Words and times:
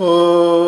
Oh. 0.00 0.67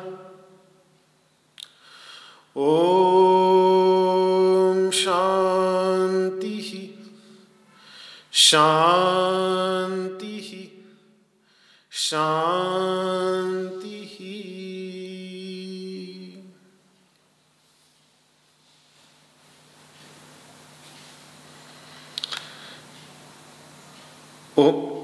ओ 2.57 3.28
शान्तिः 8.47 10.49
शांति 11.91 13.99
ओ 24.57 24.61
जी 24.61 24.98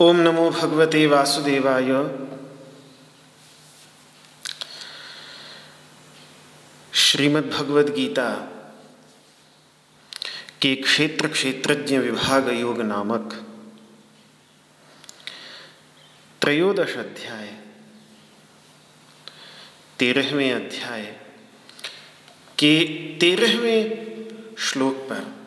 ओम 0.00 0.16
नमो 0.16 0.50
भगवते 0.50 1.06
वासुदेवाय। 1.06 1.88
श्रीमद् 6.92 7.50
भगवद 7.50 7.88
गीता 7.94 8.30
के 10.62 10.74
क्षेत्र 10.74 11.28
क्षेत्रज्ञ 11.28 11.98
विभाग 11.98 12.48
योग 12.48 12.80
नामक 12.82 13.34
त्रयोदश 16.42 16.96
अध्याय, 16.96 17.48
तेरहवें 19.98 20.52
अध्याय 20.52 21.04
के 22.58 22.78
तेरहवें 23.20 23.82
श्लोक 24.58 24.94
पर 24.94 25.37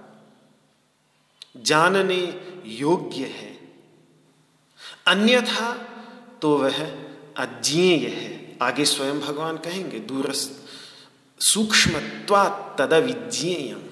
जानने 1.56 2.52
योग्य 2.66 3.18
है। 3.18 3.58
अन्यथा 5.06 5.72
तो 6.42 6.56
वह 6.56 6.86
अज्ञेय 7.36 8.06
है। 8.06 8.58
आगे 8.62 8.84
स्वयं 8.84 9.20
भगवान 9.20 9.56
कहेंगे 9.56 9.98
दूर 9.98 10.32
सूक्ष्म 11.40 11.92
तदविज्ञेयम 12.78 13.82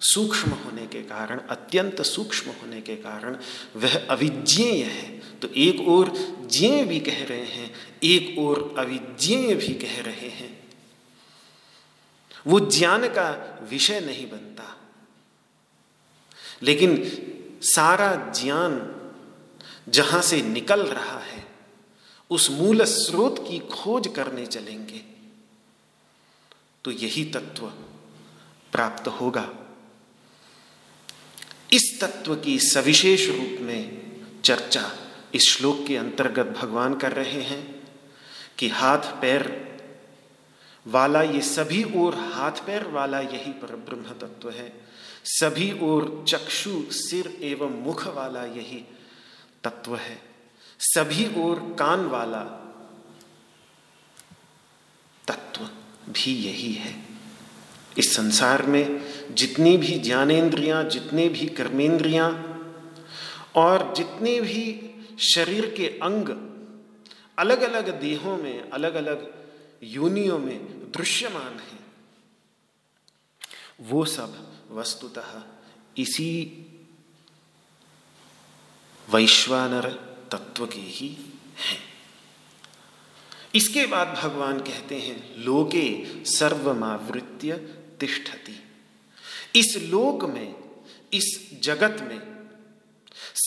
सूक्ष्म 0.00 0.50
होने 0.50 0.86
के 0.86 1.02
कारण, 1.02 1.38
अत्यंत 1.38 2.02
सूक्ष्म 2.02 2.50
होने 2.50 2.80
के 2.80 2.96
कारण 2.96 3.36
वह 3.76 4.06
अविज्ञेय 4.10 4.82
है। 4.82 5.18
तो 5.38 5.48
एक 5.48 5.88
ओर 5.88 6.08
ज्ञेय 6.52 6.84
भी 6.84 7.00
कह 7.00 7.24
रहे 7.24 7.44
हैं 7.44 7.87
एक 8.04 8.38
ओर 8.38 8.74
अविज्ञेय 8.78 9.54
भी 9.54 9.74
कह 9.74 10.02
रहे 10.02 10.28
हैं। 10.28 10.68
वो 12.46 12.60
ज्ञान 12.60 13.08
का 13.08 13.58
विषय 13.70 14.00
नहीं 14.00 14.30
बनता। 14.30 14.76
लेकिन 16.62 17.10
सारा 17.62 18.32
ज्ञान 18.42 18.94
जहाँ 19.88 20.22
से 20.22 20.42
निकल 20.42 20.86
रहा 20.86 21.18
है, 21.18 21.48
उस 22.30 22.50
मूल 22.50 22.84
स्रोत 22.84 23.48
की 23.48 23.58
खोज 23.58 24.10
करने 24.16 24.46
चलेंगे। 24.46 25.00
तो 26.84 26.90
यही 26.90 27.24
तत्व 27.24 27.66
प्राप्त 28.72 29.08
होगा। 29.08 29.54
इस 31.72 32.00
तत्व 32.00 32.36
की 32.36 32.58
सविशेष 32.58 33.28
रूप 33.28 33.60
में 33.60 34.12
चर्चा 34.44 34.98
इस 35.34 35.42
श्लोक 35.42 35.84
के 35.86 35.96
अंतर्गत 35.96 36.46
भगवान 36.46 36.94
कर 36.94 37.12
रहे 37.12 37.42
हैं। 37.42 37.77
कि 38.58 38.68
हाथ, 38.68 38.98
पैर 38.98 39.68
वाला 40.86 41.22
ये 41.22 41.40
सभी 41.40 41.84
ओर, 41.96 42.14
हाथ, 42.14 42.52
पैर 42.52 42.88
वाला 42.88 43.20
यही 43.20 43.52
पर 43.52 43.76
ब्रह्म 43.76 44.02
तत्व 44.02 44.50
है। 44.50 44.72
सभी 45.24 45.78
ओर 45.82 46.24
चक्षु, 46.28 46.82
सिर 46.90 47.38
एवं 47.42 47.82
मुख 47.82 48.06
वाला 48.06 48.44
यही 48.44 48.84
तत्व 49.64 49.96
है। 49.96 50.22
सभी 50.80 51.40
ओर 51.40 51.76
कान 51.78 52.06
वाला 52.06 52.42
तत्व 55.28 55.64
भी 56.12 56.34
यही 56.34 56.72
है। 56.72 57.02
इस 57.98 58.16
संसार 58.16 58.62
में 58.62 59.00
जितनी 59.34 59.76
भी 59.76 59.98
ज्ञानेन्द्रियाँ 59.98 60.84
जितने 60.84 61.28
भी 61.28 61.46
कर्मेंद्रियाँ 61.46 62.30
और 63.56 63.94
जितने 63.96 64.40
भी 64.40 64.90
शरीर 65.18 65.74
के 65.76 65.86
अंग 65.86 66.48
अलग 67.38 67.62
अलग 67.62 68.00
देहों 68.00 68.36
में 68.36 68.70
अलग 68.70 68.94
अलग 68.94 69.34
योनियों 69.82 70.38
में 70.38 70.90
दृश्यमान 70.92 71.58
है। 71.58 71.78
वो 73.80 74.04
सब 74.04 74.52
वस्तुतः 74.70 75.42
इसी 75.98 76.64
वैश्वानर 79.10 79.88
तत्व 80.32 80.66
के 80.66 80.80
ही 80.80 81.08
हैं। 81.58 81.88
इसके 83.54 83.86
बाद 83.86 84.08
भगवान 84.08 84.60
कहते 84.60 84.98
हैं, 84.98 85.36
लोके 85.36 86.04
सर्वमावृत्य 86.24 87.56
तिष्ठति। 88.00 88.64
इस 89.56 89.76
लोक 89.76 90.24
में, 90.24 90.54
इस 91.12 91.50
जगत 91.62 92.02
में 92.02 92.37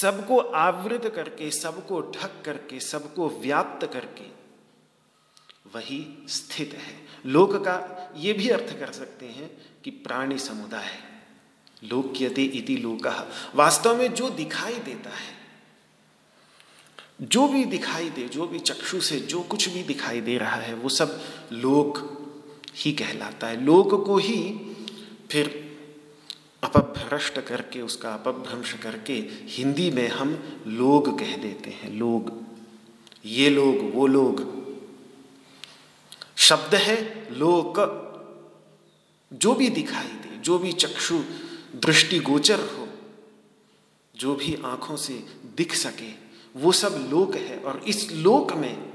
सबको 0.02 0.38
आवृत 0.38 1.14
करके, 1.16 1.52
सबको 1.52 2.02
ढक 2.02 2.42
करके, 2.46 2.80
सबको 2.80 3.30
व्याप्त 3.30 3.94
करके 3.94 4.30
वही 5.76 6.26
स्थित 6.28 6.74
है। 6.74 7.08
लोक 7.26 7.56
का 7.56 8.14
ये 8.18 8.34
भी 8.34 8.50
अर्थ 8.50 8.80
कर 8.80 8.92
सकते 8.92 9.26
हैं 9.26 9.52
कि 9.84 9.92
प्राणी 9.92 10.38
समुदाय 10.38 10.90
लोक्यते 11.84 12.44
इति 12.44 12.78
लोक। 12.78 13.08
वास्तव 13.56 13.98
में 13.98 14.14
जो 14.14 14.30
दिखाई 14.30 14.74
देता 14.74 15.10
है, 15.10 15.42
जो 17.22 17.48
भी 17.48 17.66
दिखाई 17.66 18.10
दे, 18.10 18.28
जो 18.28 18.48
भी 18.48 18.60
चक्षु 18.60 19.02
से 19.02 19.20
जो 19.20 19.42
कुछ 19.42 19.70
भी 19.70 19.84
दिखाई 19.84 20.22
दे 20.22 20.38
रहा 20.38 20.56
है, 20.56 20.74
वो 20.74 20.90
सब 20.90 21.22
लोक 21.52 22.18
ही 22.76 22.92
कहलाता 22.92 23.48
है। 23.48 23.62
लोक 23.62 24.06
को 24.06 24.18
ही 24.18 24.54
फिर 25.32 25.71
अपभ्रष्ट 26.64 27.40
करके, 27.40 27.82
उसका 27.82 28.14
अपभ्रंश 28.14 28.74
करके 28.74 29.14
हिंदी 29.30 29.92
में 29.92 30.08
हम 30.08 30.62
लोग 30.68 31.20
कह 31.20 31.38
देते 31.38 31.70
हैं, 31.70 31.94
लोग। 31.94 32.42
ये 33.26 33.50
लोग, 33.50 33.96
वो 33.96 34.08
लोग। 34.08 34.62
शब्द 36.38 36.76
है 36.76 37.28
लोक। 37.38 38.02
जो 39.34 39.54
भी 39.54 39.70
दिखाई 39.70 40.08
दे, 40.08 40.38
जो 40.38 40.60
भी 40.60 40.72
चक्षु 40.72 41.18
दृष्टि 41.76 42.20
गोचर 42.20 42.60
हो, 42.60 42.88
जो 44.16 44.36
भी 44.36 44.58
आँखों 44.66 44.96
से 44.96 45.14
दिख 45.58 45.76
सके, 45.76 46.12
वो 46.56 46.72
सब 46.72 47.08
लोक 47.12 47.36
है। 47.36 47.60
और 47.60 47.84
इस 47.88 48.12
लोक 48.12 48.54
में 48.54 48.94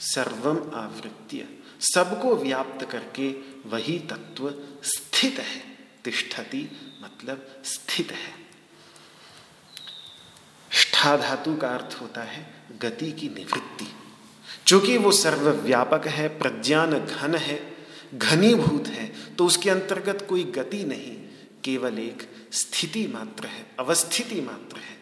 सर्वम 0.00 0.74
आवृत्य, 0.74 1.48
सबको 1.80 2.36
व्याप्त 2.36 2.90
करके 2.90 3.32
वही 3.68 3.98
तत्व 3.98 4.54
स्थित 4.82 5.38
है। 5.38 5.71
तिष्ठति 6.04 6.68
मतलब 7.02 7.46
स्थित 7.64 8.12
है। 8.12 8.34
ष्ठा 10.70 11.16
धातु 11.16 11.54
का 11.56 11.68
अर्थ 11.68 11.96
होता 12.00 12.22
है 12.22 12.46
गति 12.82 13.10
की 13.12 13.28
निवृत्ति। 13.28 13.88
चूँकि 14.66 14.96
वो 14.98 15.12
सर्वव्यापक 15.12 16.06
है, 16.06 16.28
प्रज्ञान 16.38 16.98
घन 16.98 17.34
है, 17.36 17.60
घनीभूत 18.14 18.86
है 18.88 19.06
तो 19.34 19.46
उसके 19.46 19.70
अंतर्गत 19.70 20.26
कोई 20.28 20.44
गति 20.52 20.82
नहीं, 20.84 21.16
केवल 21.64 21.98
एक 21.98 22.28
स्थिति 22.52 23.06
मात्र 23.06 23.46
है, 23.46 23.66
अवस्थिति 23.80 24.40
मात्र 24.40 24.78
है। 24.78 24.96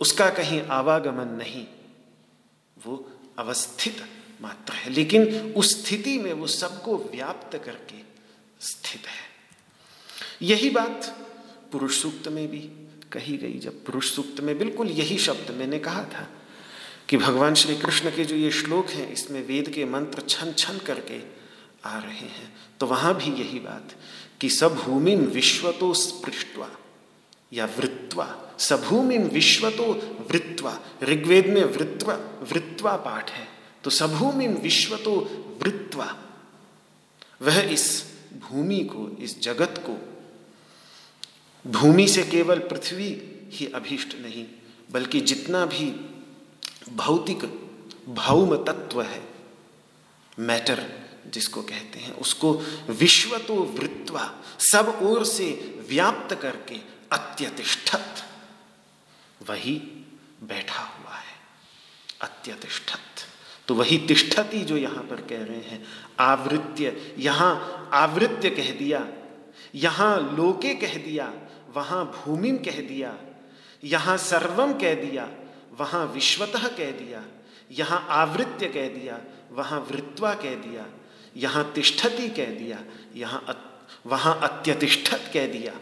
उसका 0.00 0.28
कहीं 0.30 0.62
आवागमन 0.70 1.28
नहीं, 1.34 1.66
वो 2.76 2.96
अवस्थित 3.38 4.04
मात्र 4.42 4.74
है, 4.74 4.90
लेकिन 4.90 5.52
उस 5.52 5.72
स्थिति 5.76 6.18
में 6.18 6.32
वो 6.32 6.46
सबको 6.46 6.96
व्याप्त 7.12 7.56
करके 7.64 8.02
स्थित 8.60 9.06
है। 9.06 9.23
यही 10.44 10.70
बात 10.70 11.14
पुरुष 11.72 12.00
सूक्त 12.02 12.28
में 12.28 12.46
भी 12.48 12.58
कही 13.12 13.36
गई। 13.36 13.58
जब 13.58 13.84
पुरुष 13.84 14.14
सूक्त 14.14 14.40
में 14.40 14.56
बिल्कुल 14.58 14.88
यही 14.90 15.18
शब्द 15.18 15.50
मैंने 15.50 15.78
कहा 15.78 16.04
था 16.04 16.28
कि 17.08 17.16
भगवान 17.16 17.54
श्री 17.54 17.76
कृष्ण 17.76 18.10
के 18.10 18.24
जो 18.24 18.36
ये 18.36 18.50
श्लोक 18.50 18.90
हैं, 18.90 19.12
इसमें 19.12 19.46
वेद 19.46 19.68
के 19.68 19.84
मंत्र 19.84 20.22
छन 20.28 20.52
छन 20.52 20.78
करके 20.78 21.20
आ 21.84 21.98
रहे 21.98 22.28
हैं। 22.28 22.52
तो 22.80 22.86
वहाँ 22.86 23.14
भी 23.14 23.30
यही 23.32 23.58
बात 23.58 23.94
कि 24.40 24.48
सब 24.50 24.74
भूमि 24.74 25.14
विश्व 25.16 25.70
तो 25.72 25.92
स्पृष्टवा 25.94 26.68
या 27.52 27.64
वृत्वा 27.78 28.26
सभूमि 28.58 29.18
विश्व 29.18 29.70
तो 29.70 29.92
वृत्वा 30.30 30.78
ऋग्वेद 31.02 31.46
में 31.46 31.64
वृत्वा 31.64 32.14
वृत्वा 32.52 32.96
पाठ 32.96 33.30
है। 33.30 33.46
तो 33.84 33.90
सभूमि 33.90 34.46
विश्व 34.48 34.96
तो 34.96 35.14
वृत्वा 35.62 36.06
वह 37.42 37.60
इस 37.60 37.86
भूमि 38.40 38.80
को, 38.84 39.08
इस 39.20 39.40
जगत 39.42 39.84
को 39.86 39.96
भूमि 41.64 42.06
से 42.08 42.22
केवल 42.22 42.58
पृथ्वी 42.60 43.10
ही 43.52 43.66
अभीष्ट 43.66 44.14
नहीं, 44.20 44.46
बल्कि 44.90 45.20
जितना 45.20 45.64
भी 45.66 45.90
भौतिक 46.92 47.44
भौम 48.08 48.56
तत्व 48.64 49.02
है, 49.02 49.22
मैटर 50.38 50.82
जिसको 51.26 51.62
कहते 51.62 51.98
हैं, 51.98 52.12
उसको 52.14 52.52
विश्व 52.90 53.36
तो 53.38 53.54
वृत्वा 53.74 54.30
सब 54.62 54.98
ओर 55.02 55.24
से 55.24 55.50
व्याप्त 55.88 56.34
करके 56.34 56.80
अत्यतिष्ठत, 57.12 58.24
वही 59.48 59.74
बैठा 60.42 60.82
हुआ 60.82 61.14
है, 61.14 61.34
अत्यतिष्ठत। 62.22 62.98
तो 63.68 63.74
वही 63.74 63.98
तिष्ठती 63.98 64.60
जो 64.60 64.76
यहाँ 64.76 65.02
पर 65.02 65.20
कह 65.20 65.44
रहे 65.44 65.60
हैं, 65.60 65.84
आवृत्य, 66.20 66.96
यहाँ 67.18 67.90
आवृत्य 67.92 68.50
कह 68.50 68.70
दिया, 68.70 69.06
यहाँ 69.74 70.36
लोके 70.36 70.74
कह 70.74 70.96
दिया 70.96 71.32
वहाँ 71.76 72.04
भूमिम 72.06 72.56
कह 72.58 72.80
दिया, 72.80 73.14
यहाँ 73.84 74.16
सर्वम 74.16 74.72
कह 74.72 74.94
दिया, 74.94 75.28
वहाँ 75.78 76.04
विश्वतः 76.06 76.66
कह 76.68 76.90
दिया, 76.90 77.22
यहाँ 77.70 78.06
आवृत्य 78.10 78.68
कह 78.68 78.88
दिया, 78.88 79.20
वहाँ 79.52 79.80
वृत्वा 79.90 80.34
कह 80.34 80.54
दिया, 80.56 80.86
यहाँ 81.36 81.72
तिष्ठति 81.74 82.28
कह 82.28 82.50
दिया, 82.58 82.78
यहाँ 83.16 83.42
वहाँ 84.06 84.38
अत्यतिष्ठत 84.42 85.30
कह 85.34 85.46
दिया। 85.46 85.72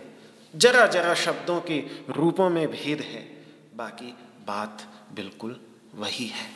जरा 0.54 0.86
जरा 0.86 1.14
शब्दों 1.14 1.60
के 1.60 1.78
रूपों 2.10 2.48
में 2.50 2.66
भेद 2.70 3.00
है, 3.00 3.22
बाकी 3.76 4.14
बात 4.46 4.86
बिल्कुल 5.14 5.56
वही 5.94 6.26
है। 6.26 6.46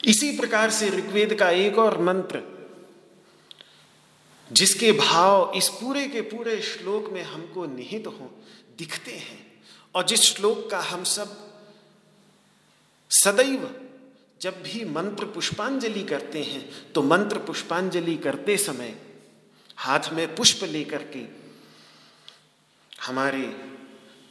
इसी 0.00 0.36
प्रकार 0.38 0.70
से 0.70 0.88
ऋग्वेद 0.90 1.34
का 1.34 1.50
एक 1.50 1.78
और 1.78 2.00
मंत्र 2.02 2.42
जिसके 4.52 4.92
भाव 4.92 5.52
इस 5.56 5.68
पूरे 5.68 6.06
के 6.08 6.20
पूरे 6.20 6.60
श्लोक 6.62 7.10
में 7.12 7.22
हमको 7.22 7.66
निहित 7.66 8.06
हो, 8.06 8.30
दिखते 8.78 9.12
हैं। 9.12 9.40
और 9.94 10.06
जिस 10.06 10.20
श्लोक 10.20 10.68
का 10.70 10.80
हम 10.80 11.04
सब 11.04 11.36
सदैव 13.10 13.70
जब 14.40 14.62
भी 14.62 14.84
मंत्र 14.84 15.24
पुष्पांजलि 15.24 16.02
करते 16.02 16.42
हैं 16.42 16.92
तो 16.92 17.02
मंत्र 17.02 17.38
पुष्पांजलि 17.38 18.16
करते 18.16 18.56
समय 18.56 18.94
हाथ 19.76 20.12
में 20.12 20.34
पुष्प 20.34 20.64
लेकर 20.64 21.02
के 21.16 21.24
हमारे 23.02 23.42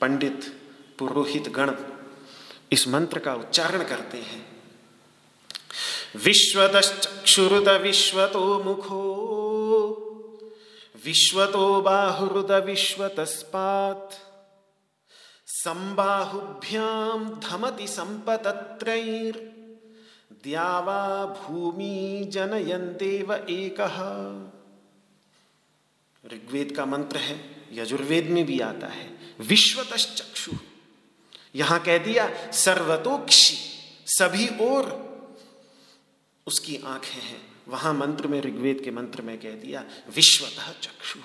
पंडित 0.02 0.46
पुरोहित 1.00 1.50
गण 1.50 1.72
इस 2.72 2.88
मंत्र 2.88 3.20
का 3.20 3.34
उच्चारण 3.36 3.84
करते 3.84 4.18
हैं। 4.18 4.46
विश्वतश्चक्षुरुद 6.16 7.70
विश्वतो 7.70 8.64
मुखो 8.64 9.02
विश्वतो 11.06 11.82
बाहुरुद 11.82 12.52
विश्वतस्पात् 12.52 14.14
संबाहुभ्याम 15.48 17.40
धमति 17.40 17.88
संपतत्रैर 17.88 19.52
द्यावा 20.44 21.26
भूमि 21.26 22.26
जनयंतेव 22.30 23.34
एक। 23.34 23.82
ऋग्वेद 26.34 26.76
का 26.76 26.86
मंत्र 26.86 27.18
है, 27.18 27.66
यजुर्वेद 27.72 28.26
में 28.26 28.46
भी 28.46 28.60
आता 28.60 28.88
है, 28.88 29.18
विश्वतश्चक्षु। 29.40 30.52
यहाँ 31.56 31.80
कह 31.80 31.98
दिया, 31.98 32.52
सर्वतोक्षी, 32.52 33.58
सभी 34.06 34.50
ओर, 34.62 35.12
उसकी 36.48 36.80
आँखें 36.86 37.22
हैं। 37.22 37.51
वहाँ 37.68 37.94
मंत्र 37.94 38.28
में, 38.28 38.42
ऋग्वेद 38.42 38.82
के 38.84 38.92
मंत्र 38.92 39.22
में 39.22 39.38
कह 39.38 39.52
दिया, 39.52 39.86
विश्वतः 40.16 40.72
चक्षु। 40.72 41.20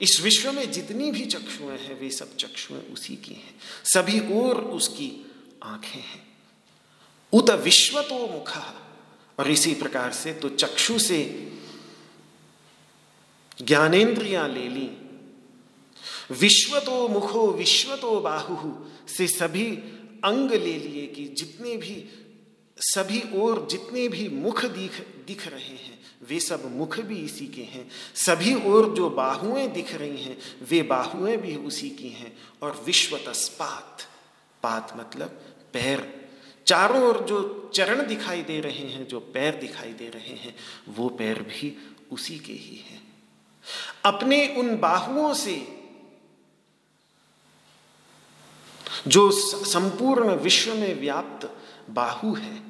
इस 0.00 0.20
विश्व 0.22 0.52
में 0.52 0.72
जितनी 0.72 1.10
भी 1.10 1.26
चक्षुएँ 1.26 1.78
हैं, 1.78 2.00
वे 2.00 2.10
सब 2.10 2.36
चक्षुएँ 2.36 2.80
उसी 2.80 3.16
की 3.16 3.34
हैं। 3.34 3.54
सभी 3.84 4.20
और 4.20 4.64
उसकी 4.64 5.32
आँखें 5.62 6.00
हैं। 6.00 6.28
उत 7.32 7.50
विश्व 7.50 8.02
तो 8.02 8.28
मुख। 8.28 8.58
और 9.38 9.50
इसी 9.50 9.74
प्रकार 9.74 10.12
से 10.12 10.32
तो 10.32 10.48
चक्षु 10.48 10.98
से 10.98 11.52
ज्ञानेन्द्रियाँ 13.62 14.48
ले 14.48 14.68
ली। 14.68 14.90
विश्व 16.30 16.78
तो 16.78 17.08
मुखो 17.08 17.52
विश्व 17.52 17.96
तो 17.96 18.20
बाहु 18.20 18.86
से 19.08 19.26
सभी 19.26 19.66
अंग 20.24 20.50
ले 20.50 20.78
लिए 20.78 21.06
कि 21.06 21.24
जितने 21.24 21.76
भी 21.76 22.08
सभी 22.80 23.20
और 23.20 23.68
जितने 23.70 24.08
भी 24.08 24.28
मुख 24.28 24.64
दिख 24.64 25.06
दिख 25.26 25.48
रहे 25.48 25.64
हैं, 25.64 25.98
वे 26.28 26.40
सब 26.40 26.76
मुख 26.76 27.00
भी 27.00 27.16
इसी 27.16 27.46
के 27.46 27.62
हैं। 27.62 27.90
सभी 28.14 28.54
और 28.54 28.94
जो 28.94 29.10
बाहुएँ 29.10 29.68
दिख 29.68 29.94
रही 29.94 30.22
हैं, 30.22 30.38
वे 30.62 30.82
बाहुएँ 30.82 31.36
भी 31.36 31.56
उसी 31.56 31.90
की 31.90 32.08
हैं। 32.08 32.38
और 32.62 32.82
विश्व 32.86 33.16
तस्पात 33.16 34.08
पात 34.62 34.96
मतलब 34.96 35.28
पैर। 35.72 36.28
चारों 36.66 37.02
ओर 37.02 37.24
जो 37.24 37.70
चरण 37.74 38.06
दिखाई 38.06 38.42
दे 38.42 38.60
रहे 38.60 38.86
हैं, 38.86 39.08
जो 39.08 39.20
पैर 39.20 39.54
दिखाई 39.56 39.92
दे 39.92 40.08
रहे 40.08 40.34
हैं, 40.34 40.56
वो 40.88 41.08
पैर 41.08 41.42
भी 41.42 41.96
उसी 42.12 42.38
के 42.38 42.52
ही 42.52 42.76
हैं। 42.76 43.02
अपने 44.04 44.54
उन 44.56 44.76
बाहुओं 44.76 45.34
से 45.34 45.82
जो 49.06 49.30
संपूर्ण 49.64 50.34
विश्व 50.34 50.74
में 50.74 51.00
व्याप्त 51.00 51.56
बाहु 51.90 52.34
है 52.34 52.67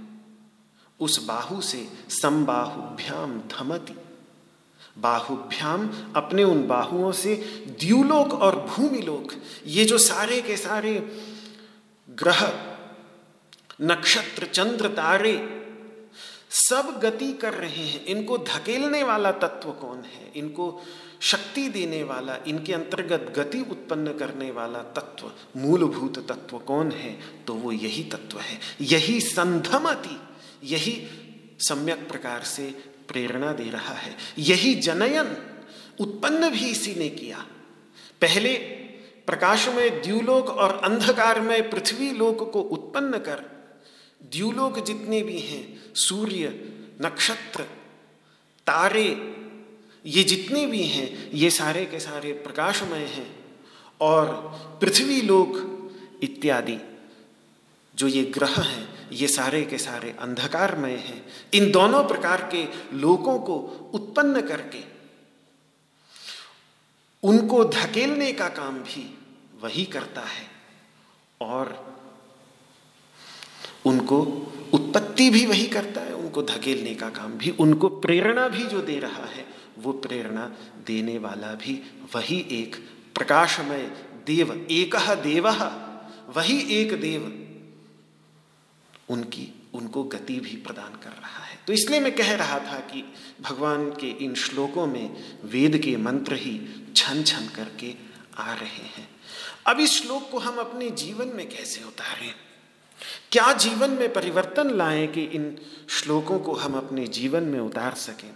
उस 1.01 1.25
बाहु 1.25 1.61
से 1.61 1.89
संबाहुभ्याम 2.09 3.39
धमती। 3.39 3.97
बाहुभ्याम 4.99 5.91
अपने 6.17 6.45
उन 6.45 6.67
बाहुओं 6.67 7.13
से 7.13 7.35
द्यूलोक 7.81 8.33
और 8.33 8.61
भूमिलोक, 8.61 9.33
ये 9.67 9.85
जो 9.85 9.99
सारे 9.99 10.41
के 10.41 10.57
सारे 10.57 11.19
ग्रह, 12.11 12.53
नक्षत्र, 13.81 14.47
चंद्र, 14.47 14.89
तारे, 14.89 15.55
सब 16.51 17.01
गति 17.03 17.33
कर 17.33 17.55
रहे 17.55 17.87
हैं। 17.87 18.05
इनको 18.05 18.39
धकेलने 18.39 19.03
वाला 19.03 19.33
तत्व 19.33 19.73
कौन 19.73 19.99
है? 19.99 20.33
इनको 20.37 20.83
शक्ति 21.21 21.69
देने 21.69 22.03
वाला, 22.03 22.37
इनके 22.47 22.73
अंतर्गत 22.73 23.33
गति 23.37 23.61
उत्पन्न 23.61 24.19
करने 24.19 24.51
वाला 24.51 24.79
तत्व, 24.79 25.33
मूलभूत 25.57 26.29
तत्व 26.29 26.59
कौन 26.59 26.93
है? 26.93 27.19
तो 27.47 27.55
वो 27.55 27.73
यही 27.73 28.05
तत्व 28.05 28.39
है। 28.39 28.61
यही 28.81 29.21
संधमति। 29.21 30.21
यही 30.65 31.07
सम्यक 31.61 32.09
प्रकार 32.09 32.43
से 32.43 32.71
प्रेरणा 33.09 33.53
दे 33.53 33.71
रहा 33.71 33.95
है। 33.95 34.17
यही 34.39 34.75
जनयन 34.75 35.37
उत्पन्न 36.01 36.51
भी 36.51 36.71
इसी 36.71 36.95
ने 36.95 37.09
किया। 37.09 37.47
पहले 38.21 38.55
प्रकाश 39.27 39.69
में 39.69 40.03
द्यूलोक 40.03 40.49
और 40.49 40.81
अंधकार 40.85 41.41
में 41.41 41.71
पृथ्वी 41.71 42.11
लोक 42.11 42.53
को 42.53 42.61
उत्पन्न 42.61 43.19
कर 43.19 43.59
द्यूलोक 44.23 44.85
जितने 44.85 45.23
भी 45.23 45.39
हैं, 45.39 45.95
सूर्य, 45.95 46.49
नक्षत्र, 47.03 47.63
तारे, 48.67 49.35
ये 50.07 50.23
जितने 50.23 50.67
भी 50.67 50.83
हैं, 50.83 51.31
ये 51.35 51.51
सारे 51.51 51.87
के 51.87 52.01
सारे 52.01 52.33
प्रकाशमय 52.33 52.99
हैं 52.99 53.45
और 54.01 54.27
पृथ्वी 54.81 55.21
लोक 55.21 55.57
इत्यादि, 56.23 56.79
जो 57.95 58.09
ये 58.09 58.23
ग्रह 58.23 58.63
हैं 58.63 58.98
ये 59.13 59.29
सारे 59.29 59.65
के 59.65 59.79
सारे 59.79 60.17
अंधकारमय 60.21 60.95
हैं। 60.95 61.25
इन 61.55 61.71
दोनों 61.71 62.05
प्रकार 62.05 62.49
के 62.55 62.65
लोगों 62.97 63.39
को 63.39 63.57
उत्पन्न 63.95 64.41
करके, 64.41 64.83
उनको 67.23 67.65
धकेलने 67.65 68.33
का 68.33 68.49
काम 68.49 68.79
भी 68.79 69.19
वही 69.63 69.85
करता 69.85 70.21
है 70.21 70.47
और 71.41 71.97
उनको 73.85 74.21
उत्पत्ति 74.73 75.31
भी 75.31 75.47
वही 75.47 75.67
करता 75.67 76.01
है, 76.01 76.15
उनको 76.15 76.43
धकेलने 76.43 76.95
का 76.95 77.09
काम 77.09 77.33
भी, 77.33 77.51
उनको 77.51 77.89
प्रेरणा 77.89 78.49
भी 78.49 78.63
जो 78.63 78.81
दे 78.81 78.99
रहा 78.99 79.27
है, 79.27 79.47
वो 79.79 79.93
प्रेरणा 79.93 80.47
देने 80.87 81.19
वाला 81.19 81.55
भी 81.55 81.81
वही 82.15 82.47
एक 82.51 82.77
प्रकाशमय 83.15 83.91
देव, 84.27 84.67
एक 84.71 84.95
देव, 85.23 85.49
वही 86.37 86.59
एक 86.75 87.01
देव 87.01 87.45
उनकी, 89.11 89.63
उनको 89.75 90.05
गति 90.05 90.41
भी 90.41 90.57
प्रदान 90.57 90.91
कर 90.91 91.11
रहा 91.11 91.45
है। 91.45 91.59
तो 91.67 91.73
इसलिए 91.73 92.01
मैं 92.01 92.15
कह 92.15 92.35
रहा 92.35 92.59
था 92.59 92.79
कि 92.79 93.13
भगवान 93.41 93.91
के 93.91 94.25
इन 94.25 94.35
श्लोकों 94.35 94.87
में 94.87 95.39
वेद 95.45 95.79
के 95.79 95.97
मंत्र 95.97 96.35
ही 96.35 96.87
छन 96.97 97.23
छन 97.23 97.49
करके 97.57 97.95
आ 98.37 98.55
रहे 98.55 98.87
हैं। 98.87 99.09
अब 99.67 99.81
इस 99.81 100.03
श्लोक 100.03 100.31
को 100.31 100.39
हम 100.39 100.57
अपने 100.57 100.91
जीवन 100.91 101.29
में 101.29 101.49
कैसे 101.49 101.85
उतारें? 101.85 102.35
क्या 103.33 103.53
जीवन 103.53 103.91
में 103.91 104.13
परिवर्तन 104.13 104.71
लाएँ 104.71 105.07
कि 105.07 105.23
इन 105.23 105.59
श्लोकों 105.89 106.39
को 106.39 106.53
हम 106.53 106.75
अपने 106.75 107.07
जीवन 107.07 107.43
में 107.43 107.61
उतार 107.61 107.95
सकें? 107.95 108.31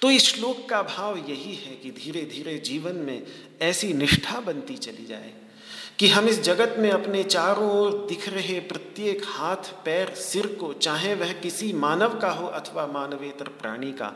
तो 0.00 0.10
इस 0.10 0.24
श्लोक 0.24 0.68
का 0.68 0.82
भाव 0.82 1.16
यही 1.16 1.54
है 1.54 1.76
कि 1.76 1.90
धीरे 1.90 2.22
धीरे 2.22 2.58
जीवन 2.58 2.96
में 2.96 3.26
ऐसी 3.60 3.92
निष्ठा 3.92 4.40
बनती 4.40 4.76
चली 4.76 5.06
जाए। 5.06 5.41
कि 5.98 6.08
हम 6.08 6.28
इस 6.28 6.40
जगत 6.42 6.74
में 6.78 6.90
अपने 6.90 7.22
चारों 7.24 7.70
ओर 7.70 8.06
दिख 8.08 8.28
रहे 8.28 8.60
प्रत्येक 8.60 9.22
हाथ, 9.26 9.72
पैर, 9.84 10.14
सिर 10.14 10.46
को, 10.46 10.72
चाहे 10.72 11.14
वह 11.14 11.32
किसी 11.32 11.72
मानव 11.72 12.18
का 12.18 12.30
हो 12.30 12.46
अथवा 12.46 12.86
मानवेतर 12.86 13.48
प्राणी 13.60 13.92
का, 13.92 14.12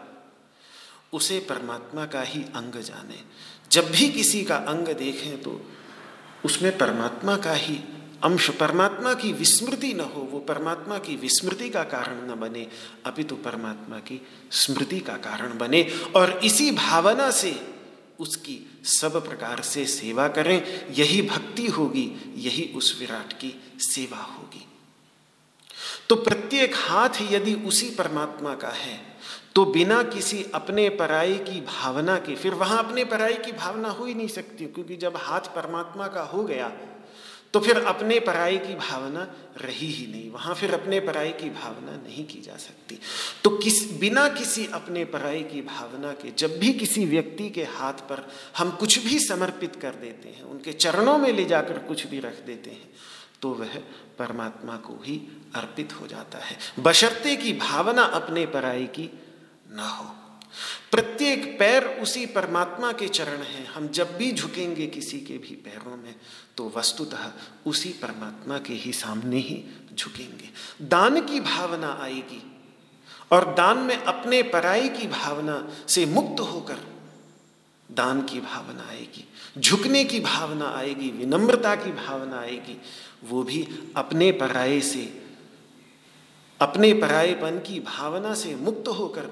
उसे 1.12 1.38
परमात्मा 1.38 2.06
का 2.06 2.22
ही 2.22 2.42
अंग 2.54 2.80
जाने। 2.82 3.20
जब 3.72 3.90
भी 3.90 4.08
किसी 4.08 4.44
का 4.44 4.56
अंग 4.56 4.88
देखें 4.88 5.42
तो 5.42 5.60
उसमें 6.44 6.78
परमात्मा 6.78 7.36
का 7.36 7.52
ही 7.52 7.78
अंश, 8.24 8.48
परमात्मा 8.50 9.14
की 9.14 9.32
विस्मृति 9.32 9.92
न 9.94 10.00
हो, 10.00 10.20
वो 10.20 10.38
परमात्मा 10.38 10.98
की 10.98 11.16
विस्मृति 11.16 11.68
का 11.70 11.82
कारण 11.82 12.30
न 12.30 12.34
बने, 12.34 12.66
अपितु 13.06 13.36
तो 13.36 13.42
परमात्मा 13.42 13.98
की 13.98 14.20
स्मृति 14.50 15.00
का 15.00 15.12
कारण 15.12 15.58
बने। 15.58 15.82
और 16.16 16.40
इसी 16.44 16.70
भावना 16.70 17.30
से 17.30 17.75
उसकी 18.20 18.58
सब 18.90 19.24
प्रकार 19.24 19.60
से 19.62 19.84
सेवा 19.86 20.28
करें, 20.28 20.62
यही 20.90 21.20
भक्ति 21.22 21.66
होगी, 21.68 22.10
यही 22.36 22.70
उस 22.76 22.96
विराट 23.00 23.32
की 23.32 23.54
सेवा 23.80 24.18
होगी। 24.18 24.66
तो 26.08 26.16
प्रत्येक 26.16 26.74
हाथ 26.76 27.20
यदि 27.22 27.54
उसी 27.66 27.90
परमात्मा 27.90 28.54
का 28.54 28.68
है 28.68 28.98
तो 29.54 29.64
बिना 29.64 30.02
किसी 30.02 30.44
अपने 30.54 30.88
पराई 30.90 31.36
की 31.38 31.60
भावना 31.60 32.16
के, 32.16 32.34
फिर 32.34 32.54
वहाँ 32.54 32.78
अपने 32.78 33.04
पराई 33.04 33.36
की 33.36 33.52
भावना 33.52 33.88
हो 33.88 34.04
ही 34.04 34.14
नहीं 34.14 34.28
सकती, 34.28 34.66
क्योंकि 34.66 34.96
जब 34.96 35.16
हाथ 35.16 35.54
परमात्मा 35.54 36.08
का 36.08 36.22
हो 36.24 36.42
गया 36.44 36.72
तो 37.52 37.60
फिर 37.60 37.78
अपने 37.78 38.18
पराई 38.20 38.58
की 38.58 38.74
भावना 38.74 39.20
रही 39.58 39.86
ही 39.86 40.06
नहीं। 40.06 40.30
वहाँ 40.30 40.54
फिर 40.54 40.74
अपने 40.74 41.00
पराई 41.00 41.32
की 41.32 41.50
भावना 41.50 41.92
नहीं 41.92 42.24
की 42.26 42.40
जा 42.40 42.56
सकती। 42.56 42.98
तो 43.44 43.50
किस, 43.50 43.92
बिना 43.92 44.28
किसी 44.28 44.66
अपने 44.66 45.04
पराई 45.04 45.42
की 45.42 45.62
भावना 45.62 46.12
के, 46.12 46.32
जब 46.38 46.58
भी 46.58 46.72
किसी 46.72 47.04
व्यक्ति 47.04 47.48
के 47.50 47.64
हाथ 47.64 47.92
पर 47.92 48.26
हम 48.56 48.70
कुछ 48.70 48.98
भी 48.98 49.18
समर्पित 49.18 49.76
कर 49.76 49.94
देते 49.94 50.28
हैं, 50.28 50.42
उनके 50.42 50.72
चरणों 50.72 51.18
में 51.18 51.32
ले 51.32 51.44
जाकर 51.44 51.78
कुछ 51.78 52.06
भी 52.06 52.18
रख 52.18 52.44
देते 52.44 52.70
हैं 52.70 52.88
तो 53.42 53.50
वह 53.50 53.74
परमात्मा 54.18 54.76
को 54.76 54.94
ही 55.04 55.16
अर्पित 55.54 55.92
हो 55.92 56.06
जाता 56.06 56.38
है। 56.38 56.56
बशर्ते 56.78 57.36
की 57.36 57.52
भावना 57.52 58.02
अपने 58.02 58.46
पराई 58.46 58.86
की 58.86 59.10
ना 59.70 59.88
हो। 59.88 60.04
प्रत्येक 60.90 61.58
पैर 61.58 61.84
उसी 61.84 62.26
परमात्मा 62.26 62.92
के 62.92 63.08
चरण 63.08 63.42
हैं। 63.42 63.66
हम 63.66 63.88
जब 63.88 64.16
भी 64.16 64.32
झुकेंगे 64.32 64.86
किसी 64.86 65.20
के 65.20 65.38
भी 65.38 65.54
पैरों 65.54 65.96
में 65.96 66.14
तो 66.56 66.72
वस्तुतः 66.76 67.30
उसी 67.66 67.88
परमात्मा 67.88 68.58
के 68.58 68.72
ही 68.72 68.92
सामने 68.92 69.38
ही 69.38 69.64
झुकेंगे। 69.94 70.50
दान 70.82 71.20
की 71.20 71.40
भावना 71.40 71.98
आएगी 72.02 72.42
और 73.32 73.54
दान 73.54 73.78
में 73.78 73.96
अपने 73.96 74.42
पराई 74.42 74.88
की 74.88 75.06
भावना 75.06 75.68
से 75.88 76.06
मुक्त 76.06 76.40
होकर 76.40 76.78
दान 77.92 78.22
की 78.22 78.40
भावना 78.40 78.88
आएगी, 78.88 79.24
झुकने 79.58 80.04
की 80.04 80.20
भावना 80.20 80.68
आएगी, 80.68 81.10
विनम्रता 81.10 81.74
की 81.74 81.92
भावना 81.92 82.40
आएगी। 82.40 82.80
वो 83.24 83.42
भी 83.42 83.68
अपने 83.96 84.32
पराये 84.32 84.80
से, 84.80 85.22
अपने 86.60 86.92
परायेपन 86.94 87.58
की 87.58 87.80
भावना 87.80 88.34
से 88.34 88.54
मुक्त 88.54 88.88
होकर 88.88 89.30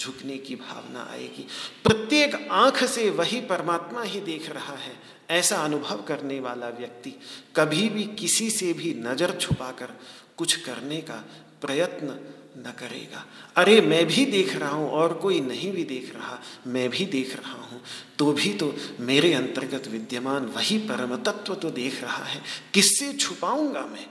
झुकने 0.00 0.38
की 0.38 0.56
भावना 0.56 1.08
आएगी। 1.12 1.46
प्रत्येक 1.84 2.48
आँख 2.52 2.84
से 2.84 3.10
वही 3.10 3.40
परमात्मा 3.40 4.02
ही 4.02 4.20
देख 4.20 4.50
रहा 4.50 4.74
है 4.74 5.13
ऐसा 5.30 5.56
अनुभव 5.56 6.02
करने 6.02 6.40
वाला 6.40 6.68
व्यक्ति 6.68 7.10
कभी 7.56 7.88
भी 7.88 8.04
किसी 8.04 8.50
से 8.50 8.72
भी 8.72 8.94
नज़र 8.94 9.36
छुपाकर 9.40 9.98
कुछ 10.36 10.56
करने 10.56 11.00
का 11.00 11.24
प्रयत्न 11.60 12.18
न 12.58 12.72
करेगा। 12.78 13.24
अरे, 13.56 13.80
मैं 13.80 14.06
भी 14.06 14.24
देख 14.26 14.56
रहा 14.56 14.70
हूँ 14.70 14.90
और 14.90 15.14
कोई 15.14 15.40
नहीं 15.40 15.72
भी 15.72 15.84
देख 15.84 16.14
रहा, 16.14 16.38
मैं 16.66 16.88
भी 16.90 17.06
देख 17.06 17.36
रहा 17.36 17.62
हूँ। 17.62 17.80
तो 18.18 18.32
भी 18.32 18.52
तो 18.54 18.74
मेरे 19.00 19.32
अंतर्गत 19.34 19.88
विद्यमान 19.88 20.46
वही 20.46 20.78
परम 20.78 21.16
तत्व 21.16 21.54
तो 21.54 21.70
देख 21.70 22.02
रहा 22.02 22.24
है। 22.24 22.42
किससे 22.74 23.12
छुपाऊँगा 23.12 23.80
मैं? 23.80 24.06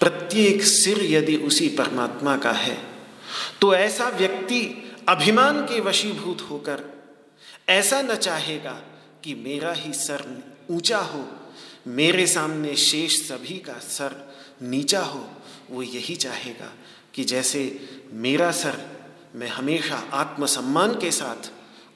प्रत्येक 0.00 0.62
सिर 0.62 1.02
यदि 1.04 1.36
उसी 1.36 1.68
परमात्मा 1.68 2.36
का 2.36 2.52
है 2.52 2.89
तो 3.62 3.74
ऐसा 3.74 4.08
व्यक्ति 4.08 4.60
अभिमान 5.08 5.60
के 5.62 5.80
वशीभूत 5.80 6.46
होकर 6.50 6.82
ऐसा 7.68 8.00
न 8.02 8.14
चाहेगा 8.14 8.72
कि 9.24 9.34
मेरा 9.34 9.72
ही 9.72 9.92
सर 9.92 10.24
ऊँचा 10.70 10.98
हो, 10.98 11.24
मेरे 11.86 12.26
सामने 12.26 12.74
शेष 12.76 13.20
सभी 13.28 13.58
का 13.58 13.72
सर 13.72 14.16
नीचा 14.62 15.00
हो। 15.00 15.24
वो 15.70 15.82
यही 15.82 16.16
चाहेगा 16.16 16.72
कि 17.14 17.24
जैसे 17.24 17.62
मेरा 18.12 18.50
सर 18.52 18.78
मैं 19.34 19.48
हमेशा 19.48 20.02
आत्मसम्मान 20.12 20.94
के 20.94 21.10
साथ 21.10 21.50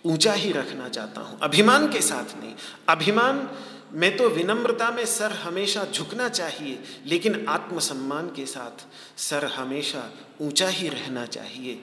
ऊँचा 0.07 0.33
ही 0.33 0.53
रखना 0.53 0.88
चाहता 0.88 1.20
हूँ, 1.20 1.38
अभिमान 1.42 1.88
के 1.92 2.00
साथ 2.00 2.37
नहीं, 2.42 2.55
अभिमान 2.88 3.48
मैं 3.94 4.16
तो 4.16 4.28
विनम्रता 4.28 4.90
में 4.90 5.04
सर 5.07 5.33
हमेशा 5.33 5.85
झुकना 5.85 6.28
चाहिए, 6.28 6.78
लेकिन 7.07 7.44
आत्मसम्मान 7.48 8.28
के 8.28 8.46
साथ 8.46 8.85
सर 9.20 9.44
हमेशा 9.44 10.11
ऊँचा 10.40 10.68
ही 10.68 10.88
रहना 10.88 11.26
चाहिए। 11.26 11.74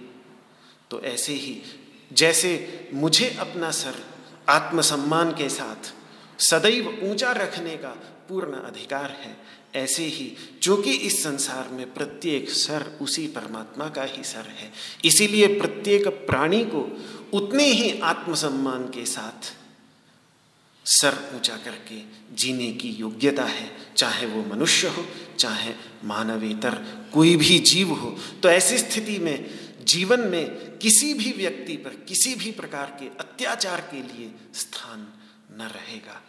तो 0.92 1.02
ऐसे 1.02 1.34
ही, 1.34 1.62
जैसे 2.14 2.90
मुझे 2.94 3.36
अपना 3.40 3.72
सर 3.72 4.04
आत्मसम्मान 4.50 5.32
के 5.32 5.50
साथ 5.50 5.94
सदैव 6.42 6.88
ऊँचा 7.04 7.32
रखने 7.32 7.76
का 7.78 7.96
पूर्ण 8.30 8.54
अधिकार 8.54 9.12
है, 9.12 9.36
ऐसे 9.76 10.04
ही 10.04 10.32
जो 10.64 10.76
कि 10.78 10.92
इस 10.92 11.24
संसार 11.24 11.70
में 11.70 11.94
प्रत्येक 11.94 12.50
सर 12.50 12.86
उसी 13.02 13.26
परमात्मा 13.28 13.88
का 13.90 14.04
ही 14.04 14.24
सर 14.24 14.52
है। 14.58 14.72
इसीलिए 15.06 15.48
प्रत्येक 15.60 16.08
प्राणी 16.28 16.64
को 16.66 16.88
उतने 17.34 17.64
ही 17.64 18.00
आत्मसम्मान 18.00 18.88
के 18.88 19.06
साथ 19.06 19.54
सर 20.86 21.18
ऊँचा 21.36 21.56
करके 21.56 22.00
जीने 22.36 22.72
की 22.72 22.90
योग्यता 22.90 23.44
है, 23.44 23.70
चाहे 23.98 24.26
वो 24.26 24.44
मनुष्य 24.46 24.88
हो, 24.88 25.06
चाहे 25.40 25.74
मानवेतर 26.06 26.76
कोई 27.14 27.36
भी 27.36 27.60
जीव 27.60 27.94
हो 27.94 28.18
तो 28.44 28.50
ऐसी 28.50 28.78
स्थिति 28.78 29.18
में, 29.20 29.50
जीवन 29.86 30.20
में 30.20 30.78
किसी 30.78 31.14
भी 31.14 31.32
व्यक्ति 31.32 31.78
पर, 31.78 31.90
किसी 32.08 32.36
भी 32.36 32.52
प्रकार 32.52 32.98
के 33.00 33.08
अत्याचार 33.20 33.82
के 33.82 34.02
लिए 34.02 34.32
स्थान 34.54 35.08
न 35.52 35.68
रहेगा। 35.68 36.22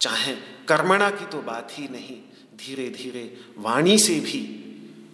चाहे 0.00 0.34
कर्मणा 0.68 1.10
की 1.10 1.26
तो 1.26 1.42
बात 1.42 1.72
ही 1.72 1.88
नहीं 1.88 2.16
धीरे 2.56 2.88
धीरे 2.90 3.24
वाणी 3.58 3.98
से 3.98 4.18
भी 4.20 4.40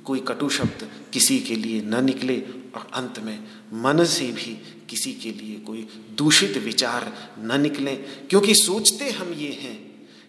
कोई 0.05 0.21
कटु 0.21 0.49
शब्द 0.49 0.89
किसी 1.13 1.39
के 1.41 1.57
लिए 1.57 1.81
न 1.81 2.05
निकले 2.05 2.41
और 2.75 2.91
अंत 2.95 3.19
में 3.19 3.39
मन 3.73 4.05
से 4.05 4.27
भी 4.33 4.55
किसी 4.91 5.13
के 5.13 5.31
लिए 5.31 5.59
कोई 5.61 5.83
दूषित 6.15 6.57
विचार 6.57 7.33
न 7.39 7.61
निकले, 7.61 7.97
क्योंकि 7.97 8.55
सोचते 8.55 9.11
हम 9.11 9.33
ये 9.33 9.53
हैं 9.53 9.87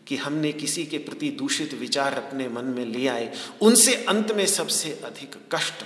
कि 0.08 0.16
हमने 0.16 0.52
किसी 0.52 0.86
के 0.86 0.98
प्रति 0.98 1.30
दूषित 1.30 1.74
विचार 1.74 2.14
अपने 2.14 2.48
मन 2.48 2.66
में 2.66 2.86
ले 2.86 3.08
आए, 3.08 3.34
उनसे 3.62 3.96
अंत 3.96 4.32
में 4.32 4.46
सबसे 4.46 4.92
अधिक 4.92 5.36
कष्ट 5.56 5.86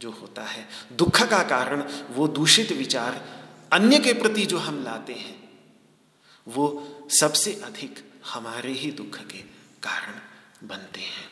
जो 0.00 0.10
होता 0.10 0.42
है, 0.42 0.68
दुख 0.92 1.22
का 1.22 1.42
कारण 1.42 1.84
वो 2.10 2.28
दूषित 2.28 2.72
विचार 2.72 3.24
अन्य 3.72 3.98
के 3.98 4.12
प्रति 4.12 4.46
जो 4.46 4.58
हम 4.58 4.84
लाते 4.84 5.12
हैं, 5.12 5.48
वो 6.48 6.96
सबसे 7.20 7.52
अधिक 7.54 7.98
हमारे 8.26 8.72
ही 8.72 8.90
दुख 8.90 9.18
के 9.18 9.38
कारण 9.82 10.68
बनते 10.68 11.00
हैं। 11.00 11.28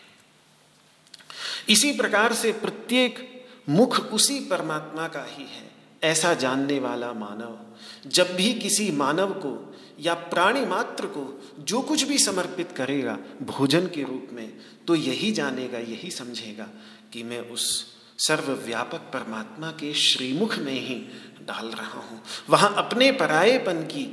इसी 1.69 1.93
प्रकार 1.93 2.35
से 2.35 2.53
प्रत्येक 2.53 3.45
मुख 3.69 4.01
उसी 4.01 4.41
परमात्मा 4.41 5.09
का 5.09 5.25
ही 5.25 5.45
है। 5.45 5.68
ऐसा 6.03 6.33
जानने 6.35 6.79
वाला 6.79 7.13
मानव, 7.13 7.59
जब 8.07 8.35
भी 8.37 8.53
किसी 8.55 8.91
मानव 8.91 9.33
को 9.35 9.75
या 10.01 10.15
प्राणी 10.15 10.65
मात्र 10.67 11.07
को 11.07 11.43
जो 11.61 11.81
कुछ 11.81 12.03
भी 12.03 12.19
समर्पित 12.19 12.73
करेगा 12.73 13.19
भोजन 13.43 13.87
के 13.87 14.03
रूप 14.03 14.29
में 14.33 14.53
तो 14.87 14.95
यही 14.95 15.31
जानेगा, 15.33 15.79
यही 15.79 16.11
समझेगा 16.11 16.69
कि 17.13 17.23
मैं 17.23 17.41
उस 17.41 17.87
सर्वव्यापक 18.19 19.11
परमात्मा 19.13 19.71
के 19.71 19.93
श्रीमुख 19.95 20.57
में 20.59 20.73
ही 20.73 20.95
डाल 21.43 21.67
रहा 21.67 22.01
हूँ। 22.01 22.23
वहाँ 22.51 22.75
अपने 22.77 23.11
परायेपन 23.13 23.83
की 23.83 24.05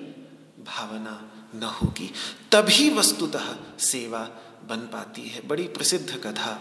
भावना 0.66 1.22
न 1.56 1.64
होगी। 1.64 2.12
तभी 2.52 2.90
वस्तुतः 2.90 3.56
सेवा 3.80 4.20
बन 4.70 4.78
पाती 4.94 5.22
है। 5.22 5.48
बड़ी 5.48 5.64
प्रसिद्ध 5.64 6.16
कथा 6.18 6.60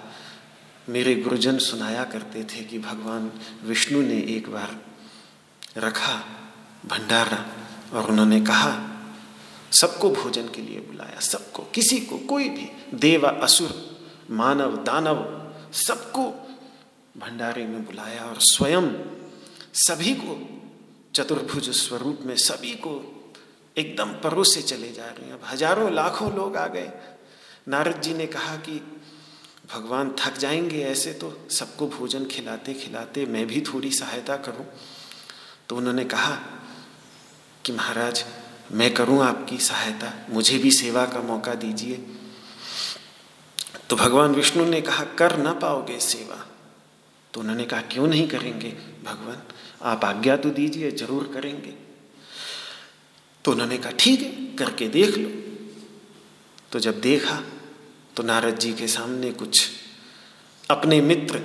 मेरे 0.88 1.14
गुरुजन 1.14 1.58
सुनाया 1.58 2.04
करते 2.04 2.44
थे 2.44 2.64
कि 2.64 2.78
भगवान 2.78 3.30
विष्णु 3.64 4.02
ने 4.02 4.18
एक 4.28 4.48
बार 4.48 4.76
रखा, 5.78 6.24
भंडारा, 6.86 7.46
और 7.92 8.10
उन्होंने 8.10 8.40
कहा, 8.40 8.90
सबको 9.72 10.10
भोजन 10.10 10.48
के 10.48 10.62
लिए 10.62 10.80
बुलाया, 10.80 11.20
सबको, 11.20 11.62
किसी 11.62 12.00
को, 12.00 12.18
कोई 12.18 12.48
भी, 12.48 12.70
देव, 12.94 13.26
असुर, 13.26 14.00
मानव, 14.30 14.76
दानव, 14.76 15.44
सबको 15.72 16.22
भंडारे 17.16 17.66
में 17.66 17.86
बुलाया 17.86 18.24
और 18.24 18.36
स्वयं 18.38 18.90
सभी 19.74 20.14
को 20.14 20.62
चतुर्भुज 21.14 21.70
स्वरूप 21.70 22.20
में 22.22 22.36
सभी 22.36 22.72
को 22.72 23.10
एकदम 23.78 24.12
परोसे 24.12 24.62
चले 24.62 24.92
जा 24.92 25.04
रहे 25.04 25.26
हैं। 25.26 25.32
अब 25.32 25.40
हज़ारों, 25.46 25.94
लाखों 25.94 26.34
लोग 26.34 26.56
आ 26.56 26.66
गए। 26.66 26.92
नारद 27.68 28.00
जी 28.00 28.14
ने 28.14 28.26
कहा 28.26 28.56
कि 28.56 29.00
भगवान 29.74 30.16
थक 30.18 30.38
जाएँगे 30.38 30.82
ऐसे 30.82 31.12
तो 31.12 31.46
सबको 31.50 31.86
भोजन 31.86 32.24
खिलाते 32.24 32.74
खिलाते 32.74 33.26
मैं 33.26 33.46
भी 33.46 33.60
थोड़ी 33.60 33.90
सहायता 33.90 34.36
करूँ। 34.36 34.66
तो 35.68 35.76
उन्होंने 35.76 36.04
कहा 36.04 36.38
कि 37.64 37.72
महाराज, 37.72 38.24
मैं 38.72 38.94
करूँ 38.94 39.24
आपकी 39.24 39.58
सहायता? 39.58 40.26
मुझे 40.30 40.58
भी 40.58 40.70
सेवा 40.70 41.06
का 41.06 41.20
मौका 41.20 41.54
दीजिए। 41.54 42.06
तो 43.90 43.96
भगवान 43.96 44.34
विष्णु 44.34 44.64
ने 44.64 44.80
कहा, 44.80 45.04
कर 45.04 45.36
ना 45.36 45.52
पाओगे 45.52 46.00
सेवा। 46.00 46.46
तो 47.34 47.40
उन्होंने 47.40 47.64
कहा, 47.64 47.80
क्यों 47.80 48.06
नहीं 48.06 48.28
करेंगे? 48.28 48.68
भगवान, 49.04 49.42
आप 49.82 50.04
आज्ञा 50.04 50.36
तो 50.36 50.50
दीजिए, 50.50 50.90
ज़रूर 50.90 51.30
करेंगे। 51.34 51.74
तो 53.44 53.52
उन्होंने 53.52 53.78
कहा, 53.78 53.90
ठीक 53.90 54.20
है, 54.22 54.56
करके 54.56 54.88
देख 54.88 55.18
लो। 55.18 55.30
तो 56.72 56.78
जब 56.78 57.00
देखा 57.00 57.42
तो 58.16 58.22
नारद 58.22 58.58
जी 58.58 58.72
के 58.72 58.88
सामने 58.88 59.32
कुछ 59.32 59.70
अपने 60.70 61.00
मित्र 61.00 61.42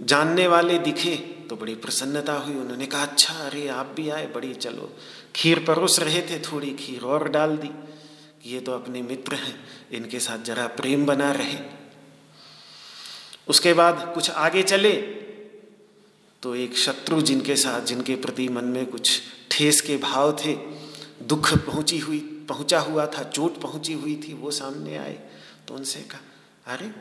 जानने 0.00 0.46
वाले 0.46 0.78
दिखे। 0.78 1.33
तो 1.54 1.60
बड़ी 1.60 1.74
प्रसन्नता 1.74 2.32
हुई। 2.32 2.54
उन्होंने 2.54 2.86
कहा 2.86 3.02
अच्छा 3.02 3.34
अरे, 3.34 3.68
आप 3.68 3.86
भी 3.86 4.10
आए, 4.10 4.26
बड़ी, 4.26 4.54
चलो। 4.54 4.96
खीर 5.36 5.58
परोस 5.58 5.98
रहे 6.00 6.22
थे 6.22 6.38
थोड़ी, 6.38 6.70
खीर 6.70 7.02
और 7.02 7.28
डाल 7.28 7.56
दी। 7.56 7.70
ये 8.50 8.60
तो 8.60 8.72
अपने 8.72 9.02
मित्र 9.02 9.34
हैं, 9.34 9.64
इनके 9.92 10.20
साथ 10.20 10.38
जरा 10.38 10.66
प्रेम 10.66 11.06
बना 11.06 11.30
रहे। 11.32 11.58
उसके 13.48 13.72
बाद 13.72 14.10
कुछ 14.14 14.30
आगे 14.30 14.62
चले 14.62 14.92
तो 16.42 16.54
एक 16.54 16.76
शत्रु 16.78 17.20
जिनके 17.22 17.56
साथ, 17.56 17.80
जिनके 17.80 18.16
प्रति 18.16 18.48
मन 18.48 18.64
में 18.64 18.86
कुछ 18.86 19.20
ठेस 19.50 19.80
के 19.80 19.96
भाव 19.96 20.36
थे, 20.44 20.54
दुख 21.22 21.54
पहुँची 21.54 21.98
हुई, 21.98 22.46
पहुँचा 22.48 22.80
हुआ 22.80 23.06
था, 23.06 23.22
चोट 23.22 23.60
पहुँची 23.60 23.92
हुई 23.92 24.16
थी, 24.28 24.34
वो 24.34 24.50
सामने 24.50 24.96
आए। 24.96 25.18
तो 25.68 25.74
उनसे 25.74 26.00
कहा, 26.00 26.20
अरे, 26.74 26.92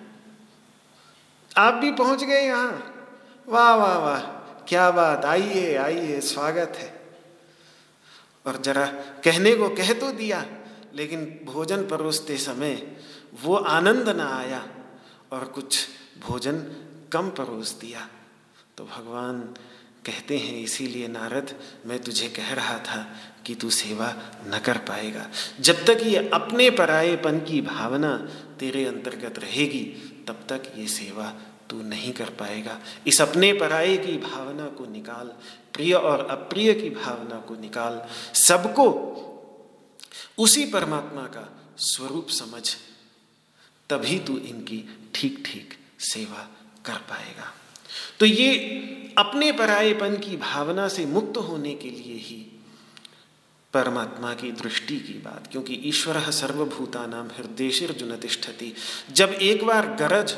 आप 1.57 1.73
भी 1.73 1.91
पहुँच 1.91 2.23
गए 2.23 2.41
यहाँ। 2.41 2.89
वाह 3.49 3.75
वाह 3.75 3.97
वाह 3.97 4.32
क्या 4.67 4.89
बात? 4.91 5.26
आइए 5.26 5.76
आइए, 5.76 6.19
स्वागत 6.21 6.73
है। 6.78 6.91
और 8.45 8.62
जरा 8.62 8.86
कहने 9.23 9.56
को 9.56 9.69
कह 9.69 9.93
तो 9.93 10.12
दिया, 10.12 10.45
लेकिन 10.95 11.26
भोजन 11.45 11.88
परोसते 11.88 12.38
समय 12.38 12.95
वो 13.43 13.56
आनंद 13.56 14.10
ना 14.10 14.28
आया 14.38 14.65
और 15.32 15.43
कुछ 15.45 15.88
भोजन 16.19 16.60
कम 17.13 17.30
परोस 17.30 17.71
दिया। 17.82 18.08
तो 18.78 18.84
भगवान 18.86 19.39
कहते 20.06 20.38
हैं, 20.38 20.58
इसीलिए 20.60 21.08
नारद, 21.08 21.56
मैं 21.86 21.99
तुझे 21.99 22.28
कह 22.28 22.54
रहा 22.54 22.78
था 22.80 23.06
कि 23.45 23.56
तू 23.56 23.69
सेवा 23.69 24.13
न 24.47 24.60
कर 24.65 24.78
पाएगा। 24.78 25.30
जब 25.60 25.86
तक 25.86 25.99
ये 26.04 26.30
अपने 26.34 26.69
परायेपन 26.69 27.39
की 27.39 27.62
भावना 27.62 28.15
तेरे 28.60 28.86
अंतर्गत 28.86 29.39
रहेगी, 29.39 29.84
तब 30.28 30.45
तक 30.49 30.71
ये 30.78 30.88
सेवा 30.88 31.34
तू 31.69 31.82
नहीं 31.82 32.13
कर 32.13 32.30
पाएगा। 32.30 32.80
इस 33.08 33.21
अपने 33.21 33.54
पराये 33.54 33.97
की 33.97 34.17
भावना 34.17 34.65
को 34.67 34.86
निकाल, 34.86 35.28
प्रिय 35.73 35.93
और 35.93 36.28
अप्रिय 36.28 36.73
की 36.73 36.89
भावना 36.89 37.39
को 37.39 37.56
निकाल। 37.56 38.06
सबको 38.34 38.89
उसी 40.38 40.65
परमात्मा 40.65 41.21
का 41.21 41.49
स्वरूप 41.78 42.28
समझ, 42.30 42.76
तभी 43.89 44.19
तू 44.19 44.38
इनकी 44.38 44.84
ठीक 45.13 45.43
ठीक 45.45 45.73
सेवा 45.99 46.47
कर 46.86 46.97
पाएगा। 47.10 47.54
तो 48.19 48.26
ये 48.26 48.56
अपने 49.17 49.52
परायेपन 49.52 50.17
की 50.17 50.38
भावना 50.38 50.88
से 50.88 51.06
मुक्त 51.06 51.38
होने 51.38 51.73
के 51.73 51.89
लिए 51.89 52.15
ही 52.15 52.49
परमात्मा 53.73 54.34
की 54.34 54.52
दृष्टि 54.52 54.99
की 54.99 55.13
बात, 55.13 55.47
क्योंकि 55.52 55.73
ईश्वर 55.73 56.19
सर्वभूता 56.32 57.06
नाम 57.06 57.28
हृदय 57.28 57.69
जब 59.12 59.34
एक 59.34 59.63
बार 59.65 59.88
गरज 59.95 60.32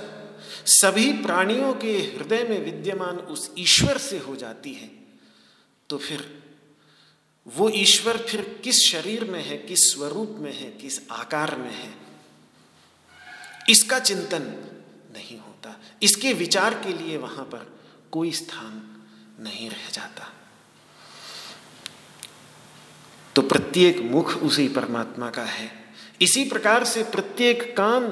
सभी 0.65 1.11
प्राणियों 1.13 1.73
के 1.73 1.97
हृदय 1.97 2.43
में 2.43 2.65
विद्यमान 2.65 3.17
उस 3.17 3.51
ईश्वर 3.57 3.97
से 3.97 4.17
हो 4.17 4.35
जाती 4.35 4.73
है। 4.73 4.89
तो 5.89 5.97
फिर 5.97 6.43
वो 7.47 7.69
ईश्वर 7.69 8.17
फिर 8.17 8.61
किस 8.63 8.79
शरीर 8.89 9.23
में 9.23 9.43
है, 9.43 9.57
किस 9.57 9.91
स्वरूप 9.93 10.35
में 10.39 10.53
है, 10.53 10.71
किस 10.71 10.99
आकार 11.11 11.55
में 11.55 11.73
है, 11.73 11.93
इसका 13.69 13.99
चिंतन 13.99 14.43
नहीं 15.13 15.37
होता। 15.39 15.79
इसके 16.03 16.33
विचार 16.33 16.73
के 16.73 16.93
लिए 16.93 17.17
वहाँ 17.17 17.45
पर 17.45 17.79
कोई 18.11 18.31
स्थान 18.31 18.81
नहीं 19.39 19.69
रह 19.69 19.89
जाता। 19.93 20.31
तो 23.35 23.41
प्रत्येक 23.41 23.99
मुख 24.01 24.35
उसी 24.37 24.67
परमात्मा 24.67 25.29
का 25.29 25.43
है। 25.43 25.71
इसी 26.21 26.43
प्रकार 26.49 26.83
से 26.83 27.03
प्रत्येक 27.03 27.77
कान 27.77 28.05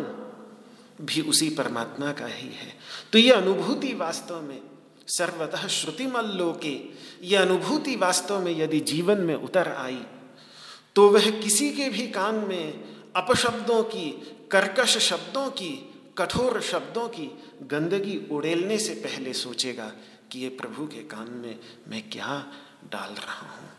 भी 1.03 1.21
उसी 1.21 1.49
परमात्मा 1.49 2.11
का 2.11 2.25
ही 2.25 2.47
है। 2.47 2.73
तो 3.13 3.19
यह 3.19 3.35
अनुभूति 3.35 3.93
वास्तव 3.93 4.41
में 4.41 4.61
सर्वतः 5.07 5.67
श्रुतिमल्लोके 5.67 6.77
यह 7.23 7.41
अनुभूति 7.41 7.95
वास्तव 7.95 8.39
में 8.39 8.57
यदि 8.57 8.79
जीवन 8.79 9.17
में 9.17 9.35
उतर 9.35 9.71
आई 9.71 10.01
तो 10.95 11.09
वह 11.09 11.29
किसी 11.39 11.69
के 11.71 11.89
भी 11.89 12.07
कान 12.07 12.35
में 12.35 12.83
अपशब्दों 13.15 13.83
की, 13.83 14.09
कर्कश 14.51 14.97
शब्दों 14.97 15.49
की, 15.49 15.89
कठोर 16.17 16.61
शब्दों 16.61 17.07
की 17.07 17.29
गंदगी 17.63 18.17
उड़ेलने 18.31 18.77
से 18.77 18.93
पहले 18.93 19.33
सोचेगा 19.33 19.91
कि 20.31 20.39
ये 20.39 20.49
प्रभु 20.49 20.85
के 20.87 21.03
कान 21.03 21.31
में 21.31 21.59
मैं 21.87 22.09
क्या 22.09 22.45
डाल 22.91 23.13
रहा 23.13 23.47
हूँ। 23.47 23.69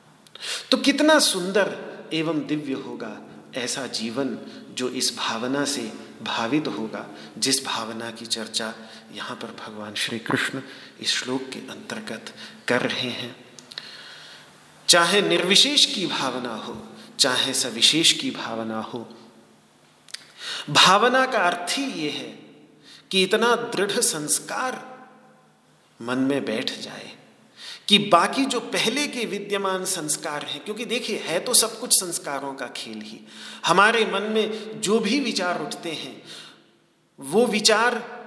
तो 0.71 0.77
कितना 0.77 1.19
सुंदर 1.19 1.77
एवं 2.13 2.47
दिव्य 2.47 2.73
होगा 2.73 3.17
ऐसा 3.55 3.87
जीवन 3.87 4.39
जो 4.71 4.89
इस 4.89 5.17
भावना 5.19 5.65
से 5.65 5.93
भावित 6.25 6.67
होगा, 6.69 7.07
जिस 7.39 7.65
भावना 7.65 8.11
की 8.11 8.27
चर्चा 8.27 8.75
यहाँ 9.13 9.37
पर 9.37 9.57
भगवान 9.61 9.95
श्री 9.95 10.19
कृष्ण 10.19 10.63
इस 11.01 11.13
श्लोक 11.13 11.49
के 11.53 11.59
अंतर्गत 11.59 12.35
कर 12.69 12.81
रहे 12.81 13.11
हैं। 13.11 13.35
चाहे 14.89 15.23
निर्विशेष 15.23 15.85
की 15.87 16.07
भावना 16.07 16.55
हो, 16.55 16.87
चाहे 17.19 17.55
सविशेष 17.55 18.13
की 18.13 18.31
भावना 18.31 18.81
हो, 18.81 19.09
भावना 20.71 21.27
का 21.27 21.39
अर्थ 21.39 21.79
ही 21.79 21.85
ये 21.85 22.11
है 22.11 22.31
कि 23.11 23.23
इतना 23.23 23.55
दृढ़ 23.57 23.91
संस्कार 23.91 24.83
मन 26.03 26.19
में 26.19 26.45
बैठ 26.45 26.79
जाए। 26.81 27.13
कि 27.89 27.99
बाकी 27.99 28.45
जो 28.45 28.61
पहले 28.61 29.07
के 29.07 29.25
विद्यमान 29.25 29.85
संस्कार 29.85 30.45
हैं, 30.45 30.65
क्योंकि 30.65 30.85
देखिए, 30.85 31.19
है 31.19 31.41
तो 31.41 31.55
सब 31.55 31.81
कुछ 31.81 31.93
संस्कारों 31.93 32.55
का 32.55 32.67
खेल 32.67 33.01
ही। 33.01 33.21
हमारे 33.67 34.05
मन 34.05 34.23
में 34.23 34.81
जो 34.81 34.99
भी 34.99 35.21
विचार 35.21 35.63
उठते 35.63 35.91
हैं, 35.91 36.23
वो 37.21 37.47
विचार 37.47 38.25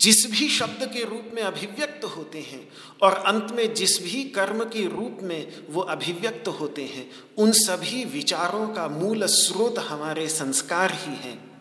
जिस 0.00 0.30
भी 0.30 0.48
शब्द 0.48 0.90
के 0.92 1.04
रूप 1.04 1.30
में 1.34 1.42
अभिव्यक्त 1.42 2.04
होते 2.04 2.40
हैं 2.40 2.68
और 3.02 3.12
अंत 3.12 3.52
में 3.52 3.74
जिस 3.74 4.02
भी 4.02 4.24
कर्म 4.24 4.64
के 4.64 4.88
रूप 4.88 5.18
में 5.22 5.66
वो 5.70 5.80
अभिव्यक्त 5.80 6.48
होते 6.48 6.82
हैं, 6.82 7.10
उन 7.38 7.52
सभी 7.52 8.04
विचारों 8.04 8.68
का 8.68 8.88
मूल 8.88 9.26
स्रोत 9.26 9.78
हमारे 9.78 10.28
संस्कार 10.28 10.92
ही 10.92 11.14
हैं। 11.14 11.54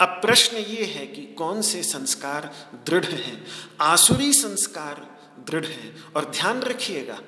अब 0.00 0.08
प्रश्न 0.08 0.56
ये 0.56 0.84
है 0.84 1.06
कि 1.06 1.22
कौन 1.22 1.62
से 1.62 1.82
संस्कार 1.82 2.54
दृढ़ 2.86 3.04
हैं? 3.04 3.46
आसुरी 3.80 4.32
संस्कार 4.32 5.15
दृढ़ 5.38 5.66
है 5.66 5.94
और 6.16 6.24
ध्यान 6.24 6.60
रखिएगा। 6.60 7.20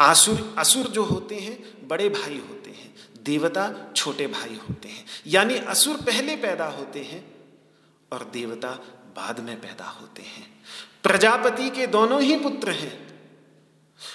आसुर, 0.00 0.54
असुर 0.58 0.86
जो 0.86 1.02
होते 1.02 1.34
हैं, 1.34 1.88
बड़े 1.88 2.08
भाई 2.08 2.38
होते 2.38 2.70
हैं, 2.70 2.94
देवता 3.24 3.92
छोटे 3.96 4.26
भाई 4.26 4.58
होते 4.68 4.88
हैं, 4.88 5.04
यानी 5.26 5.54
असुर 5.54 5.96
पहले 5.96 6.36
पैदा 6.36 6.66
होते 6.66 7.00
हैं 7.00 7.24
और 8.12 8.24
देवता 8.24 8.70
बाद 9.16 9.40
में 9.40 9.60
पैदा 9.60 9.84
होते 9.84 10.22
हैं। 10.22 10.46
प्रजापति 11.02 11.70
के 11.70 11.86
दोनों 11.86 12.20
ही 12.22 12.36
पुत्र 12.36 12.70
हैं 12.70 13.06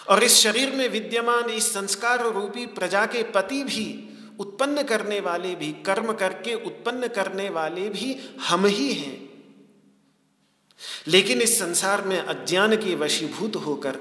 और 0.09 0.23
इस 0.23 0.35
शरीर 0.35 0.71
में 0.71 0.87
विद्यमान, 0.89 1.49
इस 1.49 1.73
संस्कार 1.73 2.25
रूपी 2.25 2.65
प्रजा 2.65 3.05
के 3.05 3.23
पति 3.23 3.63
भी 3.63 4.07
उत्पन्न 4.39 4.83
करने 4.83 5.19
वाले 5.19 5.55
भी, 5.55 5.71
कर्म 5.71 6.13
करके 6.13 6.53
उत्पन्न 6.53 7.07
करने 7.07 7.49
वाले 7.49 7.89
भी 7.89 8.15
हम 8.49 8.65
ही 8.65 8.93
हैं। 8.93 9.30
लेकिन 11.07 11.41
इस 11.41 11.57
संसार 11.59 12.01
में 12.01 12.19
अज्ञान 12.19 12.75
के 12.75 12.95
वशीभूत 12.95 13.55
होकर 13.55 13.97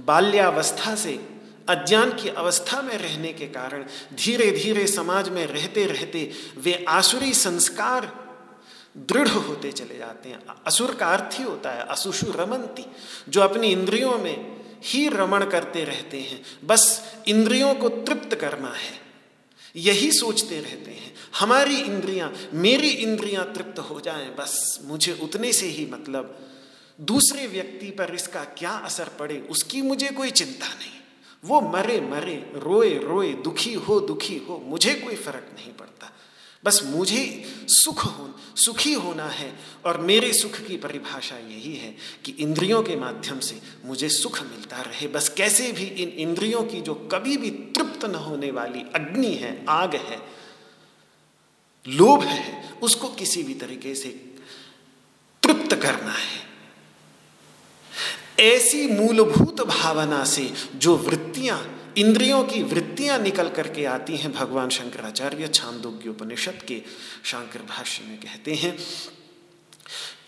बाल्यावस्था 0.00 0.94
से 0.94 1.14
अज्ञान 1.68 2.12
की 2.12 2.28
अवस्था 2.28 2.82
में 2.82 2.96
रहने 2.98 3.32
के 3.32 3.46
कारण 3.46 3.84
धीरे 4.14 4.50
धीरे 4.50 4.86
समाज 4.86 5.28
में 5.28 5.46
रहते 5.46 5.84
रहते 5.86 6.30
वे 6.58 6.84
आसुरी 6.88 7.34
संस्कार 7.34 8.10
दृढ़ 8.96 9.28
होते 9.28 9.72
चले 9.72 9.98
जाते 9.98 10.28
हैं। 10.28 10.40
असुर 10.66 10.94
का 10.94 11.06
अर्थ 11.06 11.38
ही 11.38 11.44
होता 11.44 11.70
है 11.70 11.84
असुषु 11.86 12.26
रमंती, 12.26 12.84
जो 13.28 13.40
अपनी 13.40 13.68
इंद्रियों 13.68 14.18
में 14.18 14.60
ही 14.84 15.08
रमण 15.08 15.44
करते 15.44 15.84
रहते 15.84 16.20
हैं। 16.20 16.42
बस 16.64 17.14
इंद्रियों 17.28 17.74
को 17.74 17.88
तृप्त 17.88 18.34
करना 18.34 18.68
है, 18.68 19.00
यही 19.76 20.12
सोचते 20.12 20.60
रहते 20.60 20.90
हैं। 20.90 21.11
हमारी 21.38 21.76
इंद्रियाँ, 21.76 22.32
मेरी 22.54 22.88
इंद्रियाँ 22.88 23.52
तृप्त 23.52 23.78
हो 23.78 24.00
जाएँ, 24.00 24.28
बस 24.28 24.80
मुझे 24.84 25.18
उतने 25.22 25.52
से 25.52 25.66
ही 25.66 25.86
मतलब 25.86 26.38
दूसरे 27.00 27.46
व्यक्ति 27.46 27.90
पर 27.90 28.14
इसका 28.14 28.44
क्या 28.44 28.70
असर 28.70 29.08
पड़े, 29.18 29.46
उसकी 29.50 29.82
मुझे 29.82 30.08
कोई 30.08 30.30
चिंता 30.30 30.66
नहीं। 30.66 31.00
वो 31.44 31.60
मरे 31.60 32.00
मरे, 32.00 32.52
रोए 32.54 32.98
रोए, 32.98 33.32
दुखी 33.32 33.74
हो 33.74 34.00
दुखी 34.00 34.36
हो, 34.36 34.62
मुझे 34.66 34.94
कोई 34.94 35.14
फ़र्क 35.14 35.46
नहीं 35.54 35.72
पड़ता। 35.72 36.12
बस 36.64 36.82
मुझे 36.84 37.44
सुख 37.68 38.04
हो, 38.04 38.34
सुखी 38.56 38.92
होना 38.92 39.26
है 39.26 39.52
और 39.84 40.00
मेरे 40.00 40.32
सुख 40.32 40.60
की 40.66 40.76
परिभाषा 40.76 41.36
यही 41.36 41.74
है 41.76 41.96
कि 42.24 42.32
इंद्रियों 42.32 42.82
के 42.82 42.96
माध्यम 42.96 43.38
से 43.38 43.60
मुझे 43.84 44.08
सुख 44.08 44.42
मिलता 44.42 44.80
रहे। 44.80 45.06
बस 45.06 45.28
कैसे 45.28 45.72
भी 45.72 45.84
इन 45.84 46.08
इंद्रियों 46.08 46.62
की 46.62 46.80
जो 46.80 46.94
कभी 46.94 47.36
भी 47.36 47.50
तृप्त 47.50 48.04
न 48.04 48.14
होने 48.14 48.50
वाली 48.50 48.84
अग्नि 48.94 49.34
है, 49.34 49.64
आग 49.68 49.94
है 49.94 50.42
लोभ 51.86 52.22
है, 52.22 52.78
उसको 52.82 53.08
किसी 53.08 53.42
भी 53.42 53.54
तरीके 53.54 53.94
से 53.94 54.08
तृप्त 55.42 55.74
करना 55.74 56.12
है। 56.12 56.40
ऐसी 58.40 58.86
मूलभूत 58.86 59.60
भावना 59.66 60.24
से 60.24 60.52
जो 60.74 60.96
वृत्तियाँ, 60.96 61.92
इंद्रियों 61.98 62.44
की 62.44 62.62
वृत्तियाँ 62.62 63.18
निकल 63.18 63.48
करके 63.48 63.84
आती 63.84 64.16
हैं, 64.16 64.32
भगवान 64.32 64.68
शंकराचार्य 64.68 65.48
छांदोग्य 65.48 66.08
उपनिषद 66.08 66.62
के 66.68 66.82
शांकर 67.24 67.62
भाष्य 67.62 68.04
में 68.04 68.18
कहते 68.20 68.54
हैं 68.54 68.76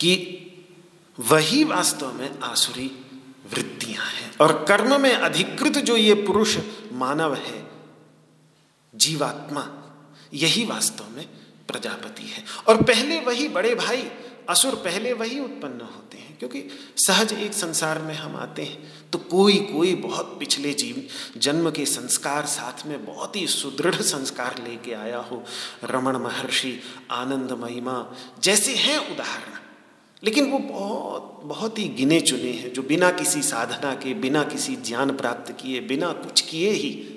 कि 0.00 0.14
वही 1.18 1.64
वास्तव 1.64 2.12
में 2.12 2.38
आसुरी 2.40 2.90
वृत्तियाँ 3.54 4.06
हैं। 4.06 4.36
और 4.40 4.64
कर्म 4.64 5.00
में 5.00 5.12
अधिकृत 5.14 5.72
जो 5.72 5.96
ये 5.96 6.14
पुरुष 6.14 6.56
मानव 6.92 7.34
है, 7.34 7.64
जीवात्मा, 8.94 9.68
यही 10.34 10.64
वास्तव 10.64 11.08
में 11.08 11.28
प्रजापति 11.68 12.22
है। 12.22 12.44
और 12.68 12.82
पहले 12.82 13.20
वही 13.20 13.48
बड़े 13.48 13.74
भाई, 13.74 14.10
असुर 14.48 14.74
पहले 14.74 15.12
वही 15.12 15.40
उत्पन्न 15.40 15.80
होते 15.80 16.18
हैं। 16.18 16.38
क्योंकि 16.38 16.70
सहज 16.96 17.32
एक 17.32 17.52
संसार 17.52 17.98
में 18.02 18.14
हम 18.14 18.36
आते 18.36 18.62
हैं 18.62 19.10
तो 19.10 19.18
कोई 19.18 19.56
कोई 19.56 19.94
बहुत 19.94 20.36
पिछले 20.38 20.74
जीव, 20.74 21.08
जन्म 21.36 21.70
के 21.70 21.86
संस्कार 21.86 22.46
साथ 22.46 22.86
में 22.86 23.06
बहुत 23.06 23.36
ही 23.36 23.46
सुदृढ़ 23.46 23.94
संस्कार 23.94 24.64
लेके 24.68 24.92
आया 24.92 25.18
हो। 25.18 25.44
रमण 25.84 26.16
महर्षि, 26.16 26.80
आनंद 27.10 27.52
महिमा, 27.52 28.12
जैसे 28.42 28.74
हैं 28.74 28.98
उदाहरण। 28.98 29.58
लेकिन 30.24 30.50
वो 30.50 30.58
बहुत 30.58 31.40
बहुत 31.44 31.78
ही 31.78 31.88
गिने 31.88 32.20
चुने 32.20 32.50
हैं, 32.50 32.72
जो 32.72 32.82
बिना 32.82 33.10
किसी 33.10 33.42
साधना 33.42 33.94
के, 33.94 34.14
बिना 34.14 34.42
किसी 34.42 34.76
ज्ञान 34.76 35.16
प्राप्त 35.16 35.52
किए, 35.52 35.80
बिना 35.80 36.12
कुछ 36.12 36.40
किए 36.40 36.70
ही 36.70 37.13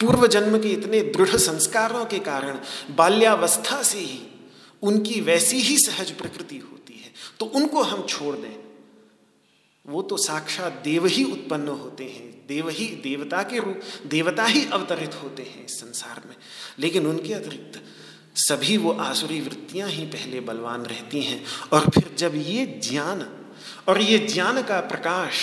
पूर्व 0.00 0.26
जन्म 0.26 0.62
के 0.62 0.68
इतने 0.68 1.00
दृढ़ 1.00 1.36
संस्कारों 1.36 2.04
के 2.04 2.18
कारण 2.18 2.58
बाल्यावस्था 2.94 3.82
से 3.82 3.98
ही 3.98 4.50
उनकी 4.82 5.20
वैसी 5.20 5.56
ही 5.56 5.76
सहज 5.78 6.10
प्रकृति 6.10 6.58
होती 6.58 6.94
है। 6.94 7.12
तो 7.40 7.46
उनको 7.46 7.82
हम 7.82 8.06
छोड़ 8.06 8.36
दें। 8.36 8.62
वो 9.86 10.02
तो 10.02 10.16
साक्षात 10.16 10.72
देव 10.72 11.06
ही 11.06 11.24
उत्पन्न 11.24 11.68
होते 11.68 12.04
हैं, 12.04 12.46
देव 12.48 12.68
ही 12.68 12.86
देवता 12.86 13.42
के 13.42 13.58
रूप, 13.58 13.80
देवता 14.06 14.44
ही 14.44 14.66
अवतरित 14.66 15.14
होते 15.14 15.42
हैं 15.42 15.66
इस 15.66 15.80
संसार 15.80 16.22
में। 16.28 16.36
लेकिन 16.78 17.06
उनके 17.06 17.34
अतिरिक्त 17.34 17.82
सभी 18.36 18.76
वो 18.76 18.92
आसुरी 18.92 19.40
वृत्तियाँ 19.40 19.88
ही 19.88 20.04
पहले 20.04 20.40
बलवान 20.40 20.82
रहती 20.82 21.22
हैं। 21.22 21.44
और 21.72 21.80
फिर 21.80 22.14
जब 22.18 22.32
ये 22.34 22.66
ज्ञान, 22.66 23.46
और 23.88 24.00
ये 24.00 24.18
ज्ञान 24.18 24.62
का 24.62 24.80
प्रकाश 24.80 25.34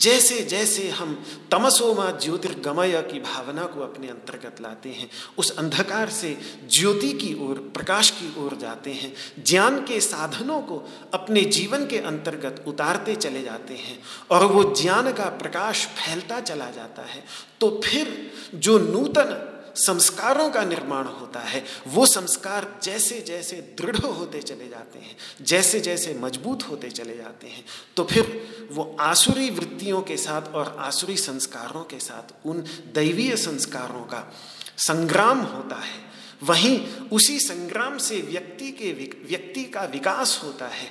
जैसे 0.00 0.40
जैसे 0.44 0.88
हम 0.90 1.14
तमसोमा 1.50 2.10
ज्योतिर्गमय 2.22 3.02
की 3.02 3.20
भावना 3.20 3.64
को 3.64 3.80
अपने 3.80 4.08
अंतर्गत 4.08 4.60
लाते 4.60 4.88
हैं, 4.88 5.08
उस 5.38 5.50
अंधकार 5.58 6.10
से 6.10 6.36
ज्योति 6.70 7.12
की 7.12 7.32
ओर, 7.40 7.54
प्रकाश 7.74 8.10
की 8.10 8.32
ओर 8.40 8.56
जाते 8.56 8.92
हैं, 8.92 9.12
ज्ञान 9.44 9.80
के 9.84 10.00
साधनों 10.00 10.60
को 10.60 10.82
अपने 11.14 11.44
जीवन 11.50 11.86
के 11.86 11.98
अंतर्गत 11.98 12.64
उतारते 12.68 13.16
चले 13.16 13.42
जाते 13.42 13.74
हैं, 13.74 13.98
और 14.30 14.44
वो 14.44 14.64
ज्ञान 14.74 15.12
का 15.12 15.28
प्रकाश 15.38 15.86
फैलता 15.96 16.40
चला 16.40 16.70
जाता 16.70 17.02
है 17.04 17.24
तो 17.60 17.80
फिर 17.84 18.32
जो 18.54 18.78
नूतन 18.78 19.52
संस्कारों 19.76 20.48
का 20.50 20.64
निर्माण 20.64 21.06
होता 21.06 21.40
है। 21.40 21.62
वो 21.88 22.06
संस्कार 22.06 22.68
जैसे 22.82 23.20
जैसे 23.20 23.56
दृढ़ 23.80 23.96
होते 23.96 24.40
चले 24.42 24.68
जाते 24.68 24.98
हैं 24.98 25.16
जैसे 25.42 25.80
जैसे 25.80 26.14
मज़बूत 26.14 26.62
होते 26.68 26.90
चले 26.90 27.16
जाते 27.16 27.46
हैं 27.46 27.64
तो 27.96 28.04
फिर 28.04 28.68
वो 28.72 28.96
आसुरी 29.00 29.50
वृत्तियों 29.50 30.02
के 30.02 30.16
साथ 30.16 30.54
और 30.54 30.76
आसुरी 30.78 31.16
संस्कारों 31.16 31.84
के 31.84 31.98
साथ, 31.98 32.34
उन 32.46 32.64
दैवीय 32.94 33.36
संस्कारों 33.36 34.04
का 34.04 34.32
संग्राम 34.78 35.38
होता 35.38 35.76
है। 35.76 36.04
वहीं 36.42 36.78
उसी 37.12 37.38
संग्राम 37.40 37.98
से 37.98 38.20
व्यक्ति 38.22 38.70
के 38.72 38.92
व्यक्ति 38.92 39.64
का 39.64 39.84
विकास 39.84 40.40
होता 40.44 40.66
है। 40.68 40.90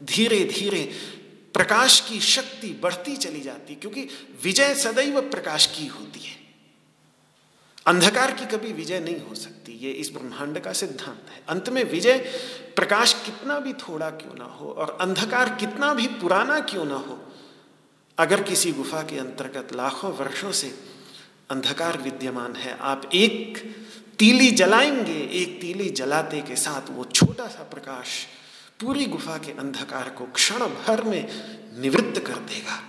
धीरे 0.00 0.44
धीरे 0.44 0.82
प्रकाश 1.54 1.98
की 2.00 2.20
शक्ति 2.20 2.68
बढ़ती 2.82 3.16
चली 3.16 3.40
जाती 3.40 3.74
क्योंकि 3.74 4.08
विजय 4.44 4.74
सदैव 4.74 5.20
प्रकाश 5.20 5.66
की 5.66 5.86
होती 5.86 6.20
है। 6.20 6.43
अंधकार 7.86 8.30
की 8.32 8.46
कभी 8.46 8.72
विजय 8.72 9.00
नहीं 9.00 9.20
हो 9.20 9.34
सकती, 9.34 9.72
ये 9.78 9.90
इस 9.92 10.10
ब्रह्मांड 10.12 10.58
का 10.60 10.72
सिद्धांत 10.72 11.30
है। 11.30 11.42
अंत 11.48 11.68
में 11.68 11.82
विजय 11.84 12.18
प्रकाश 12.76 13.12
कितना 13.24 13.58
भी 13.58 13.72
थोड़ा 13.72 14.10
क्यों 14.10 14.34
ना 14.34 14.44
हो 14.44 14.70
और 14.70 14.96
अंधकार 15.00 15.48
कितना 15.54 15.92
भी 15.94 16.06
पुराना 16.20 16.58
क्यों 16.60 16.84
ना 16.84 16.94
हो, 16.94 17.18
अगर 18.18 18.42
किसी 18.42 18.72
गुफा 18.72 19.02
के 19.02 19.18
अंतर्गत 19.18 19.74
लाखों 19.74 20.12
वर्षों 20.12 20.52
से 20.52 20.74
अंधकार 21.50 21.98
विद्यमान 21.98 22.56
है, 22.56 22.76
आप 22.80 23.10
एक 23.14 23.58
तीली 24.18 24.50
जलाएँगे, 24.50 25.20
एक 25.32 25.60
तीली 25.60 25.88
जलाते 25.90 26.40
के 26.40 26.56
साथ 26.56 26.90
वो 26.90 27.04
छोटा 27.04 27.46
सा 27.46 27.62
प्रकाश 27.62 28.26
पूरी 28.80 29.06
गुफा 29.06 29.36
के 29.38 29.52
अंधकार 29.52 30.08
को 30.08 30.24
क्षण 30.26 30.58
भर 30.58 31.02
में 31.02 31.22
निवृत्त 31.80 32.18
कर 32.26 32.34
देगा। 32.34 32.82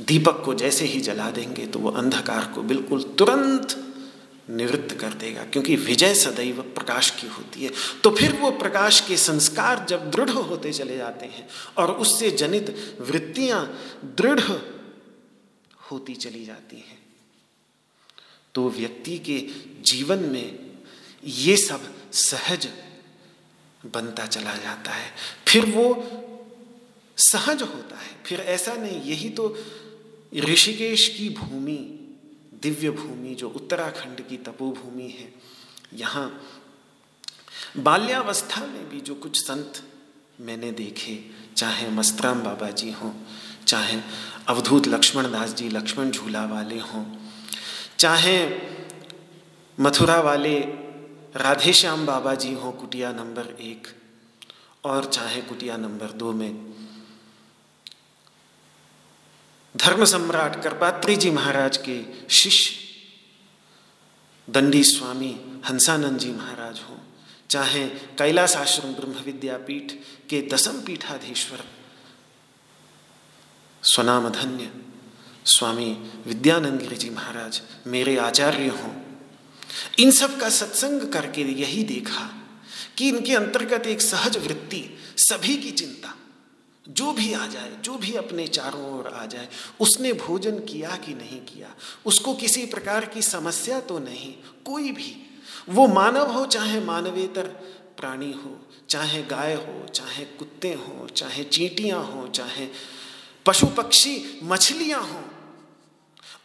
दीपक 0.00 0.42
को 0.44 0.54
जैसे 0.54 0.84
ही 0.84 1.00
जला 1.00 1.30
देंगे 1.30 1.66
तो 1.66 1.78
वो 1.78 1.90
अंधकार 1.92 2.44
को 2.54 2.62
बिल्कुल 2.62 3.02
तुरंत 3.18 3.76
निवृत्त 4.50 4.94
कर 5.00 5.12
देगा, 5.14 5.42
क्योंकि 5.44 5.76
विजय 5.76 6.14
सदैव 6.14 6.60
प्रकाश 6.74 7.10
की 7.10 7.26
होती 7.28 7.64
है। 7.64 7.70
तो 8.04 8.10
फिर 8.10 8.32
वो 8.32 8.50
प्रकाश 8.50 9.00
के 9.00 9.16
संस्कार 9.16 9.84
जब 9.88 10.10
दृढ़ 10.10 10.30
होते 10.30 10.72
चले 10.72 10.96
जाते 10.96 11.26
हैं 11.26 11.48
और 11.78 11.90
उससे 11.94 12.30
जनित 12.32 12.96
वृत्तियाँ 13.00 13.64
दृढ़ 14.16 14.40
होती 15.90 16.14
चली 16.14 16.44
जाती 16.44 16.76
हैं 16.78 16.98
तो 18.54 18.68
व्यक्ति 18.70 19.18
के 19.18 19.38
जीवन 19.82 20.18
में 20.24 20.58
ये 21.24 21.56
सब 21.56 21.80
सहज 22.12 22.68
बनता 23.86 24.26
चला 24.26 24.54
जाता 24.54 24.90
है। 24.90 25.10
फिर 25.48 25.64
वो 25.66 25.86
सहज 27.18 27.62
होता 27.62 27.96
है। 27.96 28.10
फिर 28.26 28.40
ऐसा 28.40 28.74
नहीं, 28.74 29.00
यही 29.02 29.28
तो 29.30 29.48
ऋषिकेश 30.36 31.08
की 31.08 31.28
भूमि, 31.28 31.96
दिव्य 32.62 32.90
भूमि, 32.90 33.34
जो 33.34 33.48
उत्तराखंड 33.48 34.28
की 34.28 34.36
तपोभूमि 34.36 35.08
है, 35.08 35.32
यहाँ 35.94 36.40
बाल्यावस्था 37.76 38.66
में 38.66 38.88
भी 38.88 39.00
जो 39.00 39.14
कुछ 39.14 39.44
संत 39.44 39.82
मैंने 40.40 40.72
देखे, 40.72 41.24
चाहे 41.56 41.90
मस्तराम 41.90 42.42
बाबा 42.42 42.70
जी 42.70 42.90
हों, 42.90 43.12
चाहे 43.66 44.00
अवधूत 44.48 44.88
लक्ष्मण 44.88 45.30
दास 45.32 45.54
जी, 45.54 45.68
लक्ष्मण 45.68 46.10
झूला 46.10 46.46
वाले 46.46 46.78
हों, 46.78 47.04
चाहे 47.98 48.60
मथुरा 49.80 50.20
वाले 50.20 50.58
राधेश्याम 51.36 52.06
बाबा 52.06 52.34
जी 52.34 52.54
हों, 52.54 52.72
कुटिया 52.72 53.12
नंबर 53.12 53.56
एक, 53.60 53.86
और 54.84 55.04
चाहे 55.04 55.42
कुटिया 55.42 55.76
नंबर 55.76 56.12
दो 56.12 56.32
में 56.32 56.69
धर्म 59.76 60.04
सम्राट 60.04 60.62
करपात्री 60.62 61.16
जी 61.16 61.30
महाराज 61.30 61.76
के 61.76 62.02
शिष्य 62.30 62.76
दंडी 64.52 64.84
स्वामी 64.84 65.60
हंसानंद 65.64 66.18
जी 66.18 66.32
महाराज 66.32 66.80
हों, 66.90 66.96
चाहे 67.50 67.88
कैलाश 67.88 68.56
आश्रम 68.56 68.92
ब्रह्म 68.92 69.24
विद्यापीठ 69.24 69.92
के 70.30 70.48
दसम 70.52 70.80
पीठाधीश्वर 70.80 71.64
स्वनाम 73.82 74.28
धन्य 74.28 74.72
स्वामी 75.44 76.10
विद्यानंद 76.26 76.80
जी 76.80 77.10
महाराज 77.10 77.62
मेरे 77.86 78.16
आचार्य 78.16 78.68
हों। 78.68 78.92
इन 79.98 80.10
सब 80.10 80.40
का 80.40 80.48
सत्संग 80.48 81.12
करके 81.12 81.42
यही 81.42 81.84
देखा 81.84 82.34
कि 82.98 83.08
इनके 83.08 83.34
अंतर्गत 83.34 83.86
एक 83.86 84.00
सहज 84.00 84.36
वृत्ति 84.36 84.98
सभी 85.16 85.56
की 85.56 85.70
चिंता 85.70 86.16
जो 86.88 87.12
भी 87.12 87.32
आ 87.32 87.46
जाए, 87.46 87.70
जो 87.82 87.94
भी 87.94 88.14
अपने 88.14 88.46
चारों 88.46 88.98
ओर 88.98 89.08
आ 89.08 89.26
जाए, 89.26 89.48
उसने 89.80 90.12
भोजन 90.12 90.58
किया 90.58 90.96
कि 90.96 91.14
नहीं 91.14 91.40
किया? 91.40 91.74
उसको 92.06 92.34
किसी 92.34 92.66
प्रकार 92.66 93.04
की 93.04 93.22
समस्या 93.22 93.80
तो 93.80 93.98
नहीं, 93.98 94.32
कोई 94.64 94.92
भी। 94.92 95.14
वो 95.68 95.86
मानव 95.86 96.30
हो, 96.30 96.46
चाहे 96.46 96.80
मानवेतर 96.80 97.46
प्राणी 97.96 98.32
हो, 98.32 98.60
चाहे 98.88 99.22
गाय 99.22 99.54
हो, 99.54 99.86
चाहे 99.86 100.24
कुत्ते 100.24 100.72
हो, 100.72 101.06
चाहे 101.06 101.44
चींटियाँ 101.44 102.04
हो, 102.04 102.28
चाहे 102.28 102.68
पशु 103.46 103.66
पक्षी 103.66 104.40
मछलियाँ 104.42 105.00
हो, 105.00 105.22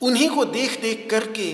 उन्हीं 0.02 0.30
को 0.30 0.45
देख 0.45 0.82
देख 0.82 1.08
करके 1.12 1.54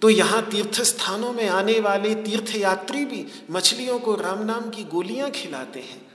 तो 0.00 0.10
यहाँ 0.10 0.42
तीर्थ 0.50 0.80
स्थानों 0.82 1.32
में 1.32 1.48
आने 1.48 1.80
वाले 1.80 2.14
तीर्थ 2.14 2.54
यात्री 2.56 3.04
भी 3.04 3.26
मछलियों 3.50 3.98
को 3.98 4.14
राम 4.14 4.42
नाम 4.42 4.70
की 4.70 4.84
गोलियाँ 4.84 5.30
खिलाते 5.30 5.80
हैं। 5.80 6.09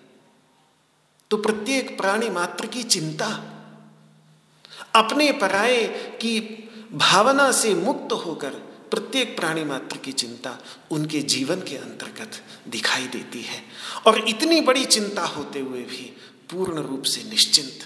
तो 1.30 1.38
प्रत्येक 1.38 1.98
प्राणी 1.98 2.30
मात्र 2.30 2.66
की 2.66 2.84
चिंता, 2.84 3.52
अपने 4.96 5.32
पराये 5.32 5.88
की 6.22 6.40
भावना 6.94 7.52
से 7.52 7.74
मुक्त 7.74 8.14
होकर 8.14 8.50
प्रत्येक 8.92 9.38
प्राणी 9.38 9.64
मात्र 9.64 9.98
की 9.98 10.12
चिंता 10.12 10.58
उनके 10.92 11.22
जीवन 11.22 11.56
के 11.56 11.78
अंतर्गत 11.78 12.32
दिखाई 12.68 13.08
देती 13.08 13.42
है। 13.42 13.64
और 14.08 14.30
इतनी 14.30 14.62
बड़ी 14.62 14.86
चिंता 14.86 15.22
होते 15.22 15.60
हुए 15.60 15.82
भी 15.82 16.18
पूर्ण 16.52 16.82
रूप 16.82 17.04
से 17.04 17.24
निश्चिंत। 17.30 17.80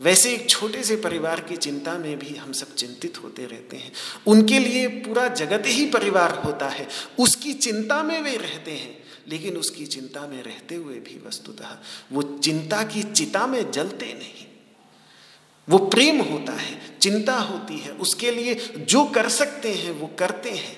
वैसे 0.00 0.34
एक 0.34 0.50
छोटे 0.50 0.82
से 0.82 0.96
परिवार 0.96 1.40
की 1.40 1.56
चिंता 1.56 1.94
में 1.94 2.18
भी 2.18 2.36
हम 2.36 2.52
सब 2.52 2.74
चिंतित 2.74 3.22
होते 3.24 3.46
रहते 3.46 3.76
हैं। 3.76 3.92
उनके 4.26 4.58
लिए 4.58 4.88
पूरा 4.88 5.28
जगत 5.28 5.62
ही 5.66 5.86
परिवार 5.86 6.34
होता 6.34 6.68
है। 6.68 6.88
उसकी 7.18 7.52
चिंता 7.52 8.02
में 8.02 8.22
वे 8.22 8.36
रहते 8.36 8.70
हैं। 8.70 8.97
लेकिन 9.28 9.56
उसकी 9.56 9.86
चिंता 9.86 10.26
में 10.26 10.42
रहते 10.42 10.74
हुए 10.74 10.94
भी 11.00 11.20
वस्तुतः 11.26 11.76
वो 12.12 12.22
चिंता 12.22 12.82
की 12.84 13.02
चिता 13.02 13.46
में 13.46 13.70
जलते 13.70 14.12
नहीं। 14.14 14.46
वो 15.68 15.78
प्रेम 15.78 16.20
होता 16.22 16.52
है, 16.52 16.98
चिंता 16.98 17.34
होती 17.34 17.78
है, 17.78 17.92
उसके 17.92 18.30
लिए 18.30 18.54
जो 18.78 19.04
कर 19.04 19.28
सकते 19.28 19.72
हैं, 19.72 19.90
वो 19.90 20.10
करते 20.18 20.50
हैं। 20.50 20.76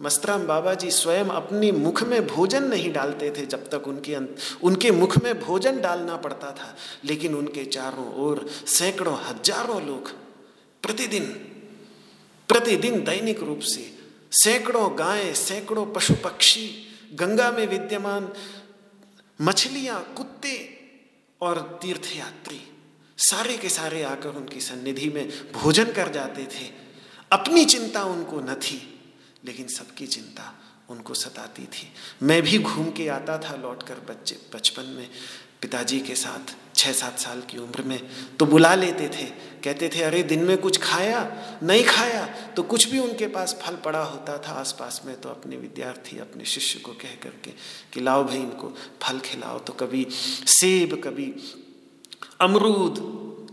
मस्तराम 0.00 0.46
बाबा 0.46 0.72
जी 0.74 0.90
स्वयं 0.90 1.28
अपने 1.30 1.70
मुख 1.72 2.02
में 2.02 2.26
भोजन 2.26 2.64
नहीं 2.64 2.92
डालते 2.92 3.30
थे 3.30 3.44
जब 3.46 3.68
तक 3.70 3.86
उनके 3.88 4.16
उनके 4.62 4.90
मुख 4.90 5.16
में 5.24 5.38
भोजन 5.40 5.80
डालना 5.80 6.16
पड़ता 6.16 6.50
था। 6.52 6.74
लेकिन 7.04 7.34
उनके 7.34 7.64
चारों 7.64 8.12
ओर 8.14 8.46
सैकड़ों, 8.66 9.16
हज़ारों 9.18 9.80
लोग 9.82 10.10
प्रतिदिन 10.82 11.26
प्रतिदिन 12.48 13.02
दैनिक 13.04 13.42
रूप 13.42 13.60
से 13.60 13.90
सैकड़ों 14.32 14.88
गायें, 14.98 15.34
सैकड़ों 15.34 15.86
पशु 15.86 16.14
पक्षी 16.14 16.68
गंगा 17.14 17.50
में 17.50 17.66
विद्यमान 17.66 18.32
मछलियाँ, 19.40 20.14
कुत्ते 20.16 20.56
और 21.40 21.78
तीर्थयात्री 21.82 22.60
सारे 23.18 23.56
के 23.58 23.68
सारे 23.68 24.02
आकर 24.02 24.28
उनकी 24.28 24.60
सन्निधि 24.60 25.08
में 25.08 25.52
भोजन 25.52 25.92
कर 25.92 26.12
जाते 26.12 26.44
थे। 26.44 26.70
अपनी 27.32 27.64
चिंता 27.64 28.02
उनको 28.04 28.40
न 28.40 28.54
थी, 28.54 28.80
लेकिन 29.44 29.68
सबकी 29.68 30.06
चिंता 30.06 30.52
उनको 30.90 31.14
सताती 31.14 31.66
थी। 31.66 31.92
मैं 32.22 32.42
भी 32.42 32.58
घूम 32.58 32.90
के 32.90 33.08
आता 33.08 33.38
था 33.38 33.56
लौट 33.56 33.82
कर 33.82 33.94
बच्चे, 33.94 34.38
बचपन 34.54 34.82
में 34.82 35.08
पिताजी 35.62 36.00
के 36.00 36.14
साथ 36.14 36.54
छः 36.76 36.92
सात 36.92 37.18
साल 37.18 37.40
की 37.40 37.58
उम्र 37.58 37.82
में 37.82 38.10
तो 38.36 38.46
बुला 38.46 38.74
लेते 38.74 39.08
थे। 39.08 39.26
कहते 39.64 39.88
थे, 39.88 40.02
अरे, 40.02 40.22
दिन 40.22 40.44
में 40.44 40.58
कुछ 40.58 40.78
खाया? 40.78 41.42
नहीं 41.62 41.84
खाया? 41.84 42.26
तो 42.26 42.62
कुछ 42.62 42.88
भी 42.88 42.98
उनके 42.98 43.26
पास 43.26 43.58
फल 43.62 43.76
पड़ा 43.76 44.02
होता 44.02 44.38
था 44.38 44.52
आसपास 44.52 45.02
में 45.04 45.20
तो 45.20 45.28
अपने 45.28 45.56
विद्यार्थी, 45.56 46.18
अपने 46.18 46.44
शिष्य 46.44 46.78
को 46.78 46.92
कह 46.92 47.14
करके 47.22 47.50
कि, 47.92 48.00
लाओ 48.00 48.24
भाई 48.24 48.36
इनको, 48.36 48.76
फल 49.02 49.18
खिलाओ। 49.18 49.58
तो 49.58 49.72
कभी 49.72 50.06
सेब, 50.46 51.00
कभी 51.04 51.34
अमरूद, 52.40 52.94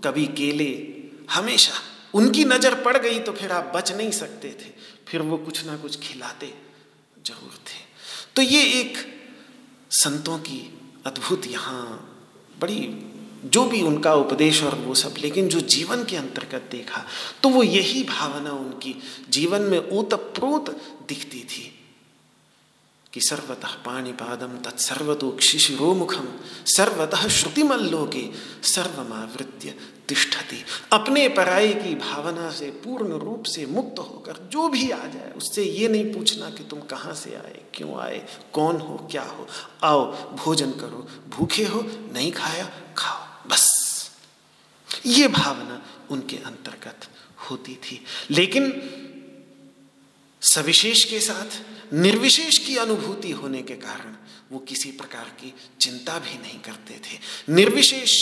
कभी 0.06 0.26
केले, 0.26 0.96
हमेशा 1.32 1.74
उनकी 2.14 2.46
नज़र 2.46 2.84
पड़ 2.84 2.98
गई 2.98 3.20
तो 3.20 3.32
फिर 3.32 3.52
आप 3.52 3.72
बच 3.76 3.92
नहीं 3.92 4.12
सकते 4.12 4.50
थे। 4.50 4.72
फिर 5.08 5.22
वो 5.22 5.38
कुछ 5.38 5.66
ना 5.66 5.78
कुछ 5.78 6.00
खिलाते 6.00 6.54
ज़रूर 7.26 7.54
थे। 7.54 7.80
तो 8.36 8.42
ये 8.42 8.64
एक 8.64 8.98
संतों 9.92 10.38
की 10.38 10.79
अद्भुत 11.06 11.48
यहाँ, 11.48 11.84
बड़ी, 12.62 13.06
जो 13.46 13.66
भी 13.66 13.82
उनका 13.82 14.14
उपदेश 14.14 14.64
और 14.64 14.76
वो 14.76 14.94
सब, 14.94 15.14
लेकिन 15.20 15.48
जो 15.48 15.60
जीवन 15.60 16.04
के 16.04 16.16
अंतर्गत 16.16 16.68
देखा 16.72 17.06
तो 17.44 17.50
वो 17.50 17.64
यही 17.64 18.04
भावना 18.04 18.52
उनकी 18.52 18.96
जीवन 19.30 19.62
में 19.62 19.78
ओतप्रोत 19.90 20.70
दिखती 21.08 21.40
थी। 21.40 21.79
कि 23.14 23.22
सर्वतः 23.22 23.68
पाणिपादम 23.68 24.58
तत्सर्वतोक्षिशिरोमुखम 24.58 26.28
सर्वतः 26.66 27.28
श्रुतिमल्लोके 27.28 28.30
सर्वमावृत्य 28.64 29.76
तिष्ठति। 30.08 30.66
अपने 30.94 31.30
पराई 31.30 31.74
की 31.74 31.96
भावना 31.96 32.52
से, 32.52 32.70
पूर्ण 32.72 33.14
रूप 33.14 33.44
से 33.44 33.66
मुक्त 33.66 34.00
होकर 34.00 34.50
जो 34.52 34.68
भी 34.68 34.92
आ 34.92 35.06
जाए, 35.08 35.34
उससे 35.38 35.64
ये 35.64 35.88
नहीं 35.88 36.14
पूछना 36.14 36.50
कि 36.50 36.64
तुम 36.64 36.80
कहाँ 36.80 37.14
से 37.14 37.36
आए, 37.36 37.62
क्यों 37.74 38.00
आए, 38.00 38.28
कौन 38.54 38.78
हो, 38.78 39.08
क्या 39.12 39.24
हो। 39.24 39.48
आओ, 39.84 40.12
भोजन 40.36 40.72
करो, 40.72 41.10
भूखे 41.30 41.66
हो, 41.66 41.82
नहीं 42.14 42.32
खाया, 42.32 42.72
खाओ, 42.98 43.50
बस। 43.50 43.90
ये 45.06 45.28
भावना 45.28 45.86
उनके 46.12 46.38
अंतर्गत 46.38 47.00
होती 47.38 47.76
थी। 47.76 48.06
लेकिन 48.32 48.90
सविशेष 50.42 51.04
के 51.04 51.20
साथ 51.20 51.79
निर्विशेष 51.94 52.58
की 52.58 52.76
अनुभूति 52.78 53.32
होने 53.32 53.62
के 53.62 53.76
कारण 53.76 54.16
वो 54.52 54.60
किसी 54.60 54.92
प्रकार 54.92 55.30
की 55.40 55.54
चिंता 55.82 56.18
भी 56.20 56.38
नहीं 56.38 56.60
करते 56.60 57.00
थे। 57.06 57.20
निर्विशेष 57.50 58.14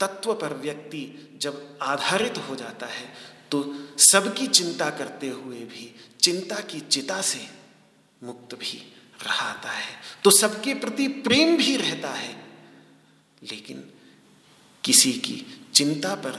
तत्व 0.00 0.34
पर 0.34 0.54
व्यक्ति 0.54 1.38
जब 1.42 1.78
आधारित 1.82 2.38
हो 2.38 2.56
जाता 2.56 2.86
है 2.86 3.14
तो 3.50 3.62
सबकी 3.98 4.46
चिंता 4.46 4.90
करते 4.90 5.28
हुए 5.28 5.58
भी 5.58 5.94
चिंता 6.22 6.60
की 6.60 6.80
चिता 6.80 7.20
से 7.22 7.46
मुक्त 8.22 8.54
भी 8.54 8.78
रहता 9.22 9.70
है। 9.70 9.92
तो 10.24 10.30
सबके 10.30 10.74
प्रति 10.74 11.08
प्रेम 11.08 11.56
भी 11.56 11.76
रहता 11.76 12.10
है, 12.10 12.32
लेकिन 13.42 13.82
किसी 14.84 15.12
की 15.12 15.34
चिंता 15.74 16.14
पर, 16.14 16.32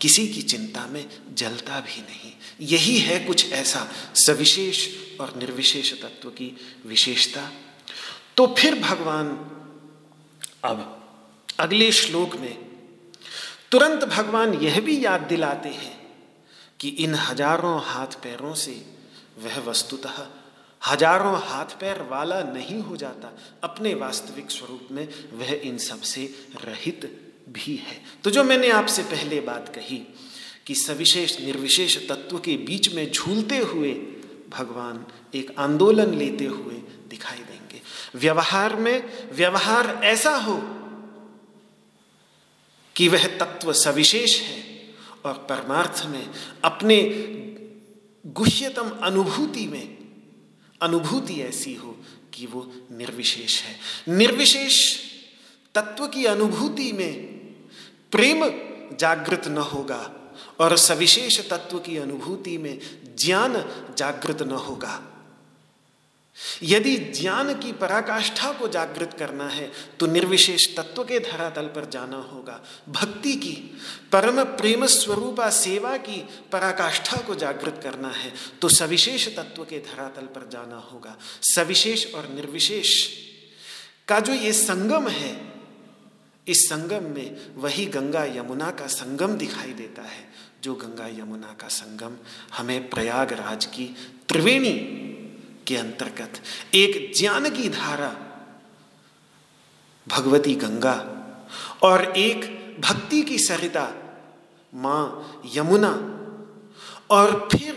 किसी 0.00 0.26
की 0.28 0.42
चिंता 0.42 0.86
में 0.86 1.08
जलता 1.34 1.80
भी 1.80 2.00
नहीं। 2.02 2.32
यही 2.60 2.98
है 2.98 3.18
कुछ 3.18 3.52
ऐसा 3.52 3.88
सविशेष 4.16 4.86
और 5.20 5.36
निर्विशेष 5.36 5.92
तत्व 6.02 6.30
की 6.30 6.52
विशेषता। 6.86 7.50
तो 8.36 8.46
फिर 8.58 8.78
भगवान 8.80 9.28
अब 10.64 10.92
अगले 11.60 11.90
श्लोक 11.92 12.36
में 12.36 12.54
तुरंत 13.70 14.04
भगवान 14.06 14.54
यह 14.54 14.80
भी 14.80 15.04
याद 15.04 15.20
दिलाते 15.20 15.68
हैं 15.68 15.94
कि 16.80 16.88
इन 16.88 17.14
हज़ारों 17.14 17.80
हाथ 17.84 18.20
पैरों 18.22 18.54
से 18.54 18.74
वह 19.38 19.58
वस्तुतः 19.60 20.26
हज़ारों 20.82 21.38
हाथ 21.40 21.78
पैर 21.80 22.02
वाला 22.02 22.40
नहीं 22.44 22.80
हो 22.80 22.96
जाता, 22.96 23.32
अपने 23.64 23.94
वास्तविक 23.94 24.50
स्वरूप 24.50 24.88
में 24.90 25.08
वह 25.32 25.52
इन 25.64 25.78
सबसे 25.78 26.24
रहित 26.64 27.10
भी 27.48 27.76
है। 27.76 28.00
तो 28.24 28.30
जो 28.30 28.44
मैंने 28.44 28.70
आपसे 28.70 29.02
पहले 29.04 29.40
बात 29.40 29.72
कही 29.74 29.96
कि 30.66 30.74
सविशेष, 30.74 31.38
निर्विशेष 31.40 31.96
तत्व 32.08 32.38
के 32.38 32.56
बीच 32.58 32.94
में 32.94 33.10
झूलते 33.10 33.58
हुए 33.58 33.92
भगवान 34.50 35.06
एक 35.34 35.54
आंदोलन 35.58 36.14
लेते 36.14 36.44
हुए 36.44 36.74
दिखाई 37.08 37.38
देंगे। 37.38 37.80
व्यवहार 38.14 38.76
में, 38.76 39.28
व्यवहार 39.32 40.00
ऐसा 40.04 40.36
हो 40.36 40.60
कि 42.96 43.08
वह 43.08 43.38
तत्व 43.38 43.72
सविशेष 43.72 44.40
है 44.40 44.94
और 45.24 45.32
परमार्थ 45.32 46.06
में 46.06 46.30
अपने 46.64 47.02
गुह्यतम 48.26 48.90
अनुभूति 49.02 49.66
में, 49.66 49.98
अनुभूति 50.82 51.34
ऐसी 51.34 51.74
हो 51.74 51.96
कि 52.34 52.46
वो 52.46 52.72
निर्विशेष 52.92 53.62
है। 53.62 53.78
निर्विशेष 54.08 54.96
तत्व 55.74 56.06
की 56.06 56.24
अनुभूति 56.24 56.92
में 56.92 57.26
प्रेम 58.12 58.50
जागृत 58.96 59.48
न 59.48 59.58
होगा 59.58 60.12
और 60.60 60.76
सविशेष 60.76 61.48
तत्व 61.50 61.78
की 61.78 61.96
अनुभूति 61.96 62.58
में 62.58 62.78
ज्ञान 63.18 63.54
जागृत 63.98 64.42
न 64.42 64.50
होगा। 64.50 65.02
यदि 66.62 66.96
ज्ञान 66.96 67.52
की 67.54 67.72
पराकाष्ठा 67.72 68.50
को 68.52 68.68
जागृत 68.68 69.14
करना 69.18 69.48
है 69.48 69.70
तो 70.00 70.06
निर्विशेष 70.06 70.66
तत्व 70.76 71.04
के 71.04 71.18
धरातल 71.20 71.66
पर 71.66 71.88
जाना 71.90 72.16
होगा। 72.24 72.60
भक्ति 72.88 73.32
की, 73.34 73.52
परम 74.12 74.42
प्रेम 74.56 74.86
स्वरूपा 74.86 75.48
सेवा 75.50 75.96
की 75.98 76.18
पराकाष्ठा 76.52 77.16
को 77.16 77.34
जागृत 77.34 77.80
करना 77.82 78.08
है 78.08 78.32
तो 78.62 78.68
सविशेष 78.68 79.28
तत्व 79.36 79.64
के 79.64 79.78
धरातल 79.80 80.26
पर 80.26 80.48
जाना 80.52 80.76
होगा। 80.92 81.16
सविशेष 81.44 82.06
और 82.14 82.28
निर्विशेष 82.28 83.06
का 84.08 84.20
जो 84.20 84.32
ये 84.32 84.52
संगम 84.52 85.08
है, 85.08 85.34
इस 86.46 86.68
संगम 86.68 87.10
में 87.10 87.54
वही 87.56 87.86
गंगा 87.86 88.24
यमुना 88.26 88.70
का 88.70 88.86
संगम 88.86 89.36
दिखाई 89.36 89.72
देता 89.72 90.02
है। 90.02 90.24
जो 90.66 90.74
गंगा 90.74 91.06
यमुना 91.06 91.52
का 91.60 91.68
संगम, 91.68 92.16
हमें 92.54 92.90
प्रयागराज 92.90 93.64
की 93.66 93.84
त्रिवेणी 94.28 94.72
के 95.66 95.76
अंतर्गत 95.76 96.42
एक 96.74 97.12
ज्ञान 97.16 97.50
की 97.50 97.68
धारा, 97.68 98.08
भगवती 100.08 100.54
गंगा 100.54 100.94
और 101.82 102.16
एक 102.16 102.40
भक्ति 102.80 103.22
की 103.22 103.38
सरिता, 103.38 103.86
माँ 104.74 105.42
यमुना 105.54 105.92
और 107.10 107.48
फिर 107.52 107.72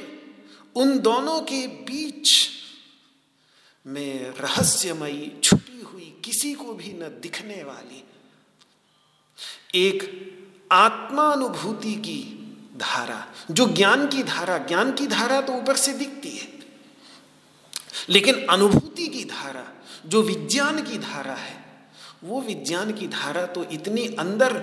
उन 0.76 1.00
दोनों 1.00 1.42
के 1.42 1.68
बीच 1.68 2.50
में 3.86 4.34
रहस्यमयी 4.40 5.32
छुपी 5.44 5.82
हुई 5.82 6.16
किसी 6.26 6.54
को 6.54 6.74
भी 6.74 6.94
न 6.94 7.20
दिखने 7.22 7.64
वाली 7.64 8.04
एक 9.76 10.02
आत्मानुभूति 10.72 11.96
की 11.96 12.39
धारा, 12.80 13.28
जो 13.52 13.66
ज्ञान 13.66 14.08
की 14.08 14.24
धारा, 14.24 14.58
ज्ञान 14.58 14.92
की 14.94 15.08
धारा 15.08 15.42
तो 15.42 15.54
ऊपर 15.54 15.76
से 15.76 15.94
दिखती 15.94 16.30
है। 16.30 16.48
लेकिन 18.10 18.46
अनुभूति 18.46 19.08
की 19.08 19.26
धारा, 19.26 19.84
जो 20.06 20.22
विज्ञान 20.22 20.84
की 20.84 20.98
धारा 20.98 21.34
है, 21.34 21.58
वो 22.24 22.42
विज्ञान 22.42 22.94
की 22.94 23.08
धारा 23.08 23.46
तो 23.46 23.64
इतनी 23.64 24.08
अंदर 24.08 24.54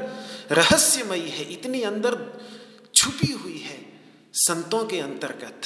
रहस्यमयी 0.52 1.28
है, 1.28 1.52
इतनी 1.52 1.82
अंदर 1.82 2.12
छुपी 2.94 3.32
हुई 3.32 3.58
है 3.58 4.00
संतों 4.34 4.84
के 4.84 5.00
अंतर्गत, 5.00 5.62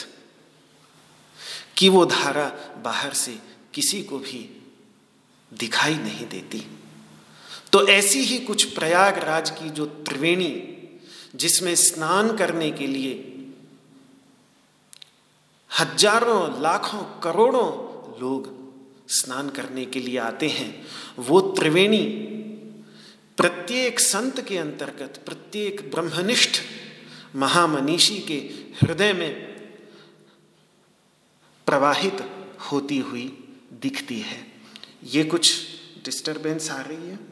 कि 1.76 1.88
वो 1.88 2.04
धारा 2.06 2.48
बाहर 2.82 3.12
से 3.12 3.38
किसी 3.74 4.02
को 4.02 4.18
भी 4.18 4.62
दिखाई 5.54 5.94
नहीं 5.94 6.26
देती। 6.28 6.66
तो 7.72 7.88
ऐसी 7.88 8.20
ही 8.20 8.38
कुछ 8.38 8.64
प्रयागराज 8.64 9.50
की 9.50 9.70
जो 9.70 9.86
त्रिवेणी 9.86 10.50
जिसमें 11.36 11.74
स्नान 11.74 12.36
करने 12.36 12.70
के 12.70 12.86
लिए 12.86 13.26
हज़ारों, 15.78 16.62
लाखों, 16.62 17.20
करोड़ों 17.20 18.20
लोग 18.20 18.60
स्नान 19.08 19.48
करने 19.50 19.84
के 19.84 20.00
लिए 20.00 20.18
आते 20.18 20.48
हैं। 20.48 20.86
वो 21.18 21.40
त्रिवेणी 21.40 22.06
प्रत्येक 23.36 24.00
संत 24.00 24.40
के 24.40 24.58
अंतर्गत, 24.58 25.22
प्रत्येक 25.26 25.90
ब्रह्मनिष्ठ 25.90 26.60
महामनीषी 27.36 28.18
के 28.18 28.38
हृदय 28.82 29.12
में 29.12 29.34
प्रवाहित 31.66 32.30
होती 32.72 32.98
हुई 32.98 33.48
दिखती 33.72 34.20
है। 34.20 34.46
ये 35.04 35.24
कुछ 35.24 35.54
डिस्टरबेंस 36.04 36.70
आ 36.70 36.80
रही 36.80 37.08
है? 37.08 37.29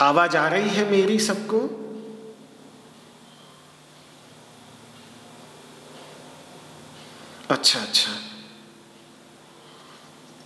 आवाज़ 0.00 0.36
आ 0.36 0.48
रही 0.48 0.68
है 0.68 0.90
मेरी 0.90 1.18
सबको? 1.18 1.78
अच्छा 7.50 7.80
अच्छा। 7.80 8.12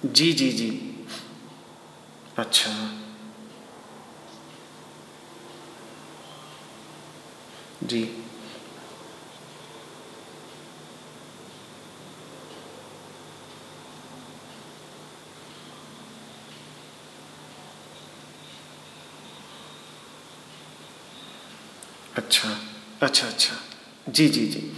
जी 0.06 0.32
जी 0.32 0.52
जी। 0.52 0.96
अच्छा। 2.38 2.70
जी। 7.84 8.25
अच्छा 22.16 22.60
अच्छा 23.02 23.28
अच्छा। 23.28 23.56
जी 24.08 24.28
जी 24.28 24.46
जी। 24.46 24.72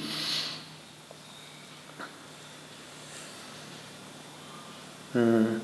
हम्म। 5.14 5.60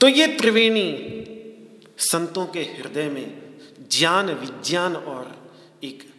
तो 0.00 0.08
ये 0.08 0.26
त्रिवेणी 0.26 0.88
संतों 1.98 2.46
के 2.46 2.60
हृदय 2.60 3.08
में 3.08 3.58
ज्ञान, 3.90 4.30
विज्ञान 4.30 4.96
और 4.96 5.50
एक 5.84 6.14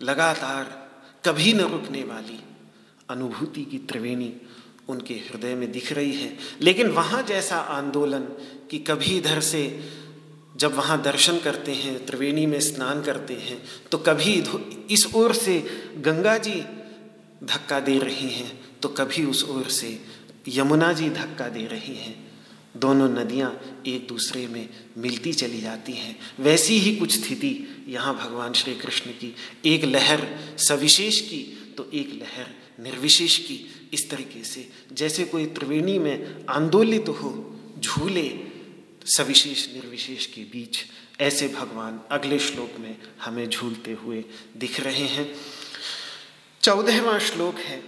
लगातार 0.00 0.90
कभी 1.24 1.52
न 1.52 1.60
रुकने 1.60 2.04
वाली 2.04 2.40
अनुभूति 3.10 3.64
की 3.64 3.78
त्रिवेणी 3.78 4.34
उनके 4.88 5.14
हृदय 5.14 5.54
में 5.54 5.70
दिख 5.72 5.92
रही 5.92 6.12
है। 6.12 6.36
लेकिन 6.62 6.88
वहाँ 6.88 7.22
जैसा 7.22 7.56
आंदोलन 7.56 8.22
कि 8.70 8.78
कभी 8.78 9.16
इधर 9.16 9.40
से 9.40 9.62
जब 10.56 10.74
वहाँ 10.74 11.00
दर्शन 11.02 11.38
करते 11.38 11.72
हैं, 11.72 12.04
त्रिवेणी 12.06 12.46
में 12.46 12.58
स्नान 12.60 13.02
करते 13.02 13.34
हैं 13.34 13.62
तो 13.90 13.98
कभी 13.98 14.32
इस 14.90 15.06
ओर 15.14 15.34
से 15.34 15.58
गंगा 15.98 16.36
जी 16.38 16.60
धक्का 17.44 17.80
दे 17.80 17.98
रही 17.98 18.30
हैं 18.30 18.52
तो 18.82 18.88
कभी 18.88 19.24
उस 19.24 19.44
ओर 19.44 19.68
से 19.70 19.98
यमुना 20.48 20.92
जी 20.92 21.10
धक्का 21.10 21.48
दे 21.48 21.64
रही 21.66 21.96
हैं। 21.96 22.16
दोनों 22.76 23.08
नदियाँ 23.08 23.50
एक 23.86 24.06
दूसरे 24.08 24.46
में 24.46 24.68
मिलती 24.98 25.32
चली 25.32 25.60
जाती 25.60 25.92
हैं। 25.92 26.16
वैसी 26.40 26.78
ही 26.78 26.94
कुछ 26.96 27.12
स्थिति 27.14 27.84
यहाँ 27.88 28.14
भगवान 28.16 28.52
श्री 28.52 28.74
कृष्ण 28.74 29.10
की। 29.12 29.34
एक 29.64 29.84
लहर 29.84 30.26
सविशेष 30.58 31.20
की 31.20 31.74
तो 31.76 31.90
एक 31.94 32.12
लहर 32.14 32.54
निर्विशेष 32.82 33.36
की। 33.38 33.58
इस 33.92 34.10
तरीके 34.10 34.44
से। 34.44 34.72
जैसे 34.92 35.24
कोई 35.24 35.46
त्रिवेणी 35.46 35.98
में 35.98 36.46
आंदोलित 36.48 37.06
तो 37.06 37.12
हो, 37.12 37.60
झूले, 37.78 38.38
सविशेष 39.06 39.72
निर्विशेष 39.72 40.26
के 40.26 40.40
बीच, 40.40 40.78
ऐसे 41.20 41.48
भगवान 41.48 42.00
अगले 42.10 42.38
श्लोक 42.38 42.78
में 42.78 42.98
हमें 43.20 43.48
झूलते 43.50 43.92
हुए 43.92 44.24
दिख 44.56 44.80
रहे 44.80 45.06
हैं। 45.06 45.36
चौदहवा 46.62 47.18
श्लोक 47.18 47.54
है। 47.54 47.82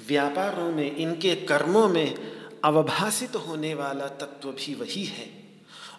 व्यापारों 0.07 0.71
में, 0.71 0.95
इनके 0.95 1.35
कर्मों 1.35 1.89
में 1.89 2.15
अवभाषित 2.63 3.35
होने 3.35 3.73
वाला 3.73 4.07
तत्व 4.07 4.49
भी 4.49 4.73
वही 4.73 5.05
है। 5.05 5.43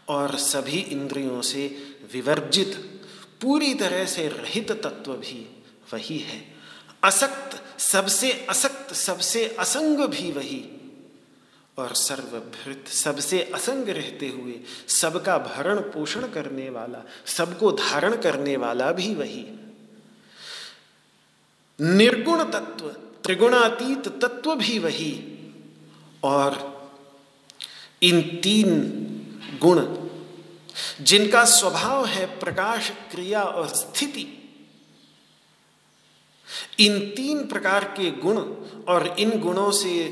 और 0.08 0.36
सभी 0.36 0.78
इंद्रियों 0.78 1.42
से 1.42 1.76
विवर्जित, 2.12 3.00
पूरी 3.42 3.74
तरह 3.74 4.04
से 4.04 4.28
रहित 4.28 4.72
तत्व 4.72 5.12
भी 5.12 5.62
वही 5.92 6.18
है। 6.18 6.54
असक्त, 7.04 7.80
सबसे 7.80 8.46
असक्त, 8.50 8.94
सबसे 8.94 9.56
असंग 9.58 9.98
भी 9.98 10.32
वही। 10.32 10.85
और 11.78 11.94
सर्वभृत 11.94 12.88
सबसे 12.88 13.42
असंग 13.54 13.88
रहते 13.88 14.28
हुए, 14.28 14.60
सबका 14.88 15.38
भरण 15.38 15.80
पोषण 15.80 16.28
करने 16.28 16.70
वाला, 16.70 17.06
सबको 17.26 17.72
धारण 17.72 18.16
करने 18.16 18.56
वाला 18.56 18.92
भी 18.92 19.14
वही। 19.14 19.46
निर्गुण 21.80 22.44
तत्व, 22.44 22.88
त्रिगुणातीत 23.24 24.08
तत्व 24.08 24.54
भी 24.54 24.78
वही। 24.78 25.32
और 26.24 26.76
इन 28.02 28.20
तीन 28.20 28.92
गुण, 29.60 29.96
जिनका 31.00 31.44
स्वभाव 31.44 32.06
है 32.06 32.38
प्रकाश, 32.38 32.90
क्रिया 32.90 33.42
और 33.42 33.68
स्थिति, 33.68 34.42
इन 36.78 37.10
तीन 37.10 37.46
प्रकार 37.46 37.84
के 37.84 38.10
गुण 38.10 38.36
और 38.88 39.16
इन 39.18 39.40
गुणों 39.40 39.70
से 39.70 40.08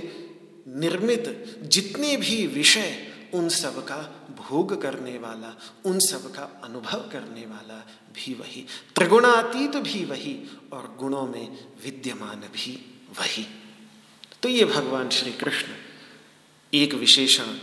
निर्मित 0.67 1.59
जितने 1.62 2.17
भी 2.17 2.47
विषय 2.47 3.11
उन 3.35 3.49
सब 3.49 3.79
का 3.85 3.97
भोग 4.41 4.81
करने 4.83 5.19
वाला, 5.19 5.57
उन 5.85 5.99
सब 5.99 6.33
का 6.35 6.61
अनुभव 6.65 7.09
करने 7.12 7.47
वाला 7.47 7.79
भी 8.15 8.35
वही। 8.35 8.67
त्रिगुणातीत 8.97 9.73
तो 9.73 9.81
भी 9.81 10.05
वही 10.05 10.37
और 10.73 10.97
गुणों 10.99 11.27
में 11.27 11.65
विद्यमान 11.85 12.41
भी 12.41 12.73
वही। 13.19 13.47
तो 14.43 14.49
ये 14.49 14.65
भगवान 14.65 15.09
श्री 15.09 15.33
कृष्ण 15.33 15.73
एक 16.73 16.95
विशेषण 16.95 17.57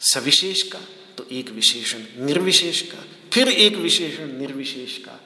सविशेष 0.00 0.62
का 0.62 0.80
तो 1.18 1.26
एक 1.32 1.50
विशेषण 1.50 2.24
निर्विशेष 2.24 2.80
का, 2.82 3.04
फिर 3.32 3.48
एक 3.48 3.76
विशेषण 3.76 4.38
निर्विशेष 4.38 4.98
का 4.98 5.20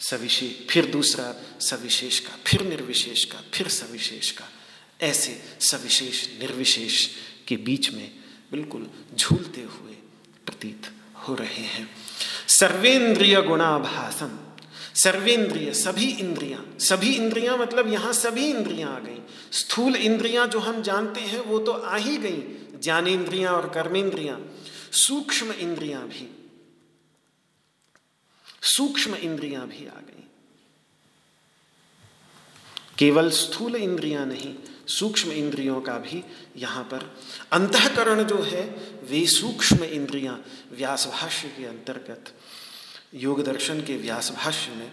सविशेष 0.00 0.66
फिर 0.70 0.86
दूसरा 0.86 1.32
सविशेष 1.60 2.20
का, 2.20 2.36
फिर 2.46 2.62
निर्विशेष 2.62 3.24
का, 3.24 3.42
फिर 3.54 3.68
सविशेष 3.68 4.30
का। 4.30 4.44
ऐसे 5.00 5.40
सविशेष, 5.60 6.26
निर्विशेष 6.38 7.06
के 7.48 7.56
बीच 7.56 7.90
में 7.90 8.10
बिल्कुल 8.50 8.88
झूलते 9.14 9.62
हुए 9.62 9.92
प्रतीत 10.46 10.90
हो 11.16 11.34
रहे 11.34 11.62
हैं। 11.64 11.88
सर्वेंद्रिय 12.48 13.40
गुणाभासम, 13.42 14.38
सर्वेंद्रिय 14.94 15.72
सभी 15.74 16.06
इंद्रियाँ 16.06 16.64
सभी 16.80 17.12
इंद्रियाँ 17.14 17.56
मतलब 17.58 17.92
यहाँ 17.92 18.12
सभी 18.12 18.46
इंद्रियाँ 18.46 18.94
आ 18.96 18.98
गई। 18.98 19.20
स्थूल 19.52 19.96
इंद्रियाँ 19.96 20.46
जो 20.46 20.58
हम 20.58 20.82
जानते 20.82 21.20
हैं, 21.20 21.40
वो 21.40 21.58
तो 21.58 21.72
आ 21.72 21.96
ही 21.96 22.16
गई। 22.16 22.40
ज्ञानेन्द्रियाँ 22.82 23.52
और 23.52 23.68
कर्मेंद्रियाँ, 23.68 24.38
सूक्ष्म 24.92 25.52
इंद्रियाँ 25.52 26.02
भी, 26.08 26.28
सूक्ष्म 28.62 29.14
इंद्रियाँ 29.14 29.66
भी 29.68 29.86
आ 29.86 30.00
गई। 30.00 30.24
केवल 32.98 33.30
स्थूल 33.30 33.76
इंद्रियाँ 33.76 34.26
नहीं 34.26 34.54
सूक्ष्म 34.88 35.30
इंद्रियों 35.30 35.80
का 35.80 35.98
भी 35.98 36.22
यहाँ 36.56 36.84
पर 36.84 37.16
अंतकरण 37.52 38.22
जो 38.22 38.42
है, 38.42 38.62
वे 39.10 39.26
सूक्ष्म 39.26 39.84
इंद्रियाँ 39.84 40.44
व्यास 40.72 41.06
भाष्य 41.12 41.48
के 41.48 41.64
अंतर्गत, 41.64 42.32
योग 43.14 43.42
दर्शन 43.42 43.80
के 43.80 43.96
व्यास 43.96 44.32
भाष्य 44.36 44.72
में 44.72 44.90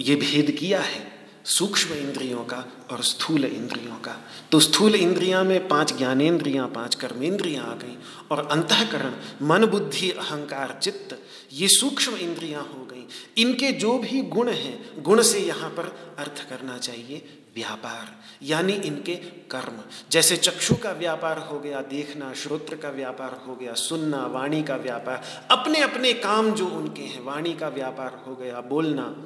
ये 0.00 0.16
भेद 0.16 0.50
किया 0.50 0.80
है, 0.80 1.12
सूक्ष्म 1.44 1.94
इंद्रियों 1.94 2.44
का 2.44 2.64
और 2.90 3.02
स्थूल 3.02 3.44
इंद्रियों 3.44 3.96
का। 3.96 4.16
तो 4.52 4.60
स्थूल 4.60 4.94
इंद्रियाँ 4.94 5.44
में 5.44 5.68
पाँच 5.68 5.96
ज्ञानेन्द्रियाँ 5.96 6.68
पाँच 6.68 6.94
कर्मेंद्रियाँ 6.94 7.66
आ 7.66 7.74
गई 7.74 7.96
और 8.30 8.46
अंतकरण, 8.46 9.14
मन, 9.42 9.66
बुद्धि, 9.66 10.10
अहंकार, 10.10 10.78
चित्त, 10.82 11.18
ये 11.52 11.68
सूक्ष्म 11.68 12.16
इंद्रियाँ 12.16 12.62
हो 12.62 12.84
गई। 12.86 13.06
इनके 13.42 13.72
जो 13.72 13.98
भी 13.98 14.22
गुण 14.22 14.48
हैं, 14.48 15.02
गुण 15.02 15.22
से 15.22 15.38
यहाँ 15.38 15.70
पर 15.70 16.14
अर्थ 16.18 16.48
करना 16.48 16.78
चाहिए। 16.78 17.43
व्यापार, 17.54 18.16
यानी 18.42 18.72
इनके 18.72 19.14
कर्म। 19.50 19.82
जैसे 20.10 20.36
चक्षु 20.36 20.74
का 20.74 20.92
व्यापार 20.92 21.38
हो 21.38 21.58
गया, 21.58 21.80
देखना, 21.80 22.34
श्रोत्र 22.34 22.76
का 22.76 22.88
व्यापार 22.88 23.42
हो 23.46 23.56
गया, 23.56 23.74
सुनना, 23.74 24.26
वाणी 24.26 24.62
का 24.62 24.76
व्यापार 24.76 25.48
अपने 25.50 25.80
अपने 25.80 26.12
काम 26.12 26.50
जो 26.52 26.66
उनके 26.66 27.02
हैं, 27.02 27.22
वाणी 27.22 27.54
का 27.54 27.68
व्यापार 27.68 28.24
हो 28.26 28.36
गया, 28.36 28.60
बोलना, 28.60 29.24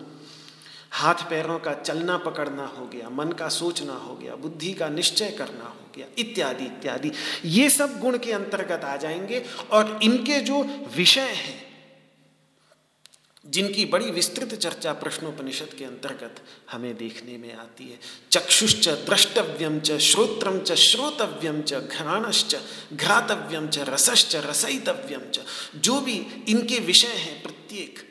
हाथ 0.91 1.15
पैरों 1.15 1.59
का 1.59 1.75
चलना 1.75 2.19
पकड़ना 2.19 2.67
हो 2.67 2.87
गया, 2.87 3.09
मन 3.09 3.33
का 3.33 3.49
सोचना 3.49 3.93
हो 3.93 4.15
गया, 4.15 4.35
बुद्धि 4.35 4.73
का 4.73 4.89
निश्चय 4.89 5.31
करना 5.31 5.65
हो 5.65 5.91
गया, 5.97 6.07
इत्यादि 6.19 6.65
इत्यादि। 6.65 7.13
ये 7.45 7.71
सब 7.71 8.01
गुण 8.01 8.19
के 8.19 8.33
अंतर्गत 8.33 8.85
आ 8.85 8.97
जाएँगे 8.97 9.45
और 9.73 10.01
इनके 10.03 10.41
जो 10.41 10.63
विषय 10.97 11.21
हैं 11.21 11.68
जिनकी 13.49 13.85
बड़ी 13.85 14.11
विस्तृत 14.11 14.55
चर्चा 14.55 14.93
प्रश्नोपनिषद 14.93 15.69
के 15.79 15.85
अंतर्गत 15.85 16.43
हमें 16.71 16.97
देखने 16.97 17.37
में 17.37 17.55
आती 17.55 17.85
है। 17.85 18.01
चक्षुश्च 18.31 18.89
द्रष्टव्यम 18.89 19.81
च 19.81 19.93
श्रोत्रम 19.99 20.59
च 20.61 20.73
श्रोतव्यम 20.73 21.63
च, 21.63 21.75
घ्राणश्च 21.75 22.57
घ्रातव्यम 22.93 23.69
च, 23.69 23.79
रसश्च 23.79 24.37
रसयितव्यम 24.37 25.21
च। 25.31 25.41
जो 25.77 26.01
भी 26.01 26.27
इनके 26.49 26.79
विषय 26.79 27.09
हैं, 27.09 27.43
प्रत्येक 27.43 28.09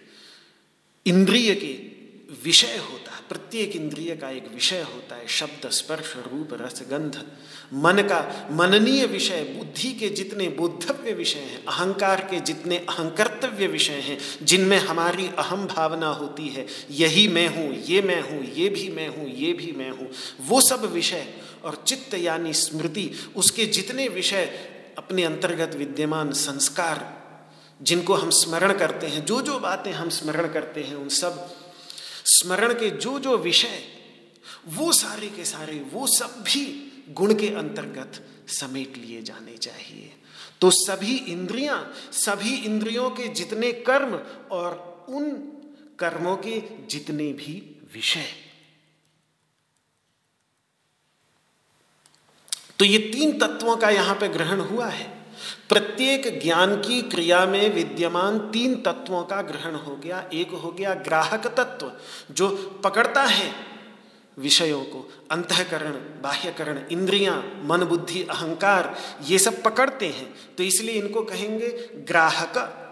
इंद्रिय 1.06 1.56
के 1.56 1.98
विषय 2.44 2.78
होता 2.78 3.12
है। 3.12 3.22
प्रत्येक 3.30 3.76
इंद्रिय 3.76 4.16
का 4.16 4.30
एक 4.30 4.48
विषय 4.48 4.82
होता 4.82 5.16
है। 5.16 5.28
शब्द, 5.28 5.70
स्पर्श, 5.70 6.14
रूप, 6.16 6.50
रस, 6.54 6.82
गंध। 6.82 7.28
मन 7.74 8.02
का 8.02 8.48
मननीय 8.52 9.06
विषय, 9.06 9.44
बुद्धि 9.58 9.94
के 9.94 10.10
जितने 10.10 10.50
बोधव्य 10.50 11.14
विषय 11.14 11.40
हैं, 11.40 11.66
अहंकार 11.66 12.22
के 12.22 12.40
जितने 12.40 12.78
अहंकर्तव्य 12.78 13.68
विषय 13.68 13.94
हैं, 13.94 14.18
जिनमें 14.44 14.78
हमारी 14.78 15.28
अहम 15.28 15.68
भावना 15.68 16.08
होती 16.08 16.48
है, 16.48 16.66
यही 16.92 17.28
मैं 17.28 17.48
हूँ, 17.48 17.76
ये 17.76 18.02
मैं 18.02 18.22
हूँ, 18.22 18.46
ये 18.46 18.70
भी 18.70 18.90
मैं 18.90 19.08
हूँ, 19.08 19.30
ये 19.30 19.54
भी 19.54 19.72
मैं 19.72 19.90
हूँ, 19.90 20.10
वो 20.42 20.62
सब 20.62 20.92
विषय 20.94 21.34
और 21.64 21.84
चित्त 21.88 22.14
यानी 22.14 22.54
स्मृति, 22.54 23.12
उसके 23.36 23.66
जितने 23.66 24.08
विषय 24.08 24.46
अपने 24.98 25.24
अंतर्गत 25.24 25.76
विद्यमान 25.76 26.32
संस्कार, 26.32 27.18
जिनको 27.82 28.14
हम 28.14 28.30
स्मरण 28.30 28.78
करते 28.78 29.08
हैं 29.08 29.26
जो 29.26 29.42
जो 29.42 29.60
बातें 29.60 29.92
हम 29.92 30.10
स्मरण 30.10 30.54
करते 30.54 30.82
हैं, 30.82 30.96
उन 30.96 31.10
सब 31.10 31.56
स्मरण 32.26 32.74
के 32.74 32.90
जो 32.90 33.20
जो 33.20 33.38
विषय, 33.38 33.84
वो 34.68 34.92
सारे 34.92 35.28
के 35.28 35.46
सारे, 35.46 35.86
वो 35.94 36.08
सब 36.08 36.26
भी 36.26 36.87
गुण 37.10 37.34
के 37.34 37.48
अंतर्गत 37.48 38.26
समेट 38.48 38.98
लिए 38.98 39.22
जाने 39.22 39.58
चाहिए। 39.58 40.14
तो 40.62 40.70
सभी 40.72 41.16
इंद्रियाँ, 41.16 41.94
सभी 42.12 42.56
इंद्रियों 42.56 43.10
के 43.10 43.28
जितने 43.28 43.72
कर्म 43.72 44.16
और 44.52 45.06
उन 45.10 45.32
कर्मों 46.00 46.38
के 46.38 46.64
जितने 46.88 47.34
भी 47.34 47.76
विषय। 47.94 48.26
तो 52.80 52.86
ये 52.86 52.98
तीन 52.98 53.40
तत्वों 53.40 53.78
का 53.78 53.90
यहाँ 53.90 54.16
पे 54.16 54.28
ग्रहण 54.28 54.60
हुआ 54.60 54.88
है। 54.88 55.18
प्रत्येक 55.70 56.42
ज्ञान 56.44 56.76
की 56.76 57.02
क्रिया 57.02 57.46
में 57.46 57.74
विद्यमान 57.74 58.40
तीन 58.52 58.82
तत्वों 58.82 59.24
का 59.24 59.42
ग्रहण 59.42 59.76
हो 59.76 59.96
गया। 59.96 60.30
एक 60.34 60.50
हो 60.50 60.72
गया 60.72 60.94
ग्राहक 60.94 61.48
तत्व, 61.48 61.92
जो 62.34 62.82
पकड़ता 62.84 63.24
है 63.24 63.67
विषयों 64.40 64.84
को, 64.84 65.12
अंतकरण, 65.32 66.22
बाह्यकरण, 66.22 66.80
इंद्रियाँ, 66.92 67.62
मन, 67.66 67.84
बुद्धि, 67.84 68.24
अहंकार, 68.24 68.98
ये 69.24 69.40
सब 69.40 69.64
पकड़ते 69.64 70.06
हैं। 70.06 70.36
तो 70.58 70.64
इसलिए 70.64 70.96
इनको 70.96 71.22
कहेंगे 71.22 71.90
ग्राहक। 71.96 72.84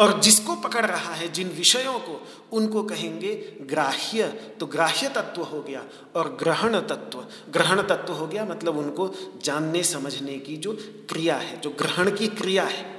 और 0.00 0.20
जिसको 0.20 0.56
पकड़ 0.56 0.86
रहा 0.86 1.14
है, 1.14 1.32
जिन 1.32 1.48
विषयों 1.48 1.98
को, 1.98 2.28
उनको 2.52 2.82
कहेंगे 2.82 3.34
ग्राह्य। 3.60 4.26
तो 4.60 4.66
ग्राह्य 4.66 5.08
तत्व 5.08 5.42
हो 5.42 5.62
गया 5.62 5.84
और 6.16 6.36
ग्रहण 6.40 6.80
तत्व। 6.80 7.26
ग्रहण 7.52 7.82
तत्व 7.82 8.12
हो 8.12 8.26
गया 8.26 8.44
मतलब 8.44 8.78
उनको 8.78 9.14
जानने, 9.44 9.82
समझने 9.82 10.38
की 10.38 10.56
जो 10.56 10.72
क्रिया 10.82 11.36
है, 11.36 11.60
जो 11.60 11.70
ग्रहण 11.70 12.16
की 12.16 12.26
क्रिया 12.28 12.64
है। 12.64 12.97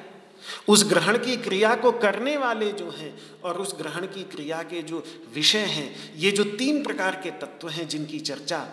उस 0.67 0.83
ग्रहण 0.89 1.17
की 1.17 1.35
क्रिया 1.37 1.75
को 1.75 1.91
करने 1.91 2.37
वाले 2.37 2.71
जो 2.71 2.89
हैं 2.91 3.13
और 3.41 3.57
उस 3.57 3.75
ग्रहण 3.77 4.05
की 4.05 4.23
क्रिया 4.23 4.61
के 4.63 4.81
जो 4.81 5.03
विषय 5.33 5.65
हैं, 5.65 6.13
ये 6.15 6.31
जो 6.31 6.43
तीन 6.43 6.83
प्रकार 6.83 7.15
के 7.15 7.31
तत्व 7.31 7.69
हैं 7.69 7.87
जिनकी 7.87 8.19
चर्चा 8.19 8.67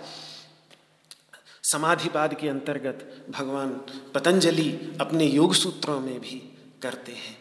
समाधिवाद 1.62 2.35
के 2.35 2.49
अंतर्गत 2.49 3.27
भगवान 3.31 3.70
पतंजलि 4.14 4.70
अपने 5.01 5.27
योग 5.27 5.55
सूत्रों 5.55 6.01
में 6.01 6.20
भी 6.20 6.43
करते 6.83 7.12
हैं। 7.12 7.37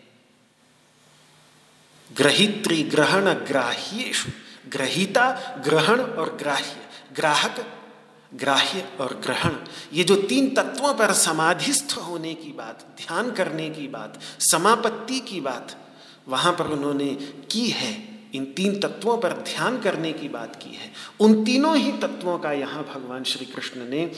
ग्रहित्री 2.18 2.84
ग्रहण 2.84 3.34
ग्राह्येशु 3.46 4.30
ग्रहिता 4.70 5.30
ग्रहण 5.64 6.02
और 6.02 6.36
ग्राह्य। 6.36 6.76
ग्राहक 7.16 7.60
ग्राह्य 8.36 8.90
और 9.00 9.14
ग्रहण, 9.24 9.52
ये 9.94 10.04
जो 10.04 10.16
तीन 10.16 10.50
तत्वों 10.56 10.94
पर 10.94 11.14
समाधिस्थ 11.14 11.98
होने 11.98 12.34
की 12.34 12.52
बात, 12.52 12.86
ध्यान 12.98 13.32
करने 13.32 13.70
की 13.70 13.88
बात, 13.88 14.20
समापत्ति 14.40 15.20
की 15.20 15.42
बात, 15.42 15.78
वहाँ 16.28 16.54
पर 16.54 16.68
उन्होंने 16.68 17.08
की 17.52 17.68
है, 17.68 18.16
इन 18.34 18.46
तीन 18.46 18.80
तत्वों 18.80 19.18
पर 19.18 19.34
ध्यान 19.34 19.80
करने 19.80 20.14
की 20.14 20.30
बात 20.30 20.56
की 20.56 20.70
है। 20.70 20.92
उन 21.20 21.44
तीनों 21.46 21.78
ही 21.78 21.92
तत्वों 21.92 22.40
का 22.40 22.52
यहाँ 22.52 22.84
भगवान 22.84 23.24
श्री 23.24 23.46
कृष्ण 23.46 23.90
ने 23.90 24.12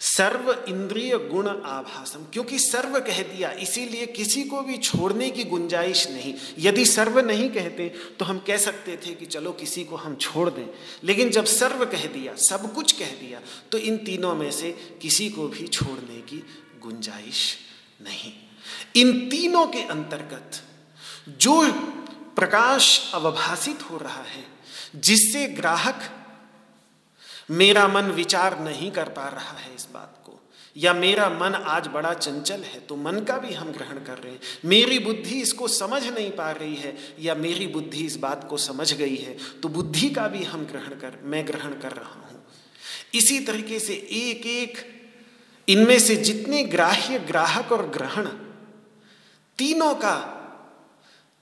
सर्व 0.00 0.50
इंद्रिय 0.68 1.16
गुण 1.20 1.48
आभासम, 1.48 2.22
क्योंकि 2.32 2.58
सर्व 2.58 2.98
कह 3.00 3.22
दिया, 3.24 3.50
इसीलिए 3.52 4.06
किसी 4.06 4.42
को 4.42 4.60
भी 4.60 4.76
छोड़ने 4.78 5.30
की 5.30 5.44
गुंजाइश 5.44 6.06
नहीं। 6.08 6.34
यदि 6.58 6.84
सर्व 6.86 7.18
नहीं 7.20 7.48
कहते 7.50 7.88
तो 8.18 8.24
हम 8.24 8.38
कह 8.38 8.56
सकते 8.56 8.96
थे 8.96 9.14
कि 9.14 9.26
चलो 9.26 9.52
किसी 9.52 9.84
को 9.84 9.96
हम 9.96 10.14
छोड़ 10.16 10.48
दें। 10.50 10.66
लेकिन 11.04 11.30
जब 11.30 11.44
सर्व 11.44 11.84
कह 11.84 12.06
दिया, 12.06 12.34
सब 12.36 12.72
कुछ 12.74 12.92
कह 12.92 13.10
दिया 13.20 13.40
तो 13.72 13.78
इन 13.78 13.96
तीनों 13.96 14.34
में 14.34 14.50
से 14.50 14.70
किसी 15.02 15.28
को 15.30 15.48
भी 15.48 15.66
छोड़ने 15.68 16.20
की 16.22 16.42
गुंजाइश 16.82 17.56
नहीं। 18.00 18.32
इन 18.96 19.28
तीनों 19.28 19.66
के 19.66 19.82
अंतर्गत 19.82 20.62
जो 21.38 21.62
प्रकाश 22.36 23.10
अवभाषित 23.14 23.82
हो 23.82 23.96
रहा 23.96 24.22
है, 24.22 24.44
जिससे 24.96 25.46
ग्राहक 25.46 26.02
मेरा 27.50 27.86
मन 27.88 28.10
विचार 28.12 28.58
नहीं 28.60 28.90
कर 28.90 29.08
पा 29.10 29.28
रहा 29.28 29.58
है 29.58 29.74
इस 29.74 29.86
बात 29.94 30.22
को। 30.26 30.38
या 30.76 30.92
मेरा 30.94 31.28
मन 31.30 31.54
आज 31.54 31.86
बड़ा 31.88 32.12
चंचल 32.14 32.60
है 32.62 32.80
तो 32.80 32.96
मन 32.96 33.18
का 33.20 33.36
भी 33.38 33.54
हम 33.54 33.72
ग्रहण 33.72 33.98
कर 33.98 34.18
रहे 34.18 34.32
हैं। 34.32 34.40
मेरी 34.64 34.98
बुद्धि 34.98 35.40
इसको 35.40 35.68
समझ 35.68 36.02
नहीं 36.04 36.30
पा 36.30 36.50
रही 36.50 36.74
है, 36.76 36.96
या 37.20 37.34
मेरी 37.34 37.66
बुद्धि 37.66 38.04
इस 38.06 38.16
बात 38.16 38.46
को 38.50 38.56
समझ 38.58 38.92
गई 38.94 39.16
है 39.16 39.36
तो 39.62 39.68
बुद्धि 39.68 40.10
का 40.10 40.28
भी 40.28 40.44
हम 40.44 40.64
ग्रहण 40.66 40.94
कर, 40.94 41.18
मैं 41.22 41.46
ग्रहण 41.46 41.72
कर 41.72 41.92
रहा 41.92 42.20
हूँ। 42.20 42.44
इसी 43.14 43.40
तरीके 43.40 43.78
से 43.78 43.94
एक 43.94 44.46
एक 44.46 44.78
इनमें 45.68 45.98
से 45.98 46.16
जितने 46.18 46.62
ग्राह्य 46.66 47.18
ग्राहक 47.18 47.72
और 47.72 47.86
ग्रहण, 47.88 48.26
तीनों 49.58 49.94
का, 49.94 50.16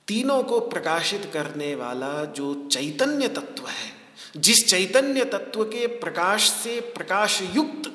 तीनों 0.09 0.43
को 0.43 0.61
प्रकाशित 0.61 1.31
करने 1.33 1.75
वाला 1.75 2.25
जो 2.25 2.55
चैतन्य 2.73 3.29
तत्व 3.29 3.67
है 3.67 3.97
जिस 4.37 4.67
चैतन्य 4.67 5.25
तत्व 5.25 5.65
के 5.65 5.87
प्रकाश 5.87 6.51
से 6.51 6.81
प्रकाश 6.81 7.43
युक्त 7.43 7.95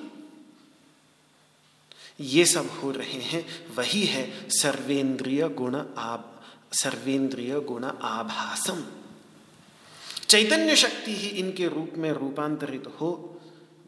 ये 2.21 2.45
सब 2.45 2.69
हो 2.69 2.91
रहे 2.91 3.21
हैं, 3.21 3.45
वही 3.75 4.03
है 4.05 4.49
सर्वेंद्रिय 4.49 5.49
गुण 5.49 5.75
आब, 5.97 6.41
सर्वेंद्रिय 6.73 7.59
गुण 7.59 7.84
आभासम। 7.84 8.84
चैतन्य 10.29 10.75
शक्ति 10.75 11.15
ही 11.15 11.27
इनके 11.27 11.67
रूप 11.67 11.93
में 11.97 12.11
रूपांतरित 12.11 12.84
हो, 13.01 13.39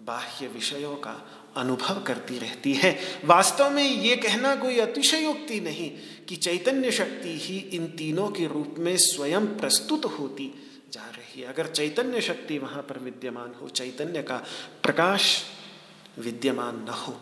बाह्य 0.05 0.47
विषयों 0.47 0.95
का 0.95 1.29
अनुभव 1.55 2.01
करती 2.01 2.39
रहती 2.39 2.73
है। 2.73 2.99
वास्तव 3.25 3.69
में 3.69 3.83
ये 3.83 4.15
कहना 4.15 4.55
कोई 4.55 4.79
अतिशयोक्ति 4.79 5.59
नहीं 5.59 5.91
कि 6.29 6.35
चैतन्य 6.35 6.91
शक्ति 6.91 7.39
ही 7.39 7.57
इन 7.57 7.87
तीनों 7.87 8.29
के 8.29 8.47
रूप 8.47 8.75
में 8.77 8.97
स्वयं 8.97 9.45
प्रस्तुत 9.45 10.05
होती 10.05 10.64
जा 10.95 11.05
रही 11.11 11.41
है। 11.41 11.47
अगर 11.47 11.67
चैतन्य 11.69 12.21
शक्ति 12.21 12.57
वहाँ 12.59 12.81
पर 12.81 12.99
विद्यमान 13.01 13.53
हो, 13.61 13.69
चैतन्य 13.69 14.21
का 14.23 14.37
प्रकाश 14.83 15.41
विद्यमान 16.19 16.75
न 16.81 16.93
हो, 16.97 17.19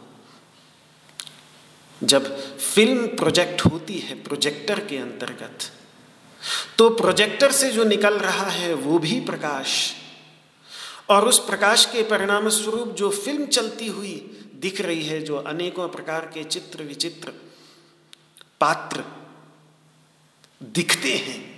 जब 2.02 2.26
फ़िल्म 2.58 3.08
प्रोजेक्ट 3.16 3.62
होती 3.64 4.00
है 4.00 4.16
प्रोजेक्टर 4.24 4.80
के 4.86 4.98
अंतर्गत 5.00 5.72
तो 6.78 6.90
प्रोजेक्टर 6.92 7.52
से 7.52 7.70
जो 7.72 7.84
निकल 7.86 8.18
रहा 8.20 8.50
है 8.52 8.74
वो 8.76 8.98
भी 9.00 9.20
प्रकाश। 9.22 9.94
और 11.10 11.28
उस 11.28 11.40
प्रकाश 11.40 11.86
के 11.86 12.04
परिणाम 12.04 12.50
स्वरूप 12.50 12.90
जो 12.96 13.10
फ़िल्म 13.12 13.46
चलती 13.48 13.88
हुई 13.88 14.16
दिख 14.56 14.82
रही 14.82 15.04
है, 15.04 15.22
जो 15.22 15.36
अनेकों 15.38 15.88
प्रकार 15.90 16.26
के 16.34 16.44
चित्र 16.46 16.84
विचित्र 16.84 17.34
पात्र 18.62 19.04
दिखते 20.62 21.14
हैं 21.18 21.53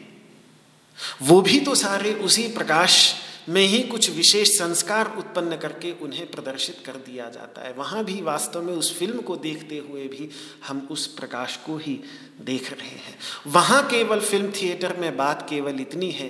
वो 1.21 1.41
भी 1.41 1.59
तो 1.59 1.75
सारे 1.75 2.13
उसी 2.13 2.47
प्रकाश 2.47 3.13
में 3.49 3.61
ही 3.61 3.81
कुछ 3.83 4.09
विशेष 4.09 4.49
संस्कार 4.49 5.13
उत्पन्न 5.17 5.57
करके 5.57 5.91
उन्हें 6.01 6.25
प्रदर्शित 6.31 6.77
कर 6.85 6.91
दिया 6.91 7.29
जाता 7.29 7.61
है। 7.61 7.73
वहाँ 7.73 8.03
भी 8.03 8.21
वास्तव 8.21 8.61
में 8.61 8.73
उस 8.73 8.97
फ़िल्म 8.99 9.21
को 9.21 9.35
देखते 9.35 9.77
हुए 9.77 10.07
भी 10.07 10.29
हम 10.67 10.87
उस 10.91 11.05
प्रकाश 11.07 11.57
को 11.57 11.77
ही 11.77 11.99
देख 12.41 12.71
रहे 12.71 12.89
हैं। 12.89 13.17
वहाँ 13.47 13.81
केवल 13.87 14.19
फ़िल्म 14.19 14.51
थिएटर 14.51 14.95
में 14.97 15.17
बात 15.17 15.47
केवल 15.49 15.81
इतनी 15.81 16.11
है 16.11 16.29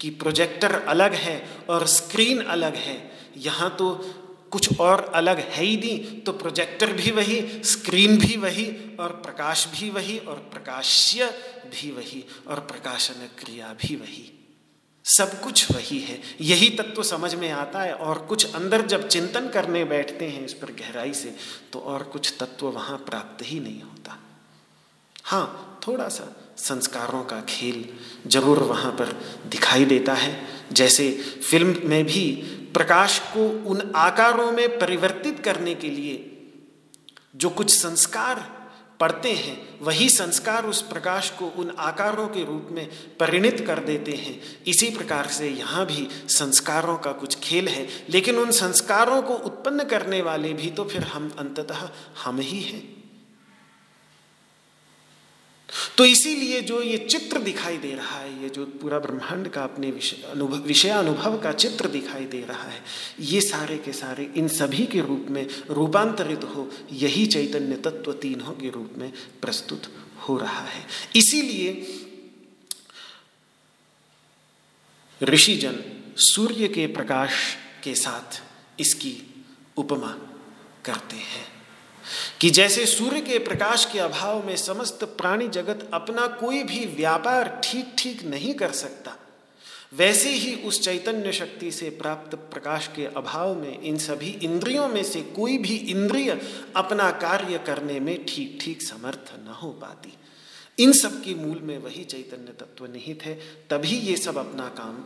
कि 0.00 0.10
प्रोजेक्टर 0.10 0.74
अलग 0.74 1.14
है 1.14 1.42
और 1.70 1.86
स्क्रीन 1.86 2.40
अलग 2.40 2.74
है। 2.74 2.98
यहाँ 3.36 3.70
तो 3.78 3.88
कुछ 4.52 4.80
और 4.80 5.00
अलग 5.14 5.38
है 5.38 5.64
ही 5.64 5.76
नहीं 5.76 6.20
तो 6.20 6.32
प्रोजेक्टर 6.32 6.92
भी 6.92 7.10
वही 7.10 7.40
स्क्रीन 7.64 8.18
भी 8.18 8.36
वही, 8.36 8.66
और 9.00 9.12
प्रकाश 9.24 9.66
भी 9.70 9.90
वही, 9.90 10.18
और 10.18 10.36
प्रकाश्य 10.52 11.26
भी 11.72 11.90
वही, 11.90 12.24
और 12.48 12.60
प्रकाशन 12.66 13.26
क्रिया 13.38 13.72
भी 13.82 13.96
वही। 13.96 14.30
सब 15.04 15.40
कुछ 15.40 15.70
वही 15.72 15.98
है। 15.98 16.20
यही 16.40 16.68
तत्व 16.70 17.02
समझ 17.02 17.34
में 17.34 17.50
आता 17.50 17.82
है। 17.82 17.92
और 17.94 18.18
कुछ 18.28 18.54
अंदर 18.54 18.86
जब 18.86 19.06
चिंतन 19.08 19.48
करने 19.48 19.84
बैठते 19.84 20.28
हैं 20.28 20.44
इस 20.44 20.52
पर 20.52 20.72
गहराई 20.72 21.14
से 21.14 21.34
तो 21.72 21.78
और 21.78 22.02
कुछ 22.02 22.32
तत्व 22.40 22.66
वहाँ 22.66 22.98
प्राप्त 23.00 23.44
ही 23.44 23.60
नहीं 23.60 23.82
होता। 23.82 24.18
हाँ 25.24 25.80
थोड़ा 25.86 26.08
सा 26.08 26.24
संस्कारों 26.58 27.22
का 27.24 27.40
खेल 27.40 27.84
ज़रूर 28.26 28.58
वहाँ 28.62 28.92
पर 28.92 29.12
दिखाई 29.48 29.84
देता 29.84 30.14
है। 30.14 30.38
जैसे 30.72 31.10
फ़िल्म 31.42 31.88
में 31.88 32.04
भी 32.04 32.22
प्रकाश 32.74 33.18
को 33.18 33.48
उन 33.70 33.92
आकारों 33.96 34.52
में 34.52 34.78
परिवर्तित 34.78 35.40
करने 35.40 35.74
के 35.74 35.90
लिए 35.90 36.26
जो 37.36 37.50
कुछ 37.50 37.78
संस्कार 37.78 38.60
पढ़ते 39.00 39.32
हैं, 39.32 39.78
वही 39.82 40.08
संस्कार 40.08 40.66
उस 40.66 40.82
प्रकाश 40.82 41.30
को 41.30 41.46
उन 41.46 41.70
आकारों 41.78 42.28
के 42.28 42.44
रूप 42.44 42.68
में 42.70 42.88
परिणित 43.20 43.64
कर 43.66 43.78
देते 43.78 44.12
हैं। 44.12 44.40
इसी 44.66 44.90
प्रकार 44.90 45.26
से 45.26 45.48
यहाँ 45.48 45.86
भी 45.86 46.08
संस्कारों 46.28 46.96
का 46.96 47.12
कुछ 47.12 47.38
खेल 47.38 47.68
है, 47.68 47.88
लेकिन 48.08 48.36
उन 48.36 48.50
संस्कारों 48.50 49.22
को 49.22 49.34
उत्पन्न 49.34 49.84
करने 49.84 50.22
वाले 50.22 50.52
भी 50.52 50.70
तो 50.70 50.84
फिर 50.84 51.02
हम 51.02 51.34
अंततः 51.38 51.88
हम 52.24 52.40
ही 52.40 52.60
हैं। 52.60 52.99
तो 55.98 56.04
इसीलिए 56.04 56.60
जो 56.60 56.80
ये 56.82 56.96
चित्र 57.00 57.38
दिखाई 57.38 57.76
दे 57.78 57.94
रहा 57.94 58.18
है, 58.18 58.42
ये 58.42 58.48
जो 58.48 58.64
पूरा 58.80 58.98
ब्रह्मांड 58.98 59.48
का 59.48 59.62
अपने 59.64 59.90
विषय, 59.90 60.88
अनुभव 60.88 61.38
का 61.38 61.52
चित्र 61.52 61.88
दिखाई 61.88 62.24
दे 62.24 62.40
रहा 62.44 62.68
है, 62.68 62.82
ये 63.20 63.40
सारे 63.40 63.78
के 63.78 63.92
सारे 63.92 64.30
इन 64.36 64.48
सभी 64.48 64.86
के 64.86 65.00
रूप 65.00 65.26
में 65.30 65.46
रूपांतरित 65.70 66.44
हो, 66.44 66.68
यही 66.92 67.26
चैतन्य 67.26 67.76
तत्व 67.76 68.12
तीनों 68.12 68.52
के 68.52 68.70
रूप 68.70 68.94
में 68.98 69.12
प्रस्तुत 69.42 69.92
हो 70.18 70.36
रहा 70.38 70.64
है। 70.64 70.84
इसीलिए 71.16 71.96
ऋषिजन 75.20 75.78
सूर्य 76.16 76.68
के 76.68 76.86
प्रकाश 76.86 77.32
के 77.84 77.94
साथ 77.94 78.42
इसकी 78.80 79.16
उपमा 79.76 80.10
करते 80.84 81.16
हैं। 81.16 81.59
कि 82.40 82.50
जैसे 82.50 82.84
सूर्य 82.86 83.20
के 83.20 83.38
प्रकाश 83.38 83.84
के 83.92 83.98
अभाव 83.98 84.46
में 84.46 84.56
समस्त 84.56 85.04
प्राणी 85.18 85.48
जगत 85.48 85.88
अपना 85.94 86.26
कोई 86.36 86.62
भी 86.62 86.84
व्यापार 86.96 87.48
ठीक 87.64 87.94
ठीक 87.98 88.22
नहीं 88.24 88.54
कर 88.54 88.70
सकता, 88.72 89.16
वैसे 89.92 90.30
ही 90.30 90.54
उस 90.64 90.80
चैतन्य 90.80 91.32
शक्ति 91.32 91.70
से 91.70 91.88
प्राप्त 91.90 92.34
प्रकाश 92.52 92.86
के 92.96 93.04
अभाव 93.06 93.54
में 93.54 93.80
इन 93.80 93.98
सभी 93.98 94.30
इंद्रियों 94.42 94.88
में 94.88 95.02
से 95.04 95.20
कोई 95.36 95.58
भी 95.58 95.76
इंद्रिय 95.76 96.30
अपना 96.76 97.10
कार्य 97.20 97.58
करने 97.58 97.98
में 98.00 98.24
ठीक 98.26 98.58
ठीक 98.62 98.82
समर्थ 98.82 99.32
न 99.38 99.56
हो 99.62 99.70
पाती। 99.80 100.16
इन 100.78 100.92
सब 100.92 101.22
की 101.22 101.34
मूल 101.34 101.58
में 101.62 101.76
वही 101.78 102.04
चैतन्य 102.04 102.52
तत्व 102.60 102.86
निहित 102.86 103.22
है, 103.22 103.34
तभी 103.70 103.96
ये 103.98 104.16
सब 104.16 104.38
अपना 104.38 104.68
काम 104.76 105.04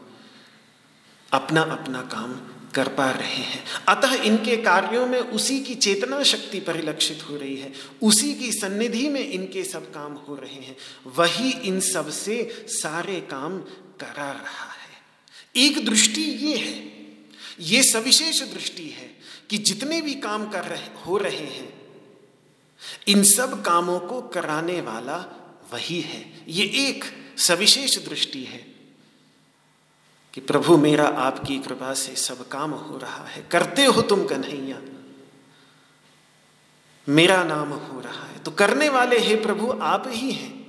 अपना 1.33 1.63
अपना 1.73 2.03
काम 2.13 2.35
कर 2.75 2.89
पा 2.89 3.11
रहे 3.11 3.43
हैं। 3.43 3.65
अतः 3.89 4.15
इनके 4.15 4.57
कार्यों 4.57 5.07
में 5.07 5.21
उसी 5.21 5.61
की 5.61 5.75
चेतना 5.75 6.23
शक्ति 6.23 6.61
परिलक्षित 6.61 7.23
हो 7.31 7.37
रही 7.37 7.57
है। 7.57 7.73
उसी 8.03 8.35
की 8.35 8.53
सन्निधि 8.53 9.09
में 9.09 9.29
इनके 9.29 9.65
सब 9.65 9.95
काम 9.95 10.13
हो 10.13 10.35
रहे 10.35 10.55
हैं। 10.55 10.77
वही 11.07 11.51
इन 11.51 11.81
सबसे 11.81 12.67
सारे 12.69 13.21
काम 13.21 13.59
करा 14.01 14.31
रहा 14.31 14.73
है। 14.73 14.85
एक 15.57 15.85
दृष्टि 15.85 16.21
ये 16.21 16.57
है, 16.57 16.93
ये 17.61 17.83
सविशेष 17.83 18.43
दृष्टि 18.43 18.89
है 18.89 19.19
कि 19.51 19.59
जितने 19.59 20.01
भी 20.01 20.15
काम 20.15 20.51
कर 20.51 20.65
रहे, 20.65 21.05
हो 21.07 21.19
रहे 21.19 21.37
हैं, 21.37 21.75
इन 23.09 23.25
सब 23.25 23.63
कामों 23.63 24.01
को 24.01 24.21
कराने 24.23 24.81
वाला 24.81 25.41
वही 25.73 26.01
है। 26.01 26.45
ये 26.49 26.65
एक 26.65 27.05
सविशेष 27.39 27.99
दृष्टि 27.99 28.45
है। 28.45 28.74
कि 30.35 30.41
प्रभु, 30.41 30.77
मेरा 30.77 31.07
आपकी 31.07 31.59
कृपा 31.59 31.95
से 31.95 32.17
सब 32.17 32.49
काम 32.49 32.71
हो 32.71 32.99
रहा 32.99 33.25
है। 33.25 33.49
करते 33.51 33.85
हो 33.85 34.03
तुम 34.03 34.25
कन्हैया। 34.25 34.81
मेरा 37.09 37.45
नाम 37.45 37.69
हो 37.69 38.01
रहा 38.01 38.27
है। 38.27 38.39
तो 38.39 38.51
करने 38.51 38.89
वाले, 38.89 39.19
हे 39.19 39.37
प्रभु, 39.37 39.79
आप 39.83 40.05
ही 40.07 40.33
हैं। 40.33 40.65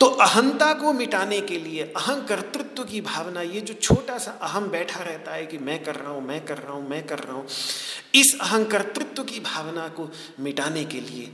तो 0.00 0.06
अहंता 0.06 0.74
को 0.74 0.92
मिटाने 0.92 1.40
के 1.40 1.58
लिए, 1.58 1.82
अहं 1.82 2.24
कर्तृत्व 2.26 2.84
की 2.84 3.00
भावना, 3.00 3.42
ये 3.42 3.60
जो 3.60 3.74
छोटा 3.74 4.18
सा 4.18 4.30
अहम 4.30 4.68
बैठा 4.68 5.00
रहता 5.00 5.32
है 5.32 5.46
कि 5.46 5.58
मैं 5.58 5.84
कर 5.84 5.94
रहा 5.94 6.10
हूँ, 6.10 6.26
मैं 6.26 6.44
कर 6.44 6.58
रहा 6.58 6.72
हूँ, 6.72 6.88
मैं 6.88 7.06
कर 7.06 7.18
रहा 7.18 7.34
हूँ, 7.34 7.46
इस 8.14 8.38
अहंकर्तृत्व 8.40 9.24
की 9.24 9.40
भावना 9.40 9.88
को 9.88 10.12
मिटाने 10.40 10.84
के 10.84 11.00
लिए, 11.00 11.32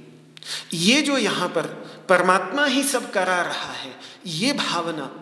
ये 0.72 1.02
जो 1.02 1.18
यहाँ 1.18 1.48
पर 1.48 1.66
परमात्मा 2.08 2.64
ही 2.64 2.82
सब 2.82 3.10
करा 3.10 3.42
रहा 3.42 3.72
है, 3.72 3.96
ये 4.26 4.52
भावना 4.52 5.21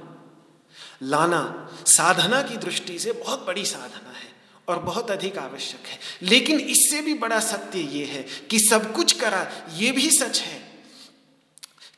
लाना 1.02 1.70
साधना 1.86 2.42
की 2.42 2.56
दृष्टि 2.56 2.98
से 2.98 3.12
बहुत 3.12 3.46
बड़ी 3.46 3.64
साधना 3.64 4.10
है 4.10 4.32
और 4.68 4.78
बहुत 4.78 5.10
अधिक 5.10 5.38
आवश्यक 5.38 5.86
है। 5.86 5.98
लेकिन 6.22 6.60
इससे 6.60 7.02
भी 7.02 7.14
बड़ा 7.14 7.40
सत्य 7.40 7.78
ये 7.78 8.04
है 8.04 8.22
कि 8.22 8.58
सब 8.58 8.92
कुछ 8.92 9.12
करा, 9.12 9.52
ये 9.72 9.92
भी 9.92 10.10
सच 10.10 10.40
है 10.40 10.70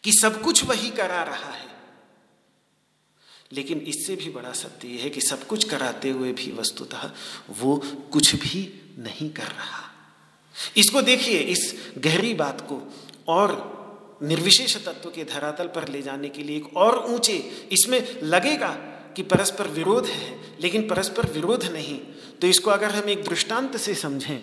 कि 0.05 0.13
सब 0.13 0.43
कुछ 0.43 0.65
वही 0.65 0.91
करा 0.91 1.23
रहा 1.23 1.51
है। 1.51 1.73
लेकिन 3.53 3.79
इससे 3.79 4.17
भी 4.17 4.31
बड़ा 4.31 4.53
सत्य 4.53 4.89
यह 4.89 5.03
है 5.03 5.11
कि 5.11 5.21
सब 5.21 5.47
कुछ 5.47 5.65
कराते 5.65 6.11
हुए 6.11 6.33
भी 6.33 6.53
वस्तुतः 6.53 7.11
वो 7.51 7.77
कुछ 8.13 8.35
भी 8.35 8.83
नहीं 8.99 9.31
कर 9.31 9.47
रहा। 9.47 9.91
इसको 10.77 11.03
देखिए, 11.03 11.39
इस 11.39 11.75
गहरी 11.99 12.35
बात 12.35 12.61
को 12.61 12.95
और 13.29 13.83
निर्विशेष 14.23 14.77
तत्व 14.77 15.11
के 15.11 15.25
धरातल 15.25 15.67
पर 15.67 15.89
ले 15.89 16.03
जाने 16.03 16.29
के 16.29 16.43
लिए 16.43 16.57
एक 16.57 16.77
और 16.77 16.99
ऊँचे, 16.99 17.69
इसमें 17.73 18.23
लगेगा 18.23 18.92
कि 19.17 19.23
परस्पर 19.23 19.69
विरोध 19.69 20.07
है, 20.07 20.41
लेकिन 20.61 20.89
परस्पर 20.89 21.33
विरोध 21.33 21.65
नहीं। 21.65 21.99
तो 22.41 22.47
इसको 22.47 22.71
अगर 22.71 22.91
हम 22.91 23.09
एक 23.09 23.25
दृष्टांत 23.25 23.77
से 23.77 23.95
समझें, 23.95 24.43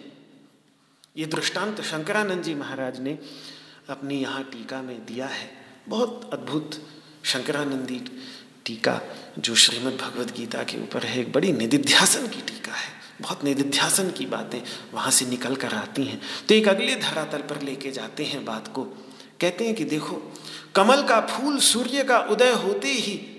ये 1.18 1.26
दृष्टांत 1.26 1.82
शंकरानंद 1.82 2.44
जी 2.44 2.56
महाराज 2.56 3.00
ने 3.00 3.20
अपनी 3.90 4.22
यहाँ 4.22 4.44
टीका 4.44 4.82
में 4.82 5.06
दिया 5.06 5.26
है। 5.26 5.52
बहुत 5.88 6.30
अद्भुत 6.34 6.88
शंकरानंदी 7.24 8.02
टीका, 8.66 9.02
जो 9.40 9.56
श्रीमद् 9.56 9.98
भगवद 9.98 10.32
गीता 10.38 10.64
के 10.64 10.78
ऊपर 10.78 11.04
है, 11.04 11.22
एक 11.22 11.32
बड़ी 11.32 11.52
निधिध्यासन 11.54 12.28
की 12.28 12.42
टीका 12.42 12.72
है। 12.72 12.92
बहुत 13.22 13.44
निधिध्यासन 13.44 14.12
की 14.12 14.26
बातें 14.26 14.62
वहाँ 14.94 15.12
से 15.12 15.26
निकल 15.26 15.56
कर 15.56 15.74
आती 15.74 16.04
हैं। 16.04 16.22
तो 16.50 16.56
एक 16.56 16.68
अगले 16.68 16.96
धरातल 16.96 17.38
पर 17.38 17.62
लेके 17.62 17.92
जाते 17.92 18.24
हैं 18.24 18.46
बात 18.46 18.68
को। 18.68 18.84
कहते 19.42 19.66
हैं 19.66 19.76
कि 19.76 19.84
देखो, 19.84 20.34
कमल 20.76 21.04
का 21.04 21.22
फूल 21.22 21.60
सूर्य 21.60 22.04
का 22.04 22.20
उदय 22.20 22.52
होते 22.52 22.88
ही 22.88 23.39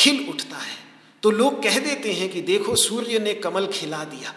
खिल 0.00 0.28
उठता 0.28 0.56
है। 0.56 0.76
तो 1.22 1.30
लोग 1.30 1.62
कह 1.62 1.78
देते 1.78 2.12
हैं 2.12 2.28
कि 2.28 2.40
देखो, 2.40 2.76
सूर्य 2.76 3.18
ने 3.18 3.34
कमल 3.34 3.66
खिला 3.66 4.04
दिया। 4.04 4.34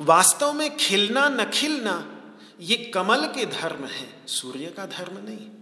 वास्तव 0.00 0.52
में 0.52 0.76
खिलना 0.76 1.28
न 1.28 1.50
खिलना, 1.50 2.18
ये 2.60 2.76
कमल 2.76 3.26
के 3.26 3.46
धर्म 3.46 3.84
है। 3.84 4.26
सूर्य 4.26 4.66
का 4.66 4.86
धर्म 4.86 5.18
नहीं। 5.18 5.61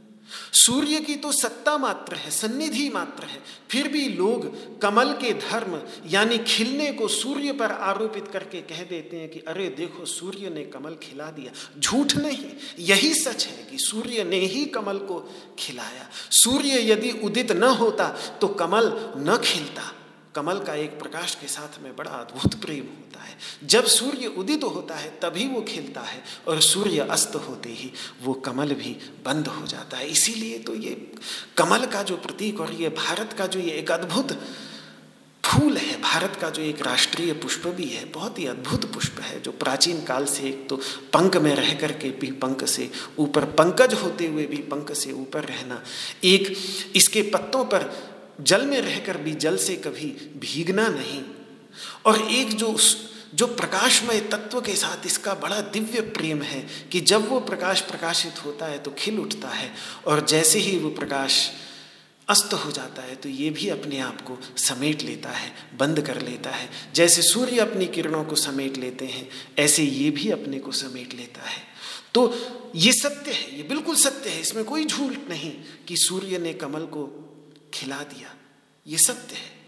सूर्य 0.52 1.00
की 1.00 1.16
तो 1.16 1.32
सत्ता 1.32 1.78
मात्र 1.78 2.16
है, 2.16 2.30
सन्निधि 2.30 2.88
मात्र 2.88 3.24
है। 3.24 3.42
फिर 3.70 3.88
भी 3.88 4.08
लोग 4.08 4.80
कमल 4.80 5.12
के 5.12 5.32
धर्म, 5.34 5.80
यानी 6.06 6.38
खिलने 6.38 6.92
को 6.92 7.08
सूर्य 7.08 7.52
पर 7.52 7.72
आरोपित 7.72 8.28
करके 8.28 8.60
कह 8.60 8.82
देते 8.84 9.16
हैं 9.16 9.28
कि, 9.28 9.38
अरे 9.38 9.68
देखो, 9.68 10.04
सूर्य 10.04 10.50
ने 10.50 10.64
कमल 10.64 10.94
खिला 10.94 11.30
दिया। 11.30 11.80
झूठ 11.80 12.16
नहीं, 12.16 12.50
यही 12.78 13.14
सच 13.14 13.46
है 13.46 13.64
कि 13.64 13.78
सूर्य 13.78 14.24
ने 14.24 14.38
ही 14.38 14.64
कमल 14.64 14.98
को 14.98 15.32
खिलाया। 15.58 16.08
सूर्य 16.30 16.92
यदि 16.92 17.10
उदित 17.10 17.52
न 17.52 17.64
होता 17.64 18.08
तो 18.40 18.48
कमल 18.48 19.12
न 19.16 19.40
खिलता। 19.44 19.96
कमल 20.34 20.58
का 20.58 20.74
एक 20.74 20.98
प्रकाश 20.98 21.34
के 21.34 21.46
साथ 21.48 21.82
में 21.82 21.94
बड़ा 21.96 22.10
अद्भुत 22.10 22.54
प्रेम 22.54 22.84
होता 22.84 23.22
है। 23.22 23.36
जब 23.64 23.84
सूर्य 23.86 24.26
उदित 24.38 24.60
तो 24.60 24.68
होता 24.68 24.94
है, 24.94 25.08
तभी 25.22 25.46
वो 25.48 25.60
खिलता 25.62 26.00
है 26.00 26.22
और 26.48 26.60
सूर्य 26.60 27.06
अस्त 27.10 27.34
होते 27.38 27.70
ही 27.70 27.90
वो 28.22 28.32
कमल 28.46 28.74
भी 28.74 28.96
बंद 29.24 29.48
हो 29.48 29.66
जाता 29.66 29.96
है। 29.96 30.08
इसीलिए 30.08 30.58
तो 30.58 30.74
ये 30.74 30.94
कमल 31.56 31.86
का 31.86 32.02
जो 32.02 32.16
प्रतीक 32.16 32.60
और 32.60 32.72
ये 32.72 32.88
भारत 32.88 33.32
का 33.32 33.46
जो 33.46 33.60
ये 33.60 33.72
एक 33.72 33.90
अद्भुत 33.90 34.38
फूल 35.44 35.76
है, 35.76 36.00
भारत 36.00 36.36
का 36.40 36.50
जो 36.50 36.62
एक 36.62 36.82
राष्ट्रीय 36.82 37.32
पुष्प 37.32 37.66
भी 37.68 37.86
है, 37.86 38.04
बहुत 38.04 38.38
ही 38.38 38.46
अद्भुत 38.46 38.84
पुष्प 38.94 39.20
है, 39.20 39.40
जो 39.40 39.52
प्राचीन 39.52 40.02
काल 40.04 40.24
से 40.26 40.42
एक 40.48 40.68
तो 40.68 40.76
पंख 41.12 41.36
में 41.36 41.54
रह 41.54 41.72
करके 41.74 42.10
भी 42.10 42.30
पंख 42.38 42.64
से 42.64 42.90
ऊपर, 43.18 43.44
पंकज 43.52 43.94
होते 43.94 44.26
हुए 44.26 44.46
भी 44.46 44.56
पंख 44.70 44.92
से 44.92 45.12
ऊपर 45.12 45.44
रहना, 45.44 45.82
एक 46.24 46.56
इसके 46.96 47.22
पत्तों 47.34 47.64
पर 47.64 47.90
जल 48.40 48.66
में 48.66 48.80
रहकर 48.80 49.16
भी 49.16 49.32
जल 49.34 49.56
से 49.56 49.76
कभी 49.76 50.06
भीगना 50.38 50.88
नहीं। 50.88 51.22
और 52.06 52.20
एक 52.30 52.54
जो 52.54 52.76
जो 53.34 53.46
प्रकाशमय 53.46 54.20
तत्व 54.20 54.60
के 54.60 54.74
साथ 54.74 55.06
इसका 55.06 55.34
बड़ा 55.34 55.60
दिव्य 55.60 56.00
प्रेम 56.10 56.42
है 56.42 56.60
कि 56.92 57.00
जब 57.00 57.28
वो 57.28 57.40
प्रकाश 57.40 57.80
प्रकाशित 57.80 58.44
होता 58.44 58.66
है 58.66 58.78
तो 58.78 58.90
खिल 58.90 59.18
उठता 59.20 59.48
है 59.48 59.70
और 60.06 60.24
जैसे 60.26 60.58
ही 60.58 60.78
वो 60.78 60.90
प्रकाश 60.90 61.50
अस्त 62.28 62.52
हो 62.54 62.70
जाता 62.70 63.02
है 63.02 63.14
तो 63.14 63.28
ये 63.28 63.50
भी 63.50 63.68
अपने 63.68 63.98
आप 63.98 64.20
को 64.20 64.38
समेट 64.56 65.02
लेता 65.02 65.30
है, 65.30 65.52
बंद 65.78 66.00
कर 66.00 66.20
लेता 66.22 66.50
है। 66.50 66.68
जैसे 66.94 67.22
सूर्य 67.22 67.58
अपनी 67.58 67.86
किरणों 67.86 68.24
को 68.24 68.36
समेट 68.36 68.76
लेते 68.76 69.06
हैं, 69.06 69.28
ऐसे 69.58 69.82
ये 69.82 70.10
भी 70.10 70.30
अपने 70.30 70.58
को 70.58 70.72
समेट 70.72 71.14
लेता 71.14 71.48
है। 71.48 71.62
तो 72.14 72.34
ये 72.76 72.92
सत्य 72.92 73.30
है, 73.30 73.56
ये 73.56 73.62
बिल्कुल 73.62 73.96
सत्य 73.96 74.30
है, 74.30 74.40
इसमें 74.40 74.64
कोई 74.64 74.84
झूठ 74.84 75.28
नहीं 75.30 75.52
कि 75.88 75.96
सूर्य 75.96 76.38
ने 76.38 76.52
कमल 76.54 76.86
को 76.86 77.06
खिला 77.74 78.02
दिया। 78.02 78.36
ये 78.86 78.98
सत्य 78.98 79.34
है। 79.34 79.60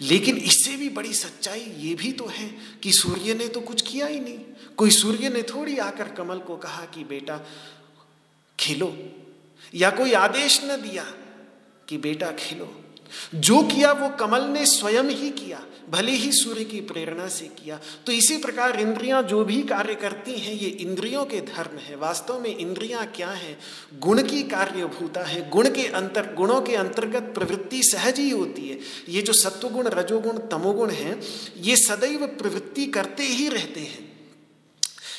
लेकिन 0.00 0.36
इससे 0.36 0.76
भी 0.76 0.88
बड़ी 0.88 1.14
सच्चाई 1.14 1.60
ये 1.60 1.94
भी 1.94 2.12
तो 2.12 2.26
है 2.26 2.58
कि 2.82 2.92
सूर्य 2.92 3.34
ने 3.34 3.48
तो 3.48 3.60
कुछ 3.60 3.92
किया 3.92 4.06
ही 4.06 4.20
नहीं। 4.20 4.38
कोई 4.76 4.90
सूर्य 4.90 5.28
ने 5.28 5.42
थोड़ी 5.42 5.78
आकर 5.78 6.08
कमल 6.08 6.38
को 6.38 6.56
कहा 6.56 6.84
कि, 6.84 7.04
बेटा, 7.04 7.40
खिलो। 8.60 9.12
या 9.74 9.90
कोई 9.90 10.12
आदेश 10.12 10.64
न 10.64 10.82
दिया 10.82 11.04
कि, 11.88 11.98
बेटा, 11.98 12.32
खिलो। 12.32 12.79
जो 13.34 13.62
किया 13.62 13.92
वो 13.92 14.08
कमल 14.08 14.42
ने 14.42 14.66
स्वयं 14.66 15.04
ही 15.04 15.30
किया, 15.30 15.62
भले 15.90 16.12
ही 16.12 16.32
सूर्य 16.32 16.64
की 16.64 16.80
प्रेरणा 16.80 17.28
से 17.28 17.44
किया। 17.44 17.80
तो 18.06 18.12
इसी 18.12 18.36
प्रकार 18.36 18.80
इंद्रियाँ 18.80 19.22
जो 19.22 19.44
भी 19.44 19.62
कार्य 19.62 19.94
करती 19.94 20.32
हैं, 20.32 20.54
ये 20.54 20.68
इंद्रियों 20.68 21.24
के 21.24 21.40
धर्म 21.40 21.78
है। 21.78 21.96
वास्तव 21.96 22.40
में 22.40 22.56
इंद्रियाँ 22.56 23.06
क्या 23.06 23.30
है? 23.30 23.58
गुण 23.98 24.22
की 24.22 24.42
कार्यभूता 24.42 25.20
है। 25.20 25.50
गुण 25.50 25.68
के 25.68 25.86
अंतर, 25.86 26.34
गुणों 26.34 26.60
के 26.60 26.74
अंतर्गत 26.74 27.22
प्रवृत्ति 27.22 27.82
सहज 27.82 28.18
ही 28.18 28.30
होती 28.30 28.68
है। 28.68 28.78
ये 29.08 29.22
जो 29.22 29.32
सत्वगुण, 29.32 29.88
रजोगुण, 29.88 30.38
तमोगुण 30.38 30.90
है, 30.90 31.20
ये 31.58 31.76
सदैव 31.76 32.26
प्रवृत्ति 32.26 32.86
करते 32.86 33.22
ही 33.22 33.48
रहते 33.48 33.80
हैं। 33.80 34.09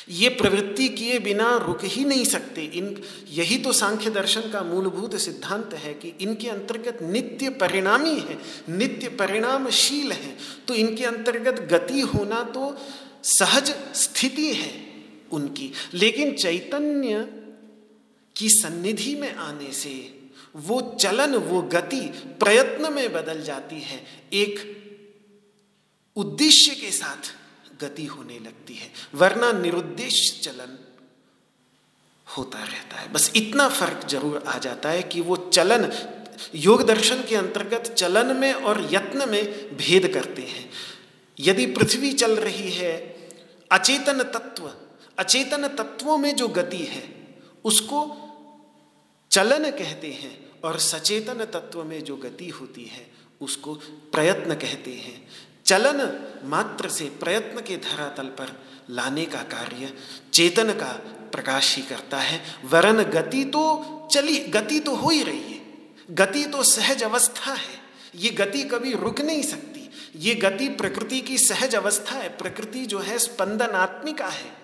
ये 0.08 0.28
प्रवृत्ति 0.28 0.88
किए 0.88 1.18
बिना 1.18 1.56
रुक 1.56 1.84
ही 1.84 2.04
नहीं 2.04 2.24
सकते। 2.24 2.62
इन, 2.64 3.02
यही 3.28 3.58
तो 3.58 3.72
सांख्य 3.72 4.10
दर्शन 4.10 4.40
का 4.40 4.62
मूलभूत 4.62 5.16
सिद्धांत 5.16 5.74
है 5.74 5.94
कि 5.94 6.08
इनके 6.20 6.48
अंतर्गत 6.48 6.98
नित्य 7.02 7.50
परिणामी 7.50 8.14
है, 8.18 8.38
नित्य 8.68 9.08
परिणामशील 9.08 10.12
है। 10.12 10.36
तो 10.68 10.74
इनके 10.74 11.04
अंतर्गत 11.04 11.60
गति 11.72 12.00
होना 12.00 12.42
तो 12.42 12.76
सहज 13.22 13.74
स्थिति 13.94 14.52
है 14.54 14.72
उनकी। 15.32 15.72
लेकिन 15.94 16.32
चैतन्य 16.32 17.26
की 18.36 18.48
सन्निधि 18.48 19.14
में 19.14 19.34
आने 19.34 19.72
से 19.72 20.18
वो 20.56 20.80
चलन, 21.00 21.34
वो 21.34 21.62
गति 21.62 22.00
प्रयत्न 22.40 22.92
में 22.92 23.12
बदल 23.12 23.42
जाती 23.42 23.80
है। 23.80 24.04
एक 24.32 24.82
उद्देश्य 26.16 26.74
के 26.74 26.90
साथ 26.90 27.32
गति 27.82 28.04
होने 28.06 28.38
लगती 28.38 28.74
है, 28.74 28.90
वरना 29.14 29.52
निरुद्देश 29.52 30.40
चलन 30.42 30.78
होता 32.26 32.58
रहता 32.58 32.96
है। 32.96 33.12
बस 33.12 33.30
इतना 33.36 33.68
फ़र्क 33.68 34.06
ज़रूर 34.08 34.42
आ 34.46 34.58
जाता 34.58 34.90
है 34.90 35.02
कि 35.02 35.20
वो 35.20 35.36
चलन, 35.36 35.90
योग 36.54 36.82
दर्शन 36.82 37.22
के 37.22 37.36
अंतर्गत 37.36 37.92
चलन 37.94 38.36
में 38.36 38.52
और 38.52 38.88
यत्न 38.92 39.28
में 39.28 39.76
भेद 39.76 40.06
करते 40.14 40.42
हैं। 40.42 40.68
यदि 41.38 41.66
पृथ्वी 41.66 42.12
चल 42.12 42.36
रही 42.36 42.70
है, 42.70 42.94
अचेतन 43.70 44.22
तत्व, 44.24 44.70
अचेतन 45.18 45.68
तत्वों 45.68 46.16
में 46.18 46.34
जो 46.36 46.48
गति 46.48 46.84
है, 46.86 47.02
उसको 47.64 48.00
चलन 49.30 49.70
कहते 49.70 50.12
हैं 50.12 50.34
और 50.64 50.78
सचेतन 50.78 51.44
तत्व 51.44 51.82
में 51.84 52.02
जो 52.04 52.16
गति 52.16 52.48
होती 52.48 52.84
है, 52.84 53.06
उसको 53.40 53.74
प्रयत्न 54.12 54.54
कहते 54.54 54.90
हैं। 54.96 55.16
चलन 55.72 56.26
मात्र 56.44 56.88
से 56.88 57.04
प्रयत्न 57.04 57.60
के 57.60 57.76
धरातल 57.76 58.24
पर 58.24 58.64
लाने 58.90 59.24
का 59.24 59.38
कार्य 59.38 59.94
चेतन 60.32 60.70
का 60.70 60.92
प्रकाश 61.32 61.76
ही 61.76 61.82
करता 61.82 62.18
है। 62.18 62.42
वरन 62.64 63.02
गति 63.02 63.44
तो 63.44 64.08
चली, 64.12 64.38
गति 64.38 64.80
तो 64.80 64.94
हो 64.94 65.10
ही 65.10 65.22
रही 65.22 65.52
है। 65.52 65.60
गति 66.10 66.44
तो 66.44 66.62
सहज 66.62 67.02
अवस्था 67.02 67.52
है। 67.52 67.80
ये 68.16 68.30
गति 68.30 68.62
कभी 68.62 68.94
रुक 68.94 69.20
नहीं 69.20 69.42
सकती। 69.42 69.90
ये 70.16 70.34
गति 70.34 70.68
प्रकृति 70.68 71.20
की 71.20 71.38
सहज 71.38 71.74
अवस्था 71.74 72.14
है। 72.14 72.28
प्रकृति 72.28 72.86
जो 72.86 72.98
है 72.98 73.18
स्पंदनात्मिका 73.18 74.28
है। 74.28 74.56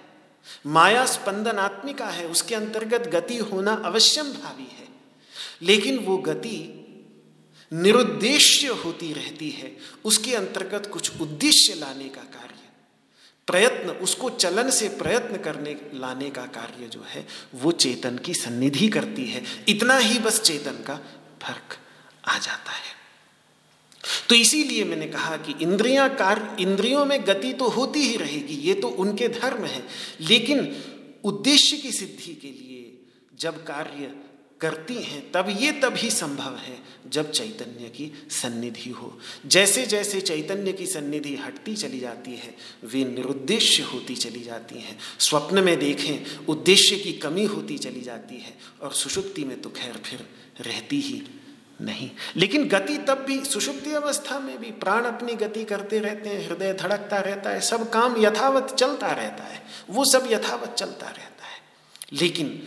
माया 0.67 1.07
स्पंदनात्मिका 1.07 2.07
है। 2.07 2.27
उसके 2.27 2.55
अंतर्गत 2.55 3.01
गति 3.01 3.39
होना 3.39 3.83
अवश्यम 3.85 4.27
भावी 4.27 4.77
है। 4.79 4.89
लेकिन 5.63 5.99
वो 5.99 6.17
गति 6.17 6.78
निरुद्देश्य 7.73 8.69
होती 8.69 9.13
रहती 9.13 9.51
है 9.51 9.77
उसके 10.05 10.35
अंतर्गत 10.35 10.87
कुछ 10.87 11.21
उद्देश्य 11.21 11.75
लाने 11.75 12.09
का 12.09 12.21
कार्य। 12.21 12.55
प्रयत्न, 13.47 13.91
उसको 13.91 14.31
चलन 14.31 14.71
से 14.71 14.89
प्रयत्न 14.89 15.37
करने, 15.37 15.77
लाने 15.95 16.31
का 16.31 16.47
कार्य 16.47 16.87
जो 16.87 17.05
है, 17.09 17.27
वो 17.55 17.73
चेतन 17.73 18.19
की 18.19 18.35
सन्निधि 18.35 18.89
करती 18.89 19.27
है। 19.27 19.45
इतना 19.69 19.99
ही 19.99 20.19
बस 20.19 20.41
चेतन 20.41 20.73
का 20.73 20.95
फ़र्क 21.43 21.79
आ 22.25 22.39
जाता 22.39 22.73
है। 22.73 22.99
तो 24.29 24.35
इसीलिए 24.35 24.85
मैंने 24.85 25.07
कहा 25.07 25.37
कि 25.37 25.55
इंद्रियाँ 25.63 26.17
कार्य, 26.17 26.63
इंद्रियों 26.63 27.05
में 27.05 27.27
गति 27.27 27.53
तो 27.53 27.69
होती 27.69 28.01
ही 28.01 28.17
रहेगी, 28.17 28.55
ये 28.55 28.75
तो 28.75 28.89
उनके 28.89 29.29
धर्म 29.29 29.65
है। 29.65 29.89
लेकिन 30.21 30.85
उद्देश्य 31.25 31.77
की 31.77 31.93
सिद्धि 31.93 32.35
के 32.35 32.49
लिए 32.49 32.99
जब 33.39 33.65
कार्य 33.65 34.28
करती 34.61 34.95
हैं, 34.95 35.33
तब 35.33 35.57
ये 35.61 35.73
तभी 35.73 36.11
संभव 36.11 36.57
है 36.57 36.79
जब 37.07 37.31
चैतन्य 37.31 37.89
की 37.89 38.29
सन्निधि 38.31 38.91
हो। 38.91 39.19
जैसे 39.47 39.87
जैसे 39.87 40.21
चैतन्य 40.21 40.73
की 40.73 40.87
सन्निधि 40.87 41.37
हटती 41.37 41.77
चली 41.77 42.01
जाती 42.01 42.31
है, 42.31 42.57
वे 42.85 43.05
निरुद्देश्य 43.05 43.83
होती 43.83 44.17
चली 44.17 44.41
जाती 44.41 44.81
हैं। 44.81 44.99
स्वप्न 45.19 45.65
में 45.65 45.79
देखें, 45.79 46.47
उद्देश्य 46.47 46.97
की 46.97 47.13
कमी 47.13 47.45
होती 47.45 47.79
चली 47.79 48.01
जाती 48.01 48.37
है 48.37 48.59
और 48.83 48.93
सुषुप्ति 48.93 49.45
में 49.45 49.61
तो 49.63 49.71
खैर 49.71 49.93
फिर 49.93 50.27
रहती 50.61 51.01
ही 51.01 51.23
नहीं। 51.81 52.11
लेकिन 52.37 52.69
गति 52.69 52.99
तब 52.99 53.19
भी, 53.19 53.45
सुषुप्ति 53.45 53.91
अवस्था 53.91 54.39
में 54.39 54.59
भी, 54.59 54.71
प्राण 54.71 55.05
अपनी 55.05 55.35
गति 55.35 55.65
करते 55.65 55.99
रहते 55.99 56.29
हैं, 56.29 56.49
हृदय 56.49 56.73
धड़कता 56.73 57.19
रहता 57.19 57.51
है, 57.51 57.61
सब 57.61 57.91
काम 57.91 58.25
यथावत 58.25 58.77
चलता 58.79 59.07
रहता 59.07 59.45
है, 59.45 59.63
वो 59.91 60.05
सब 60.05 60.29
यथावत 60.33 60.75
चलता 60.79 61.07
रहता 61.07 61.45
है। 61.45 61.59
लेकिन 62.13 62.67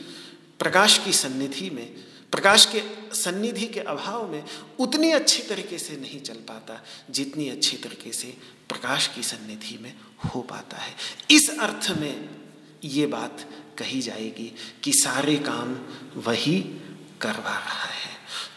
प्रकाश 0.61 0.97
की 0.97 1.13
सन्निधि 1.13 1.69
में, 1.69 1.87
प्रकाश 2.31 2.65
के 2.65 2.81
सन्निधि 3.15 3.67
के 3.67 3.79
अभाव 3.79 4.31
में 4.31 4.43
उतनी 4.79 5.11
अच्छी 5.11 5.43
तरीके 5.43 5.77
से 5.77 5.97
नहीं 5.97 6.21
चल 6.21 6.33
पाता, 6.33 6.83
जितनी 7.09 7.49
अच्छी 7.49 7.77
तरीके 7.77 8.11
से 8.11 8.27
प्रकाश 8.69 9.07
की 9.07 9.23
सन्निधि 9.23 9.77
में 9.81 9.93
हो 10.25 10.41
पाता 10.41 10.77
है। 10.77 10.95
इस 11.31 11.49
अर्थ 11.59 11.97
में 11.97 12.29
ये 12.83 13.05
बात 13.05 13.49
कही 13.77 14.01
जाएगी 14.01 14.53
कि 14.83 14.93
सारे 14.93 15.35
काम 15.35 15.79
वही 16.15 16.61
करवा 17.21 17.57
रहा 17.57 17.85
है। 17.85 18.11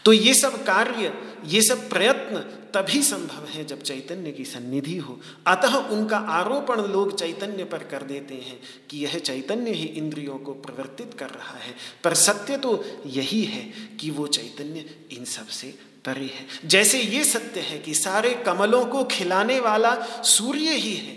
तो 0.05 0.13
ये 0.13 0.33
सब 0.33 0.65
कार्य, 0.65 1.13
ये 1.45 1.61
सब 1.61 1.89
प्रयत्न 1.89 2.37
तभी 2.75 3.01
संभव 3.03 3.45
है 3.47 3.63
जब 3.65 3.81
चैतन्य 3.81 4.31
की 4.31 4.45
सन्निधि 4.45 4.97
हो। 4.97 5.19
अतः 5.47 5.75
उनका 5.75 6.17
आरोपण 6.17 6.81
लोग 6.81 7.17
चैतन्य 7.19 7.63
पर 7.63 7.83
कर 7.83 8.03
देते 8.03 8.35
हैं 8.35 8.59
कि 8.89 8.97
यह 8.97 9.17
चैतन्य 9.19 9.71
ही 9.71 9.85
इंद्रियों 9.85 10.37
को 10.37 10.53
प्रवर्तित 10.53 11.13
कर 11.13 11.29
रहा 11.29 11.57
है। 11.57 11.73
पर 12.03 12.13
सत्य 12.13 12.57
तो 12.57 12.83
यही 13.05 13.43
है 13.43 13.61
कि 13.99 14.09
वो 14.09 14.27
चैतन्य 14.27 14.85
इन 15.11 15.25
सबसे 15.25 15.73
परे 16.05 16.25
है। 16.25 16.67
जैसे 16.67 17.01
ये 17.01 17.23
सत्य 17.23 17.59
है 17.59 17.77
कि 17.79 17.93
सारे 17.93 18.33
कमलों 18.45 18.85
को 18.85 19.03
खिलाने 19.03 19.59
वाला 19.59 19.95
सूर्य 20.23 20.75
ही 20.75 20.93
है, 20.93 21.13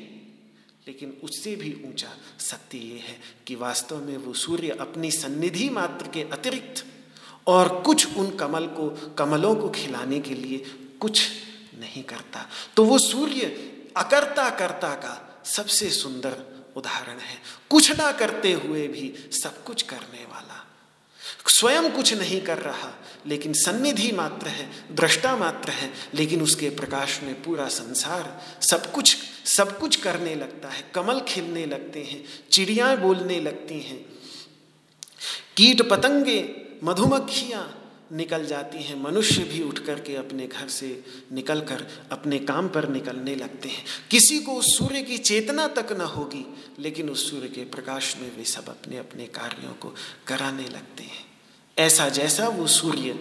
लेकिन 0.87 1.17
उससे 1.25 1.57
भी 1.57 1.73
ऊँचा 1.87 2.13
सत्य 2.41 2.79
ये 2.79 2.99
है 2.99 3.19
कि 3.47 3.55
वास्तव 3.55 3.97
में 3.97 4.17
वो 4.17 4.33
सूर्य 4.33 4.77
अपनी 4.81 5.11
सन्निधि 5.11 5.69
मात्र 5.71 6.09
के 6.09 6.23
अतिरिक्त 6.33 6.85
और 7.47 7.69
कुछ 7.81 8.17
उन 8.17 8.31
कमल 8.31 8.67
को, 8.67 8.89
कमलों 9.15 9.55
को 9.57 9.69
खिलाने 9.71 10.21
के 10.21 10.35
लिए 10.35 10.65
कुछ 11.01 11.29
नहीं 11.81 12.03
करता। 12.03 12.49
तो 12.77 12.85
वो 12.85 12.99
सूर्य 12.99 13.45
अकर्ता 13.97 14.51
करता 14.51 14.95
का 14.95 15.43
सबसे 15.45 15.91
सुंदर 15.91 16.65
उदाहरण 16.77 17.19
है। 17.19 17.39
कुछ 17.71 17.99
ना 17.99 18.13
करते 18.13 18.53
हुए 18.53 18.89
भी 18.89 19.15
सब 19.33 19.65
कुछ 19.65 19.83
करने 19.83 20.25
वाला। 20.25 20.65
स्वयं 21.47 21.91
कुछ 21.91 22.15
नहीं 22.15 22.41
कर 22.41 22.59
रहा, 22.59 22.95
लेकिन 23.27 23.53
सन्निधि 23.53 24.13
मात्र 24.13 24.49
है, 24.49 24.95
दृष्टा 24.97 25.37
मात्र 25.37 25.71
है, 25.71 25.93
लेकिन 26.15 26.43
उसके 26.43 26.71
प्रकाश 26.71 27.21
में 27.23 27.43
पूरा 27.43 27.69
संसार 27.69 28.43
सब 28.63 28.93
कुछ 28.93 29.17
सब 29.45 29.79
कुछ 29.79 29.97
करने 29.97 30.35
लगता 30.35 30.69
है। 30.69 30.91
कमल 30.95 31.21
खिलने 31.21 31.67
लगते 31.67 32.03
हैं, 32.03 32.25
चिड़ियाँ 32.53 32.97
बोलने 32.97 33.41
लगती 33.41 33.81
हैं। 33.81 34.05
कीट 35.57 35.89
पतंगे, 35.89 36.67
मधुमक्खियाँ 36.85 37.78
निकल 38.13 38.47
जाती 38.47 38.83
हैं। 38.83 39.03
मनुष्य 39.03 39.43
भी 39.45 39.63
उठ 39.63 39.79
कर 39.79 40.01
के 40.01 40.17
अपने 40.17 40.47
घर 40.47 40.69
से 40.69 41.05
निकल 41.33 41.61
कर 41.61 41.87
अपने 42.13 42.39
काम 42.39 42.69
पर 42.69 42.89
निकलने 42.89 43.35
लगते 43.35 43.69
हैं। 43.69 43.85
किसी 44.11 44.39
को 44.39 44.53
उस 44.53 44.79
सूर्य 44.79 45.03
की 45.03 45.19
चेतना 45.19 45.69
तक 45.69 45.93
न 45.93 46.01
होगी, 46.01 46.55
लेकिन 46.79 47.11
उस 47.11 47.31
सूर्य 47.31 47.49
के 47.49 47.65
प्रकाश 47.65 48.17
में 48.17 48.37
वे 48.37 48.45
सब 48.45 48.69
अपने 48.69 48.99
अपने 48.99 49.27
कार्यों 49.27 49.73
को 49.73 49.95
कराने 50.27 50.69
लगते 50.69 51.03
हैं। 51.03 51.27
ऐसा 51.79 52.09
जैसा 52.09 52.49
वो 52.49 52.67
सूर्य 52.67 53.13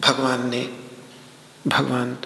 भगवान 0.00 0.50
ने, 0.50 0.62
भगवान 1.66 2.18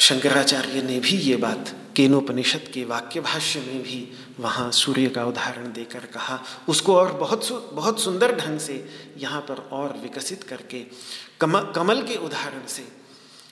शंकराचार्य 0.00 0.82
ने 0.82 1.00
भी 1.00 1.16
ये 1.16 1.36
बात 1.36 1.81
केनोपनिषद 1.96 2.70
के 2.74 2.84
वाक्य 2.84 3.20
भाष्य 3.20 3.60
में 3.60 3.82
भी 3.82 4.12
वहाँ 4.40 4.70
सूर्य 4.72 5.08
का 5.08 5.24
उदाहरण 5.24 5.72
देकर 5.72 6.06
कहा 6.06 6.42
उसको 6.68 6.96
और 6.96 7.12
बहुत 7.12 7.44
सु, 7.44 7.54
बहुत 7.54 8.00
सुंदर 8.00 8.36
ढंग 8.36 8.58
से 8.60 8.88
यहाँ 9.16 9.40
पर 9.40 9.54
और 9.54 9.96
विकसित 9.96 10.42
करके 10.42 10.86
कम, 11.40 11.60
कमल 11.60 12.02
के 12.02 12.16
उदाहरण 12.16 12.66
से 12.66 12.88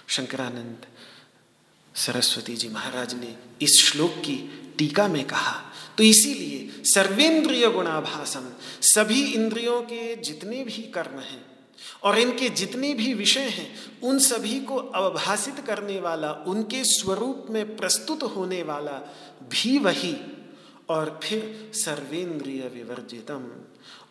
शंकरानंद 0.08 0.86
सरस्वती 1.94 2.56
जी 2.56 2.68
महाराज 2.68 3.14
ने 3.14 3.36
इस 3.62 3.84
श्लोक 3.84 4.10
की 4.10 4.36
टीका 4.78 5.08
में 5.08 5.24
कहा। 5.24 5.62
तो 5.98 6.04
इसीलिए 6.04 6.82
सर्वेंद्रिय 6.84 7.68
गुणाभासन 7.68 8.56
सभी 8.82 9.22
इंद्रियों 9.22 9.82
के 9.82 10.16
जितने 10.16 10.64
भी 10.64 10.82
कर्म 10.82 11.18
हैं 11.18 11.49
और 12.02 12.18
इनके 12.18 12.48
जितने 12.48 12.94
भी 12.94 13.14
विषय 13.14 13.40
हैं, 13.40 14.00
उन 14.00 14.18
सभी 14.18 14.60
को 14.60 14.76
अवभाषित 14.76 15.54
करने 15.66 16.00
वाला, 16.00 16.32
उनके 16.32 16.84
स्वरूप 16.84 17.46
में 17.50 17.76
प्रस्तुत 17.76 18.22
होने 18.22 18.62
वाला 18.62 19.14
भी 19.42 19.78
वही। 19.78 20.16
और 20.88 21.20
फिर 21.22 21.70
सर्वेंद्रिय 21.74 22.62
विवर्जितम। 22.62 23.50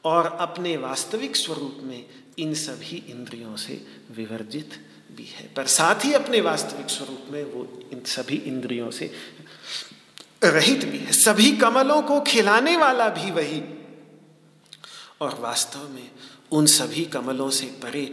और 0.06 0.26
अपने 0.26 0.78
वास्तविक 0.78 1.36
स्वरूप 1.36 1.78
में 1.84 2.06
इन 2.40 2.54
सभी 2.54 3.04
इंद्रियों 3.08 3.56
से 3.56 3.88
विवर्जित 4.12 4.88
भी 5.12 5.26
है। 5.26 5.54
पर 5.54 5.66
साथ 5.66 6.06
ही 6.06 6.14
अपने 6.14 6.42
वास्तविक 6.42 6.90
स्वरूप 6.90 7.24
में 7.30 7.44
वो 7.44 7.80
इन 7.92 8.02
सभी 8.06 8.36
इंद्रियों 8.36 8.92
से 8.92 9.12
रहित 10.44 10.86
भी 10.86 10.98
है। 10.98 11.12
सभी 11.12 11.52
कमलों 11.52 12.02
को 12.02 12.22
खिलाने 12.22 12.78
वाला 12.78 13.10
भी 13.10 13.32
वही। 13.32 13.62
और 15.22 15.40
वास्तव 15.40 15.90
में 15.90 16.12
उन 16.52 16.66
सभी 16.66 17.06
कमलों 17.06 17.50
से 17.50 17.66
परे 17.84 18.06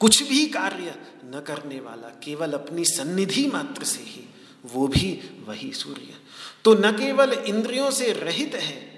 कुछ 0.00 0.22
भी 0.22 0.46
कार्य 0.46 0.94
न 1.24 1.42
करने 1.46 1.80
वाला 1.80 2.08
केवल 2.24 2.52
अपनी 2.52 2.84
सन्निधि 2.84 3.46
मात्र 3.46 3.84
से 3.84 4.02
ही, 4.02 4.28
वो 4.64 4.88
भी 4.88 5.12
वही 5.48 5.72
सूर्य। 5.72 6.14
तो 6.64 6.74
न 6.74 6.90
केवल 6.92 7.32
इंद्रियों 7.32 7.90
से 7.90 8.12
रहित 8.12 8.54
है, 8.54 8.96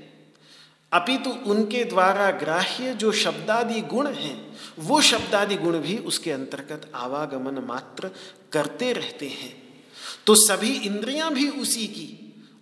अपितु 0.92 1.30
उनके 1.50 1.84
द्वारा 1.84 2.30
ग्राह्य 2.30 2.94
जो 2.94 3.12
शब्दादि 3.12 3.80
गुण 3.80 4.06
हैं, 4.06 4.56
वो 4.78 5.00
शब्दादि 5.00 5.54
गुण 5.54 5.78
भी 5.78 5.96
उसके 5.98 6.32
अंतर्गत 6.32 6.90
आवागमन 6.94 7.64
मात्र 7.64 8.10
करते 8.52 8.92
रहते 8.92 9.26
हैं। 9.28 9.56
तो 10.26 10.34
सभी 10.34 10.70
इंद्रियाँ 10.70 11.32
भी 11.34 11.48
उसी 11.48 11.86
की 11.86 12.17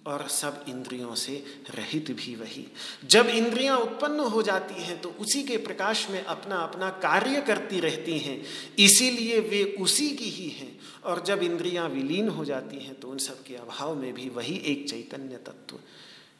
और 0.06 0.28
सब 0.28 0.64
इंद्रियों 0.68 1.14
से 1.14 1.44
रहित 1.70 2.10
भी 2.10 2.34
वही। 2.34 2.66
जब 3.04 3.26
इंद्रियाँ 3.26 3.78
उत्पन्न 3.78 4.20
हो 4.20 4.42
जाती 4.42 4.82
हैं 4.82 5.00
तो 5.00 5.08
उसी 5.08 5.42
के 5.42 5.56
प्रकाश 5.56 6.08
में 6.10 6.24
अपना 6.24 6.56
अपना 6.56 6.90
कार्य 6.90 7.40
करती 7.40 7.80
रहती 7.80 8.18
हैं। 8.18 8.42
इसीलिए 8.78 9.40
वे 9.40 9.76
उसी 9.80 10.08
की 10.10 10.30
ही 10.30 10.48
हैं। 10.48 10.78
और 11.04 11.22
जब 11.24 11.42
इंद्रियाँ 11.42 11.88
विलीन 11.88 12.28
हो 12.28 12.44
जाती 12.44 12.76
हैं 12.76 13.00
तो 13.00 13.08
उन 13.08 13.18
सब 13.18 13.42
के 13.42 13.54
अभाव 13.54 13.94
में 13.94 14.12
भी 14.14 14.28
वही 14.28 14.56
एक 14.56 14.88
चैतन्य 14.90 15.36
तत्व 15.36 15.78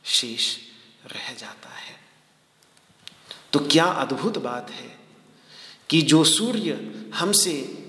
शेष 0.05 0.57
रह 1.07 1.33
जाता 1.35 1.69
है। 1.69 1.95
तो 3.53 3.59
क्या 3.59 3.85
अद्भुत 3.85 4.39
बात 4.39 4.71
है 4.71 4.99
कि 5.91 6.03
जो 6.03 6.25
सूर्य 6.25 6.73
हमसे 7.15 7.83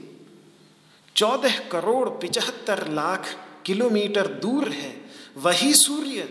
चौदह 1.16 1.58
करोड़ 1.60 2.10
पिचहत्तर 2.10 2.88
लाख 2.88 3.36
किलोमीटर 3.66 4.28
दूर 4.28 4.70
है 4.70 5.07
वही 5.38 5.74
सूर्य 5.74 6.28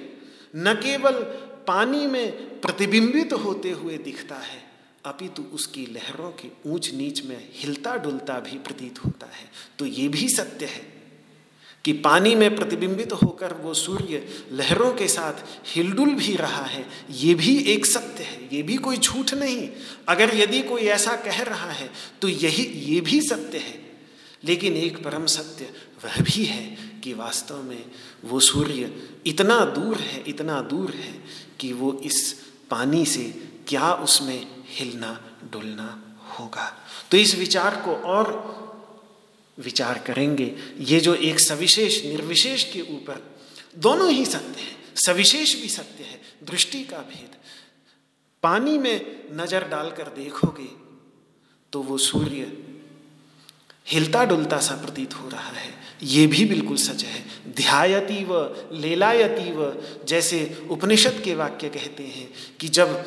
न 0.57 0.75
केवल 0.75 1.23
पानी 1.67 2.07
में 2.07 2.61
प्रतिबिंबित 2.61 3.33
होते 3.35 3.71
हुए 3.71 3.97
दिखता 3.99 4.37
है, 4.37 4.65
अपितु 5.05 5.43
उसकी 5.53 5.87
लहरों 5.87 6.31
के 6.33 6.49
ऊंच 6.67 6.91
नीच 6.95 7.25
में 7.25 7.49
हिलता 7.55 7.97
डुलता 7.97 8.39
भी 8.41 8.59
प्रतीत 8.59 9.05
होता 9.05 9.27
है। 9.27 9.51
तो 9.79 9.87
ये 9.87 10.09
भी 10.09 10.29
सत्य 10.29 10.67
है 10.67 10.85
कि 11.85 11.93
पानी 11.95 12.35
में 12.35 12.55
प्रतिबिंबित 12.57 13.13
होकर 13.13 13.53
वो 13.55 13.75
सूर्य 13.75 14.23
लहरों 14.53 14.93
के 14.95 15.09
साथ 15.09 15.45
हिलडुल 15.67 16.15
भी 16.15 16.35
रहा 16.37 16.65
है, 16.65 16.85
ये 17.11 17.35
भी 17.35 17.57
एक 17.65 17.87
सत्य 17.87 18.25
है, 18.25 18.49
ये 18.53 18.63
भी 18.63 18.77
कोई 18.77 18.97
झूठ 18.97 19.35
नहीं। 19.35 19.69
अगर 20.09 20.35
यदि 20.35 20.63
कोई 20.63 20.83
ऐसा 20.83 21.17
कह 21.17 21.43
रहा 21.43 21.71
है 21.71 21.91
तो 22.23 22.29
यही, 22.29 22.63
ये 22.63 23.01
भी 23.01 23.21
सत्य 23.21 23.59
है। 23.59 23.85
लेकिन 24.45 24.77
एक 24.77 25.03
परम 25.05 25.27
सत्य 25.27 25.73
वह 26.05 26.21
भी 26.23 26.45
है 26.45 26.86
कि 27.07 27.13
वास्तव 27.15 27.63
में 27.63 27.85
वो 28.25 28.39
सूर्य 28.41 28.91
इतना 29.27 29.59
दूर 29.65 29.97
है, 29.97 30.23
इतना 30.27 30.61
दूर 30.61 30.91
है 30.91 31.13
कि 31.61 31.73
वो 31.73 31.93
इस 32.03 32.19
पानी 32.71 33.05
से 33.07 33.25
क्या 33.69 33.93
उसमें 33.95 34.47
हिलना 34.69 35.13
डुलना 35.53 35.87
होगा। 36.31 36.67
तो 37.11 37.17
इस 37.17 37.35
विचार 37.35 37.77
को 37.85 37.95
और 38.07 38.33
विचार 39.59 39.99
करेंगे। 39.99 40.55
ये 40.81 41.01
जो 41.01 41.15
एक 41.15 41.41
सविशेष, 41.41 42.05
निर्विशेष 42.05 42.65
के 42.73 42.81
ऊपर 42.95 43.23
दोनों 43.79 44.11
ही 44.11 44.27
सत्य 44.27 44.61
है, 44.61 44.77
सविशेष 44.97 45.55
भी 45.63 45.69
सत्य 45.69 46.05
है, 46.05 46.21
दृष्टि 46.45 46.85
का 46.85 46.99
भेद। 46.99 47.37
पानी 48.43 48.79
में 48.79 49.29
नज़र 49.33 49.69
डालकर 49.69 50.09
देखोगे 50.17 50.71
तो 51.73 51.83
वो 51.83 51.99
सूर्य 52.03 52.53
हिलता 53.87 54.25
डुलता 54.25 54.59
सा 54.59 54.75
प्रतीत 54.75 55.15
हो 55.15 55.29
रहा 55.29 55.49
है। 55.49 55.75
ये 56.03 56.27
भी 56.27 56.45
बिल्कुल 56.45 56.77
सच 56.77 57.05
है। 57.05 57.25
ध्यायती 57.49 58.25
व 58.25 58.57
लेलायती 58.73 59.53
व 59.53 59.83
जैसे 60.09 60.67
उपनिषद 60.71 61.23
के 61.25 61.35
वाक्य 61.35 61.69
कहते 61.69 62.03
हैं 62.03 62.31
कि 62.61 62.69
जब 62.69 63.05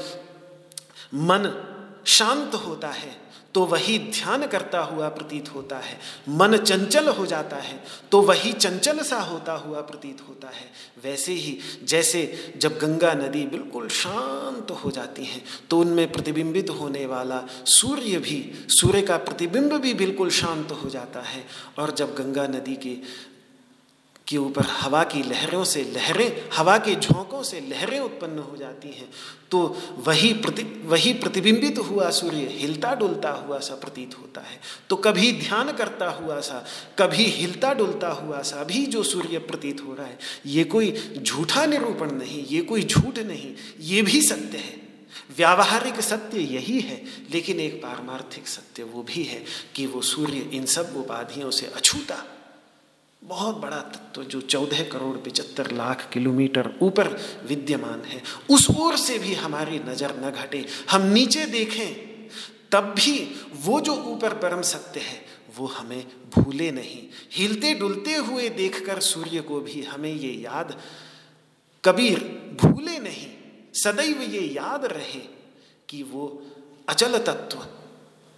मन 1.14 1.66
शांत 2.06 2.56
होता 2.56 2.88
है 2.88 3.19
तो 3.56 3.64
वही 3.66 3.98
ध्यान 4.00 4.46
करता 4.48 4.80
हुआ 4.82 5.08
प्रतीत 5.10 5.50
होता 5.56 5.78
है। 5.78 5.98
मन 6.30 6.58
चंचल 6.58 7.08
हो 7.10 7.26
जाता 7.26 7.58
है 7.58 7.80
तो 8.12 8.22
वही 8.22 8.52
चंचल 8.54 9.02
सा 9.02 9.20
होता 9.22 9.54
हुआ 9.56 9.82
प्रतीत 9.82 10.22
होता 10.28 10.48
है। 10.48 10.66
वैसे 11.04 11.34
ही 11.34 11.58
जैसे 11.84 12.22
जब 12.58 12.78
गंगा 12.78 13.14
नदी 13.16 13.46
बिल्कुल 13.48 13.88
शांत 13.94 14.72
हो 14.74 14.92
जाती 14.92 15.26
हैं 15.26 15.44
तो 15.70 15.80
उनमें 15.80 16.12
प्रतिबिंबित 16.12 16.70
होने 16.72 17.06
वाला 17.06 17.42
सूर्य 17.68 18.18
भी, 18.20 18.68
सूर्य 18.70 19.02
का 19.02 19.18
प्रतिबिंब 19.20 19.74
भी 19.74 19.94
बिल्कुल 19.96 20.30
शांत 20.32 20.72
हो 20.74 20.90
जाता 20.90 21.22
है। 21.22 21.44
और 21.80 21.94
जब 21.94 22.16
गंगा 22.16 22.48
नदी 22.50 22.76
के 22.76 22.96
के 24.30 24.38
ऊपर 24.38 24.62
हवा 24.62 25.04
की 25.04 25.24
लहरों 25.24 25.64
से 25.64 25.84
लहरें, 25.84 26.50
हवा 26.54 26.78
के 26.78 26.96
झोंकों 26.96 27.44
से 27.44 27.60
लहरें 27.60 28.00
उत्पन्न 28.00 28.40
हो 28.40 28.58
जाती 28.58 28.90
हैं। 28.90 29.10
तो 29.52 29.78
वही 29.98 30.34
प्रति, 30.34 30.64
वही 30.86 31.14
प्रतिबिंबित 31.14 31.78
हुआ 31.78 32.10
सूर्य, 32.10 32.48
हिलता 32.52 32.96
डुलता 32.96 33.32
हुआ 33.32 33.60
सा 33.60 33.76
प्रतीत 33.76 34.18
होता 34.20 34.42
है। 34.42 34.60
तो 34.90 34.96
कभी 34.96 35.32
ध्यान 35.32 35.72
करता 35.72 36.10
हुआ 36.10 36.40
सा, 36.40 36.66
कभी 37.00 37.24
हिलता 37.24 37.74
डुलता 37.74 38.10
हुआ 38.10 38.42
सा 38.42 38.64
भी 38.64 38.86
जो 38.86 39.04
सूर्य 39.04 39.38
प्रतीत 39.38 39.82
हो 39.88 39.94
रहा 39.94 40.08
है, 40.08 40.20
ये 40.46 40.64
कोई 40.64 41.14
झूठा 41.18 41.66
निरूपण 41.66 42.12
नहीं, 42.12 42.46
ये 42.46 42.62
कोई 42.62 42.84
झूठ 42.84 43.20
नहीं, 43.20 43.56
ये 43.80 44.02
भी 44.02 44.22
सत्य 44.22 44.58
है। 44.58 44.90
व्यावहारिक 45.38 46.02
सत्य 46.02 46.40
यही 46.40 46.80
है, 46.80 47.04
लेकिन 47.34 47.60
एक 47.60 47.84
पारमार्थिक 47.84 48.48
सत्य 48.48 48.84
वो 48.84 49.04
भी 49.04 49.24
है 49.24 49.44
कि 49.76 49.86
वो 49.86 50.02
सूर्य 50.02 50.50
इन 50.54 50.66
सब 50.66 50.94
उपाधियों 50.98 51.52
से 51.52 51.66
अछूता 51.66 52.26
बहुत 53.24 53.56
बड़ा 53.56 53.80
तत्व 53.94 54.24
जो 54.24 54.40
चौदह 54.42 54.84
करोड़ 54.84 55.18
पिचहत्तर 55.18 55.72
लाख 55.72 56.10
किलोमीटर 56.14 56.72
ऊपर 56.82 57.08
विद्यमान 57.48 58.04
है, 58.06 58.22
उस 58.50 58.70
ओर 58.72 58.96
से 58.98 59.18
भी 59.20 59.34
हमारी 59.34 59.80
नज़र 59.80 60.14
न 60.26 60.32
घटे। 60.32 60.66
हम 60.92 61.02
नीचे 61.04 61.46
देखें, 61.46 62.30
तब 62.72 62.94
भी 62.98 63.18
वो 63.66 63.80
जो 63.82 63.96
ऊपर 64.06 64.34
परम 64.34 64.62
सत्य 64.62 65.00
है, 65.00 65.22
वो 65.58 65.68
हमें 65.68 66.04
भूले 66.36 66.72
नहीं। 66.72 67.02
हिलते 67.32 67.74
डुलते 67.74 68.16
हुए 68.16 68.50
देखकर 68.50 69.00
सूर्य 69.00 69.42
को 69.42 69.60
भी 69.62 69.82
हमें 69.84 70.14
ये 70.14 70.32
याद, 70.34 70.78
कबीर 71.84 72.20
भूले 72.62 72.98
नहीं। 73.00 73.28
सदैव 73.74 74.22
ये 74.22 74.42
याद 74.48 74.86
रहे 74.86 75.20
कि 75.90 76.02
वो 76.04 76.26
अचल 76.90 77.18
तत्व 77.18 77.66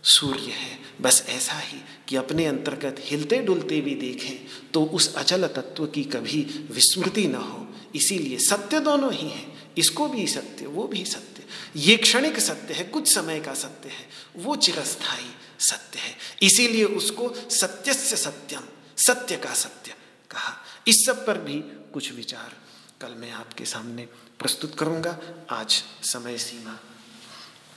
सूर्य 0.04 0.52
है। 0.52 0.80
बस 1.02 1.26
ऐसा 1.30 1.54
ही 1.54 1.78
कि 2.08 2.16
अपने 2.16 2.45
अंतर्गत 2.45 2.95
हिलते 2.99 3.39
डुलते 3.39 3.82
भी 3.82 3.95
देखें 3.95 4.70
तो 4.72 4.86
उस 4.86 5.16
अचल 5.16 5.47
तत्व 5.47 5.86
की 5.86 6.04
कभी 6.04 6.68
विस्मृति 6.72 7.28
न 7.28 7.36
हो। 7.36 7.68
इसीलिए 7.95 8.38
सत्य 8.38 8.80
दोनों 8.80 9.14
ही 9.14 9.30
हैं। 9.30 9.74
इसको 9.78 10.08
भी 10.08 10.28
सत्य, 10.28 10.66
वो 10.66 10.88
भी 10.88 11.06
सत्य। 11.06 11.43
ये 11.76 11.97
क्षणिक 11.97 12.39
सत्य 12.39 12.74
है, 12.74 12.84
कुछ 12.84 13.14
समय 13.14 13.39
का 13.39 13.54
सत्य 13.54 13.89
है। 13.89 14.10
वो 14.36 14.56
चिरस्थाई 14.56 15.32
सत्य 15.60 15.99
है। 15.99 16.18
इसीलिए 16.41 16.84
उसको 16.84 17.34
सत्य 17.49 17.93
से 17.93 18.18
सत्यम, 18.18 18.62
सत्य 18.97 19.38
का 19.38 19.54
सत्य 19.54 19.91
कहा। 20.32 20.54
इस 20.88 21.06
सब 21.06 21.26
पर 21.26 21.38
भी 21.38 21.62
कुछ 21.93 22.12
विचार 22.14 22.56
कल 23.02 23.12
मैं 23.12 23.32
आपके 23.32 23.66
सामने 23.66 24.08
प्रस्तुत 24.39 24.78
करूँगा। 24.80 25.20
आज 25.49 25.84
समय 26.04 26.38
सीमा। 26.38 26.80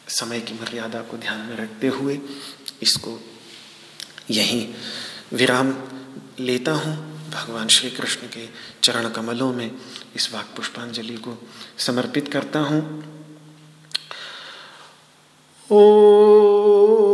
समय 0.09 0.41
की 0.41 0.55
मर्यादा 0.55 1.03
को 1.03 1.17
ध्यान 1.17 1.39
में 1.39 1.57
रखते 1.57 1.89
हुए 1.89 2.21
इसको 2.83 3.21
यहीं 4.31 4.75
विराम 5.33 5.75
लेता 6.41 6.73
हूँ। 6.73 7.15
भगवान 7.31 7.69
श्री 7.69 7.91
कृष्ण 7.91 8.27
के 8.27 8.49
चरण 8.83 9.09
कमलों 9.09 9.53
में 9.53 9.77
इस 10.17 10.33
वाक 10.33 10.47
पुष्पांजलि 10.57 11.17
को 11.17 11.39
समर्पित 11.79 12.33
करता 12.33 12.59
हूँ। 12.59 13.05
ओ 15.71 17.14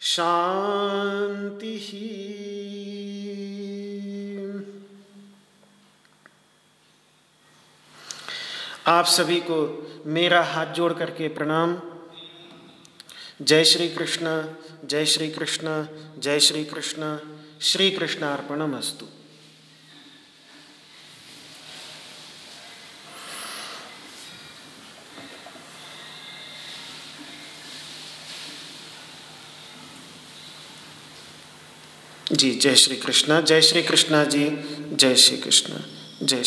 शांति 0.00 1.78
आप 8.86 9.04
सभी 9.04 9.40
को 9.40 9.86
मेरा 10.06 10.42
हाथ 10.42 10.66
जोड़ 10.66 10.92
करके 10.92 11.28
प्रणाम। 11.28 11.80
जय 13.42 13.64
श्री 13.64 13.88
कृष्ण, 13.88 14.44
जय 14.84 15.06
श्री 15.06 15.30
कृष्ण, 15.30 15.86
जय 16.18 16.40
श्री 16.40 16.64
कृष्ण 16.64 17.18
श्री 17.60 17.90
कृष्ण 17.90 19.17
जी 32.32 32.50
जय 32.50 32.74
श्री 32.74 32.96
कृष्णा 32.96 33.40
जय 33.40 33.62
श्री 33.62 33.82
कृष्णा 33.82 34.24
जी 34.24 34.50
जय 34.92 35.14
श्री 35.16 35.36
कृष्णा 35.36 35.84
जय 36.22 36.36
श्री 36.36 36.44